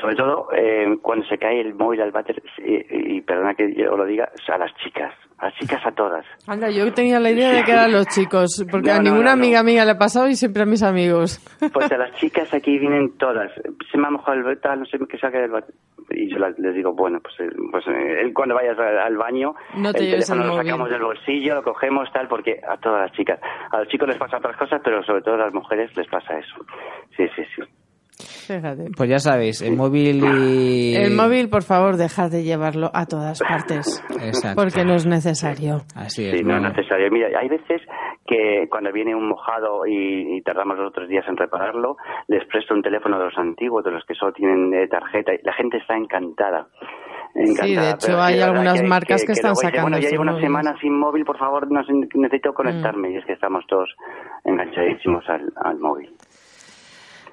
Sobre 0.00 0.14
todo 0.14 0.48
eh, 0.56 0.98
cuando 1.02 1.26
se 1.26 1.36
cae 1.36 1.60
el 1.60 1.74
móvil 1.74 2.00
al 2.00 2.10
váter, 2.10 2.42
y, 2.58 3.16
y 3.16 3.20
perdona 3.20 3.54
que 3.54 3.74
yo 3.74 3.96
lo 3.96 4.06
diga, 4.06 4.30
a 4.48 4.58
las 4.58 4.74
chicas. 4.76 5.12
A 5.40 5.46
las 5.46 5.54
chicas 5.54 5.80
a 5.86 5.92
todas. 5.92 6.26
Anda, 6.46 6.68
yo 6.68 6.92
tenía 6.92 7.18
la 7.18 7.30
idea 7.30 7.52
de 7.52 7.64
que 7.64 7.72
eran 7.72 7.92
los 7.92 8.06
chicos, 8.08 8.62
porque 8.70 8.90
No, 8.90 8.96
a 8.96 8.98
ninguna 8.98 9.30
no, 9.30 9.36
no. 9.36 9.42
amiga 9.42 9.62
mía 9.62 9.86
le 9.86 9.92
ha 9.92 9.98
pasado 9.98 10.28
y 10.28 10.34
siempre 10.34 10.64
a 10.64 10.66
mis 10.66 10.82
amigos. 10.82 11.40
Pues 11.72 11.90
a 11.90 11.96
las 11.98 12.12
chicas 12.16 12.52
aquí 12.52 12.78
vienen 12.78 13.16
todas. 13.16 13.50
Se 13.90 13.96
me 13.96 14.06
ha 14.06 14.10
mojado 14.10 14.36
el 14.50 14.60
tal, 14.60 14.80
no 14.80 14.84
sé 14.84 14.98
qué 15.08 15.16
saque 15.16 15.38
del. 15.38 15.50
Y 16.10 16.30
yo 16.30 16.38
les 16.38 16.74
digo, 16.74 16.92
bueno, 16.92 17.20
pues, 17.22 17.34
eh, 17.40 17.54
pues 17.70 17.86
eh, 17.86 18.20
él 18.20 18.34
cuando 18.34 18.54
vayas 18.54 18.78
al, 18.78 19.16
baño, 19.16 19.54
No 19.76 19.92
te 19.92 20.04
el 20.04 20.10
teléfono 20.10 20.42
el 20.42 20.48
lo 20.48 20.56
sacamos 20.56 20.90
del 20.90 21.02
bolsillo, 21.02 21.54
lo 21.54 21.62
cogemos, 21.62 22.12
tal, 22.12 22.28
porque 22.28 22.60
a 22.68 22.76
todas 22.76 23.08
las 23.08 23.12
chicas. 23.16 23.40
A 23.70 23.78
los 23.78 23.88
chicos 23.88 24.08
les 24.08 24.18
pasa 24.18 24.36
otras 24.36 24.56
cosas, 24.58 24.82
pero 24.84 25.02
sobre 25.04 25.22
todo 25.22 25.36
a 25.36 25.38
las 25.46 25.54
mujeres 25.54 25.96
les 25.96 26.08
pasa 26.08 26.38
eso. 26.38 26.66
Sí, 27.16 27.26
sí, 27.34 27.42
sí. 27.56 27.62
Fíjate. 28.20 28.90
Pues 28.96 29.08
ya 29.10 29.18
sabéis, 29.18 29.62
el 29.62 29.76
móvil 29.76 30.22
y... 30.24 30.94
El 30.96 31.14
móvil, 31.14 31.48
por 31.48 31.62
favor, 31.62 31.96
dejad 31.96 32.30
de 32.30 32.42
llevarlo 32.42 32.90
a 32.94 33.06
todas 33.06 33.40
partes. 33.40 34.02
Exacto. 34.22 34.60
Porque 34.62 34.84
no 34.84 34.94
es 34.94 35.06
necesario. 35.06 35.82
Así 35.94 36.24
es. 36.26 36.38
Sí, 36.38 36.44
no 36.44 36.56
es 36.56 36.62
necesario. 36.62 37.10
Mira, 37.10 37.28
hay 37.38 37.48
veces 37.48 37.80
que 38.26 38.66
cuando 38.70 38.92
viene 38.92 39.14
un 39.14 39.28
mojado 39.28 39.86
y, 39.86 40.36
y 40.36 40.42
tardamos 40.42 40.76
dos 40.78 40.88
o 40.88 40.92
tres 40.92 41.08
días 41.08 41.24
en 41.28 41.36
repararlo, 41.36 41.96
les 42.28 42.44
presto 42.46 42.74
un 42.74 42.82
teléfono 42.82 43.18
de 43.18 43.24
los 43.24 43.38
antiguos, 43.38 43.84
de 43.84 43.90
los 43.90 44.04
que 44.04 44.14
solo 44.14 44.32
tienen 44.32 44.72
eh, 44.74 44.86
tarjeta, 44.88 45.32
y 45.34 45.38
la 45.42 45.52
gente 45.54 45.78
está 45.78 45.96
encantada. 45.96 46.68
Encantada, 47.34 47.66
Sí, 47.66 47.76
de 47.76 47.90
hecho, 47.90 48.20
hay 48.20 48.40
algunas 48.40 48.82
marcas 48.82 49.24
que 49.24 49.32
están 49.32 49.52
dice, 49.52 49.66
sacando 49.66 49.82
Bueno, 49.90 49.98
ya 50.00 50.10
llevo 50.10 50.22
una 50.22 50.32
móviles". 50.32 50.48
semana 50.48 50.74
sin 50.80 50.98
móvil, 50.98 51.24
por 51.24 51.38
favor, 51.38 51.70
no 51.70 51.80
necesito 52.14 52.52
conectarme. 52.52 53.08
Mm. 53.08 53.12
Y 53.12 53.16
es 53.18 53.24
que 53.24 53.32
estamos 53.34 53.64
todos 53.68 53.88
enganchadísimos 54.44 55.24
al, 55.28 55.52
al 55.62 55.78
móvil. 55.78 56.10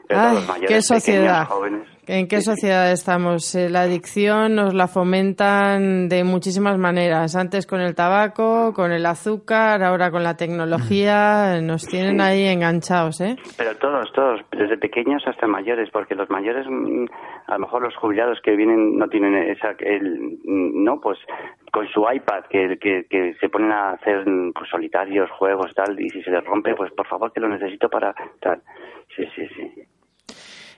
Pero 0.08 0.20
todos 0.22 0.32
Ay, 0.32 0.36
los 0.38 0.48
mayores, 0.48 0.70
qué 0.70 0.82
sociedad. 0.82 1.42
pequeños, 1.44 1.48
jóvenes. 1.48 1.88
¿En 2.10 2.30
qué 2.30 2.40
sociedad 2.40 2.90
estamos? 2.94 3.54
Eh, 3.56 3.70
La 3.70 3.82
adicción 3.82 4.56
nos 4.56 4.74
la 4.74 4.88
fomentan 4.88 6.08
de 6.08 6.24
muchísimas 6.24 6.78
maneras. 6.78 7.36
Antes 7.36 7.68
con 7.68 7.82
el 7.82 7.96
tabaco, 7.96 8.72
con 8.74 8.94
el 8.94 9.06
azúcar, 9.06 9.84
ahora 9.84 10.10
con 10.10 10.24
la 10.24 10.38
tecnología. 10.38 11.60
Nos 11.62 11.86
tienen 11.86 12.22
ahí 12.22 12.46
enganchados, 12.46 13.20
¿eh? 13.20 13.36
Pero 13.58 13.76
todos, 13.76 14.10
todos, 14.14 14.40
desde 14.52 14.78
pequeños 14.78 15.22
hasta 15.28 15.48
mayores, 15.48 15.90
porque 15.92 16.16
los 16.16 16.30
mayores, 16.30 16.66
mm, 16.70 17.06
a 17.48 17.54
lo 17.56 17.60
mejor 17.60 17.82
los 17.82 17.96
jubilados 17.98 18.40
que 18.42 18.56
vienen 18.56 18.98
no 18.98 19.10
tienen 19.10 19.36
esa, 19.36 19.72
el, 19.80 20.38
mm, 20.46 20.84
no, 20.86 21.02
pues 21.02 21.20
con 21.74 21.86
su 21.90 22.06
iPad 22.10 22.46
que, 22.50 22.78
que, 22.80 23.06
que 23.10 23.34
se 23.42 23.50
ponen 23.50 23.74
a 23.74 23.92
hacer 23.92 24.26
mm, 24.26 24.54
pues, 24.54 24.70
solitarios, 24.70 25.30
juegos, 25.32 25.74
tal, 25.76 26.00
y 26.00 26.10
si 26.10 26.22
se 26.24 26.32
les 26.32 26.44
rompe, 26.46 26.74
pues 26.74 26.90
por 26.94 27.06
favor 27.08 27.34
que 27.34 27.42
lo 27.42 27.50
necesito 27.50 27.90
para 27.90 28.16
tal. 28.40 28.62
Sí, 29.14 29.26
sí, 29.36 29.46
sí. 29.56 29.84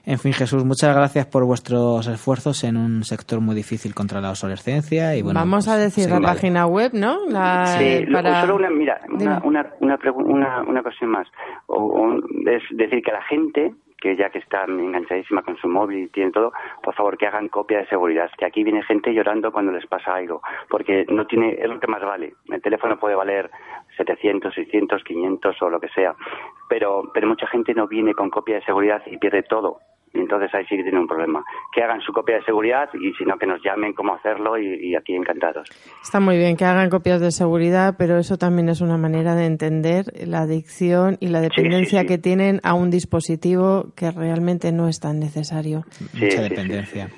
En 0.06 0.18
fin, 0.18 0.32
Jesús, 0.32 0.64
muchas 0.64 0.94
gracias 0.96 1.26
por 1.26 1.44
vuestros 1.44 2.06
esfuerzos 2.06 2.64
en 2.64 2.76
un 2.76 3.04
sector 3.04 3.40
muy 3.40 3.54
difícil 3.54 3.94
contra 3.94 4.20
la 4.20 4.30
obsolescencia. 4.30 5.14
Y 5.16 5.22
bueno, 5.22 5.38
Vamos 5.40 5.68
a 5.68 5.72
pues, 5.72 5.82
decir 5.84 6.04
sí, 6.04 6.10
la 6.10 6.16
vale. 6.16 6.26
página 6.26 6.66
web, 6.66 6.90
¿no? 6.94 7.18
La, 7.28 7.66
Sí, 7.78 8.06
para... 8.12 8.40
solo 8.40 8.56
una, 8.56 8.70
mira, 8.70 9.00
una, 9.10 9.40
una, 9.44 9.66
una, 9.80 9.98
una, 10.14 10.62
una 10.62 10.82
cosa 10.82 11.06
más. 11.06 11.28
O, 11.66 11.76
o- 11.84 12.16
es 12.48 12.62
decir, 12.70 13.02
que 13.02 13.12
la 13.12 13.22
gente 13.22 13.74
que 14.00 14.16
ya 14.16 14.30
que 14.30 14.38
está 14.38 14.64
enganchadísima 14.64 15.42
con 15.42 15.58
su 15.58 15.68
móvil 15.68 16.04
y 16.04 16.08
tiene 16.08 16.30
todo, 16.30 16.52
por 16.82 16.94
favor 16.94 17.18
que 17.18 17.26
hagan 17.26 17.48
copia 17.48 17.80
de 17.80 17.86
seguridad. 17.88 18.30
Que 18.38 18.46
aquí 18.46 18.64
viene 18.64 18.82
gente 18.82 19.12
llorando 19.12 19.52
cuando 19.52 19.72
les 19.72 19.86
pasa 19.86 20.14
algo, 20.14 20.40
porque 20.70 21.04
no 21.10 21.26
tiene, 21.26 21.52
es 21.60 21.68
lo 21.68 21.78
que 21.78 21.86
más 21.86 22.00
vale. 22.00 22.32
El 22.48 22.62
teléfono 22.62 22.98
puede 22.98 23.14
valer 23.14 23.50
700, 23.98 24.54
600, 24.54 25.04
500 25.04 25.54
o 25.60 25.68
lo 25.68 25.78
que 25.80 25.88
sea, 25.90 26.14
pero, 26.70 27.10
pero 27.12 27.28
mucha 27.28 27.46
gente 27.48 27.74
no 27.74 27.86
viene 27.88 28.14
con 28.14 28.30
copia 28.30 28.54
de 28.54 28.64
seguridad 28.64 29.02
y 29.04 29.18
pierde 29.18 29.42
todo. 29.42 29.80
Y 30.12 30.18
entonces 30.18 30.52
ahí 30.54 30.64
sí 30.68 30.76
que 30.76 30.82
tiene 30.82 30.98
un 30.98 31.06
problema. 31.06 31.44
Que 31.72 31.84
hagan 31.84 32.00
su 32.00 32.12
copia 32.12 32.34
de 32.36 32.42
seguridad 32.44 32.88
y 32.94 33.12
si 33.14 33.24
no 33.24 33.38
que 33.38 33.46
nos 33.46 33.62
llamen 33.62 33.92
cómo 33.92 34.12
hacerlo 34.14 34.58
y, 34.58 34.88
y 34.90 34.96
aquí 34.96 35.14
encantados. 35.14 35.68
Está 36.02 36.18
muy 36.18 36.36
bien 36.36 36.56
que 36.56 36.64
hagan 36.64 36.90
copias 36.90 37.20
de 37.20 37.30
seguridad, 37.30 37.94
pero 37.96 38.18
eso 38.18 38.36
también 38.36 38.68
es 38.68 38.80
una 38.80 38.96
manera 38.96 39.36
de 39.36 39.46
entender 39.46 40.06
la 40.26 40.40
adicción 40.40 41.16
y 41.20 41.28
la 41.28 41.40
dependencia 41.40 42.00
sí. 42.00 42.06
que 42.08 42.18
tienen 42.18 42.58
a 42.64 42.74
un 42.74 42.90
dispositivo 42.90 43.92
que 43.94 44.10
realmente 44.10 44.72
no 44.72 44.88
es 44.88 44.98
tan 44.98 45.20
necesario. 45.20 45.84
Sí, 45.90 46.04
Mucha 46.14 46.26
sí, 46.26 46.30
sí, 46.32 46.38
dependencia. 46.48 47.08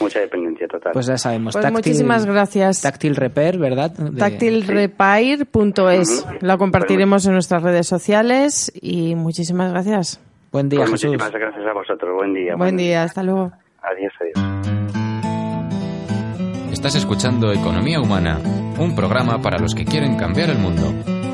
Mucha 0.00 0.20
dependencia 0.20 0.66
total. 0.66 0.92
Pues 0.94 1.06
ya 1.08 1.18
sabemos. 1.18 1.52
Pues 1.54 1.70
muchísimas 1.72 2.24
gracias. 2.24 2.80
Táctil 2.80 3.16
Repair, 3.16 3.58
¿verdad? 3.58 3.90
De- 3.90 4.18
Táctilrepair.es. 4.18 6.26
La 6.40 6.56
compartiremos 6.56 7.26
en 7.26 7.34
nuestras 7.34 7.62
redes 7.62 7.86
sociales 7.86 8.72
y 8.80 9.14
muchísimas 9.14 9.72
gracias. 9.72 10.22
Buen 10.52 10.68
día, 10.68 10.80
Pues 10.80 10.90
Jesús. 10.92 11.10
muchísimas 11.10 11.32
gracias 11.32 11.66
a 11.66 11.72
vosotros. 11.72 12.10
Buen 12.16 12.34
día. 12.34 12.56
Buen 12.56 12.76
día, 12.76 13.02
hasta 13.04 13.22
luego. 13.22 13.52
Adiós, 13.82 14.12
adiós. 14.20 14.36
Estás 16.72 16.94
escuchando 16.96 17.52
Economía 17.52 18.00
Humana, 18.00 18.38
un 18.78 18.94
programa 18.96 19.40
para 19.42 19.58
los 19.58 19.74
que 19.74 19.84
quieren 19.84 20.16
cambiar 20.16 20.50
el 20.50 20.58
mundo, 20.58 20.92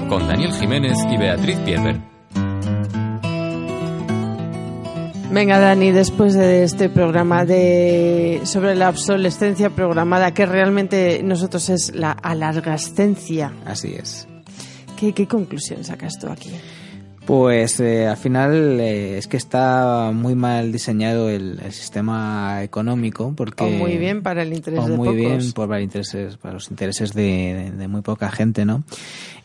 con 0.09 0.27
Daniel 0.27 0.53
Jiménez 0.53 0.99
y 1.11 1.17
Beatriz 1.17 1.57
Pierre. 1.61 2.01
Venga, 5.31 5.59
Dani, 5.59 5.91
después 5.93 6.35
de 6.35 6.63
este 6.65 6.89
programa 6.89 7.45
de 7.45 8.41
sobre 8.45 8.75
la 8.75 8.89
obsolescencia 8.89 9.71
programada, 9.71 10.33
que 10.33 10.47
realmente 10.47 11.21
nosotros 11.23 11.69
es 11.69 11.95
la 11.95 12.13
alargascencia, 12.13 13.53
Así 13.67 13.95
es. 13.95 14.27
¿qué, 14.99 15.13
qué 15.13 15.27
conclusión 15.29 15.85
sacas 15.85 16.19
tú 16.19 16.29
aquí? 16.29 16.51
Pues 17.27 17.81
eh, 17.81 18.07
al 18.07 18.17
final 18.17 18.79
eh, 18.81 19.19
es 19.19 19.27
que 19.27 19.37
está 19.37 20.13
muy 20.15 20.37
mal 20.37 20.71
diseñado 20.71 21.29
el, 21.29 21.59
el 21.65 21.73
sistema 21.73 22.63
económico 22.63 23.33
porque 23.37 23.65
O 23.65 23.69
muy 23.69 23.99
bien 23.99 24.23
para 24.23 24.43
el 24.43 24.53
interés 24.53 24.79
o 24.81 24.89
de 24.89 24.97
muy 24.97 25.09
pocos. 25.09 25.21
bien 25.21 25.53
por 25.53 25.69
para 25.69 25.81
intereses 25.81 26.37
para 26.37 26.55
los 26.55 26.71
intereses 26.71 27.13
de, 27.15 27.23
de- 27.23 27.71
de 27.73 27.89
muy 27.89 28.03
poca 28.03 28.31
gente, 28.31 28.65
¿no? 28.65 28.85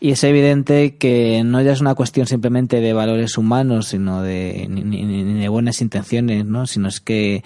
Y 0.00 0.12
es 0.12 0.22
evidente 0.24 0.96
que 0.96 1.42
no 1.44 1.60
ya 1.60 1.72
es 1.72 1.80
una 1.80 1.94
cuestión 1.96 2.26
simplemente 2.26 2.80
de 2.80 2.92
valores 2.92 3.36
humanos, 3.36 3.88
sino 3.88 4.22
de 4.22 4.66
ni, 4.70 4.82
ni- 4.82 5.04
ni 5.04 5.40
de 5.40 5.48
buenas 5.48 5.80
intenciones, 5.80 6.44
¿no? 6.44 6.66
Sino 6.68 6.86
es 6.88 7.00
que 7.00 7.42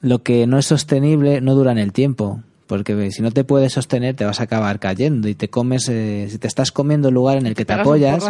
lo 0.00 0.22
que 0.22 0.46
no 0.46 0.58
es 0.58 0.64
sostenible 0.66 1.40
no 1.42 1.54
dura 1.54 1.72
en 1.72 1.78
el 1.78 1.92
tiempo. 1.92 2.40
Porque 2.66 3.10
si 3.10 3.22
no 3.22 3.30
te 3.30 3.44
puedes 3.44 3.72
sostener, 3.72 4.16
te 4.16 4.24
vas 4.24 4.40
a 4.40 4.44
acabar 4.44 4.80
cayendo 4.80 5.28
y 5.28 5.34
te 5.34 5.48
comes, 5.48 5.88
eh, 5.88 6.28
si 6.30 6.38
te 6.38 6.48
estás 6.48 6.72
comiendo 6.72 7.08
el 7.08 7.14
lugar 7.14 7.36
en 7.36 7.46
el 7.46 7.54
que 7.54 7.64
te 7.64 7.74
apoyas, 7.74 8.24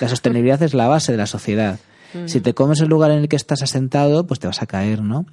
la 0.00 0.08
sostenibilidad 0.08 0.62
es 0.62 0.74
la 0.74 0.86
base 0.86 1.12
de 1.12 1.18
la 1.18 1.26
sociedad. 1.26 1.78
Mm. 2.14 2.28
Si 2.28 2.40
te 2.40 2.54
comes 2.54 2.80
el 2.80 2.88
lugar 2.88 3.10
en 3.10 3.18
el 3.18 3.28
que 3.28 3.36
estás 3.36 3.62
asentado, 3.62 4.26
pues 4.26 4.38
te 4.38 4.46
vas 4.46 4.62
a 4.62 4.66
caer, 4.66 5.02
¿no? 5.02 5.26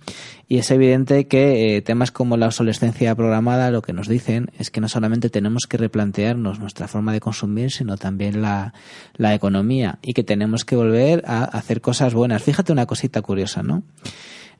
Y 0.48 0.58
es 0.58 0.72
evidente 0.72 1.28
que 1.28 1.76
eh, 1.76 1.82
temas 1.82 2.12
como 2.12 2.38
la 2.38 2.48
obsolescencia 2.48 3.14
programada 3.16 3.72
lo 3.72 3.82
que 3.82 3.94
nos 3.94 4.08
dicen 4.08 4.50
es 4.58 4.72
que 4.72 4.82
no 4.82 4.88
solamente 4.88 5.30
tenemos 5.30 5.68
que 5.68 5.78
replantearnos 5.78 6.60
nuestra 6.60 6.88
forma 6.88 7.14
de 7.14 7.20
consumir, 7.20 7.72
sino 7.72 7.98
también 7.98 8.42
la, 8.42 8.74
la 9.16 9.34
economía 9.34 10.00
y 10.02 10.14
que 10.14 10.24
tenemos 10.24 10.66
que 10.66 10.76
volver 10.76 11.24
a 11.28 11.44
hacer 11.44 11.82
cosas 11.82 12.14
buenas. 12.14 12.42
Fíjate 12.42 12.72
una 12.72 12.86
cosita 12.86 13.22
curiosa, 13.22 13.62
¿no? 13.62 13.84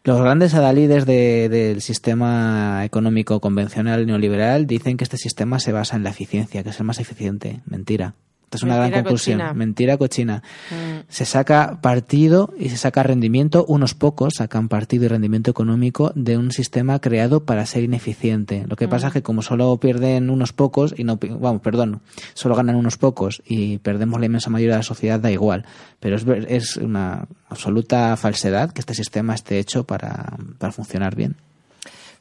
Los 0.04 0.20
grandes 0.22 0.54
adalides 0.54 1.06
de- 1.06 1.50
del 1.50 1.82
sistema 1.82 2.84
económico 2.86 3.40
convencional 3.42 4.06
neoliberal 4.08 4.66
dicen 4.66 4.98
que 4.98 5.04
este 5.04 5.18
sistema 5.18 5.60
se 5.60 5.72
basa 5.72 5.96
en 5.98 6.04
la 6.04 6.10
eficiencia, 6.10 6.64
que 6.64 6.70
es 6.70 6.80
el 6.80 6.86
más 6.86 7.00
eficiente. 7.00 7.62
Mentira. 7.66 8.16
Esta 8.50 8.58
es 8.58 8.64
una 8.64 8.78
gran 8.78 8.92
conclusión. 8.92 9.38
cochina. 9.38 9.54
Mentira 9.54 9.98
cochina. 9.98 10.42
Mm. 10.72 11.02
Se 11.08 11.26
saca 11.26 11.78
partido 11.82 12.52
y 12.58 12.70
se 12.70 12.78
saca 12.78 13.04
rendimiento, 13.04 13.64
unos 13.68 13.94
pocos 13.94 14.34
sacan 14.38 14.70
partido 14.70 15.06
y 15.06 15.08
rendimiento 15.08 15.52
económico 15.52 16.12
de 16.16 16.36
un 16.36 16.52
sistema 16.52 16.98
creado 17.00 17.46
para 17.46 17.64
ser 17.68 17.84
ineficiente. 17.84 18.66
Lo 18.68 18.76
que 18.76 18.88
Mm. 18.88 18.90
pasa 18.90 19.08
es 19.08 19.14
que 19.14 19.22
como 19.22 19.44
solo 19.44 19.78
pierden 19.78 20.32
unos 20.32 20.52
pocos 20.52 20.96
y 20.98 21.04
no, 21.04 21.20
vamos, 21.40 21.62
perdón, 21.62 22.02
solo 22.34 22.56
ganan 22.56 22.76
unos 22.76 22.98
pocos 22.98 23.44
y 23.46 23.78
perdemos 23.78 24.20
la 24.20 24.26
inmensa 24.26 24.50
mayoría 24.50 24.74
de 24.74 24.80
la 24.80 24.84
sociedad, 24.84 25.20
da 25.20 25.30
igual. 25.30 25.66
Pero 26.00 26.16
es, 26.16 26.26
es 26.48 26.78
una 26.78 27.28
absoluta 27.50 28.18
falsedad 28.18 28.72
que 28.72 28.80
este 28.82 28.96
sistema 28.96 29.36
esté 29.36 29.60
hecho 29.60 29.84
para, 29.84 30.38
para 30.58 30.72
funcionar 30.74 31.16
bien. 31.16 31.36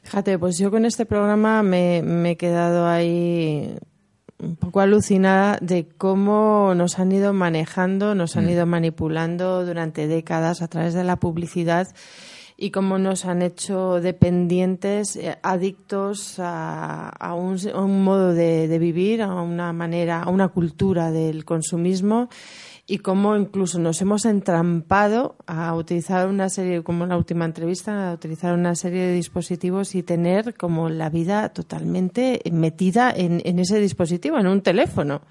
Fíjate, 0.03 0.37
pues 0.37 0.59
yo 0.59 0.69
con 0.69 0.85
este 0.85 1.07
programa 1.07 1.63
me, 1.63 2.03
me 2.03 2.31
he 2.31 2.37
quedado 2.37 2.87
ahí 2.87 3.75
un 4.39 4.55
poco 4.55 4.79
alucinada 4.79 5.57
de 5.61 5.87
cómo 5.97 6.73
nos 6.75 6.97
han 6.97 7.11
ido 7.11 7.33
manejando, 7.33 8.15
nos 8.15 8.37
han 8.37 8.49
ido 8.49 8.65
manipulando 8.65 9.65
durante 9.65 10.07
décadas 10.07 10.61
a 10.61 10.67
través 10.67 10.93
de 10.93 11.03
la 11.03 11.17
publicidad 11.17 11.87
y 12.55 12.71
cómo 12.71 12.97
nos 12.97 13.25
han 13.25 13.41
hecho 13.41 14.01
dependientes, 14.01 15.15
eh, 15.15 15.37
adictos 15.43 16.39
a, 16.39 17.09
a 17.09 17.33
un, 17.33 17.57
a 17.73 17.81
un 17.81 18.03
modo 18.03 18.33
de, 18.33 18.67
de 18.67 18.79
vivir, 18.79 19.21
a 19.21 19.33
una 19.41 19.71
manera, 19.71 20.23
a 20.23 20.29
una 20.29 20.49
cultura 20.49 21.11
del 21.11 21.45
consumismo 21.45 22.29
y 22.89 22.97
cómo 22.97 23.37
incluso 23.37 23.77
nos 23.77 24.01
hemos 24.01 24.25
entrampado 24.25 25.35
a 25.45 25.75
utilizar 25.75 26.27
una 26.27 26.49
serie, 26.49 26.81
como 26.81 27.03
en 27.03 27.11
la 27.11 27.17
última 27.17 27.45
entrevista, 27.45 28.09
a 28.09 28.13
utilizar 28.15 28.53
una 28.55 28.73
serie 28.73 29.01
de 29.03 29.13
dispositivos 29.13 29.93
y 29.93 30.01
tener 30.01 30.55
como 30.55 30.89
la 30.89 31.09
vida 31.09 31.49
totalmente 31.49 32.41
metida 32.51 33.11
en, 33.15 33.43
en 33.45 33.59
ese 33.59 33.79
dispositivo, 33.79 34.39
en 34.39 34.47
un 34.47 34.61
teléfono. 34.61 35.21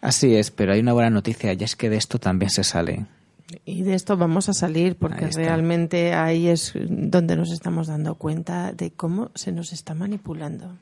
Así 0.00 0.34
es, 0.34 0.50
pero 0.50 0.72
hay 0.72 0.80
una 0.80 0.94
buena 0.94 1.10
noticia 1.10 1.52
y 1.52 1.62
es 1.62 1.76
que 1.76 1.90
de 1.90 1.96
esto 1.96 2.18
también 2.18 2.50
se 2.50 2.64
sale. 2.64 3.04
Y 3.64 3.82
de 3.82 3.94
esto 3.94 4.16
vamos 4.16 4.48
a 4.48 4.52
salir 4.52 4.96
porque 4.96 5.24
Ahí 5.26 5.30
realmente 5.34 6.14
ahí 6.14 6.48
es 6.48 6.72
donde 6.74 7.36
nos 7.36 7.50
estamos 7.52 7.88
dando 7.88 8.14
cuenta 8.14 8.72
de 8.72 8.92
cómo 8.92 9.30
se 9.34 9.52
nos 9.52 9.72
está 9.72 9.94
manipulando. 9.94 10.76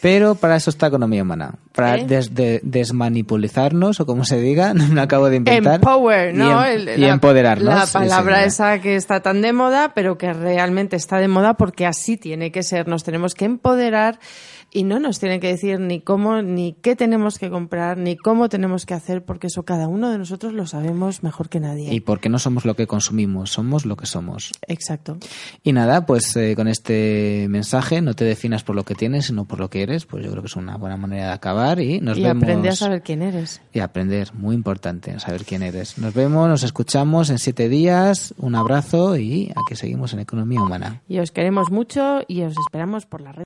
Pero 0.00 0.34
para 0.34 0.56
eso 0.56 0.68
está 0.70 0.88
economía 0.88 1.22
humana, 1.22 1.54
para 1.72 1.96
¿Eh? 1.98 2.04
des- 2.06 2.34
de- 2.34 2.60
desmanipulizarnos 2.62 4.00
o 4.00 4.06
como 4.06 4.24
se 4.24 4.38
diga, 4.40 4.74
no 4.74 4.86
me 4.88 5.00
acabo 5.00 5.30
de 5.30 5.36
inventar. 5.36 5.76
Empower, 5.76 6.34
y 6.34 6.38
¿no? 6.38 6.64
em- 6.64 6.88
El- 6.88 6.98
y 6.98 7.02
la- 7.02 7.08
empoderarnos. 7.14 7.74
La 7.74 7.86
palabra 7.86 8.44
esa 8.44 8.80
que 8.80 8.96
está 8.96 9.20
tan 9.20 9.40
de 9.40 9.52
moda, 9.52 9.92
pero 9.94 10.18
que 10.18 10.32
realmente 10.32 10.96
está 10.96 11.18
de 11.18 11.28
moda 11.28 11.54
porque 11.54 11.86
así 11.86 12.16
tiene 12.16 12.52
que 12.52 12.62
ser. 12.62 12.88
Nos 12.88 13.04
tenemos 13.04 13.34
que 13.34 13.44
empoderar 13.46 14.18
y 14.74 14.82
no 14.82 14.98
nos 14.98 15.20
tienen 15.20 15.38
que 15.40 15.46
decir 15.46 15.78
ni 15.78 16.00
cómo, 16.00 16.42
ni 16.42 16.72
qué 16.72 16.96
tenemos 16.96 17.38
que 17.38 17.48
comprar, 17.48 17.96
ni 17.96 18.16
cómo 18.16 18.48
tenemos 18.48 18.86
que 18.86 18.92
hacer, 18.92 19.24
porque 19.24 19.46
eso 19.46 19.62
cada 19.62 19.86
uno 19.86 20.10
de 20.10 20.18
nosotros 20.18 20.52
lo 20.52 20.66
sabemos 20.66 21.22
mejor 21.22 21.48
que 21.48 21.60
nadie. 21.60 21.94
Y 21.94 22.00
porque 22.00 22.28
no 22.28 22.40
somos 22.40 22.64
lo 22.64 22.74
que 22.74 22.88
consumimos, 22.88 23.52
somos 23.52 23.86
lo 23.86 23.96
que 23.96 24.06
somos. 24.06 24.50
Exacto. 24.66 25.16
Y 25.62 25.72
nada, 25.72 26.06
pues 26.06 26.34
eh, 26.36 26.54
con 26.56 26.66
este 26.66 27.46
mensaje 27.48 28.02
no 28.02 28.14
te 28.14 28.24
definas 28.24 28.64
por 28.64 28.74
lo 28.74 28.82
que 28.82 28.96
tienes, 28.96 29.26
sino 29.26 29.44
por 29.44 29.60
lo 29.60 29.70
que 29.70 29.82
eres, 29.82 30.06
pues 30.06 30.24
yo 30.24 30.30
creo 30.32 30.42
que 30.42 30.48
es 30.48 30.56
una 30.56 30.76
buena 30.76 30.96
manera 30.96 31.28
de 31.28 31.32
acabar 31.32 31.78
y 31.78 32.00
nos 32.00 32.18
y 32.18 32.24
vemos. 32.24 32.42
aprende 32.42 32.68
a 32.68 32.76
saber 32.76 33.02
quién 33.02 33.22
eres. 33.22 33.62
Y 33.72 33.78
aprender, 33.78 34.34
muy 34.34 34.56
importante, 34.56 35.18
saber 35.20 35.44
quién 35.44 35.62
eres. 35.62 35.98
Nos 35.98 36.12
vemos, 36.14 36.48
nos 36.48 36.64
escuchamos 36.64 37.30
en 37.30 37.38
siete 37.38 37.68
días, 37.68 38.34
un 38.38 38.56
abrazo 38.56 39.16
y 39.16 39.52
aquí 39.54 39.76
seguimos 39.76 40.12
en 40.14 40.18
Economía 40.18 40.60
Humana. 40.60 41.02
Y 41.08 41.20
os 41.20 41.30
queremos 41.30 41.70
mucho 41.70 42.22
y 42.26 42.42
os 42.42 42.54
esperamos 42.58 43.06
por 43.06 43.20
la 43.20 43.30
red. 43.30 43.42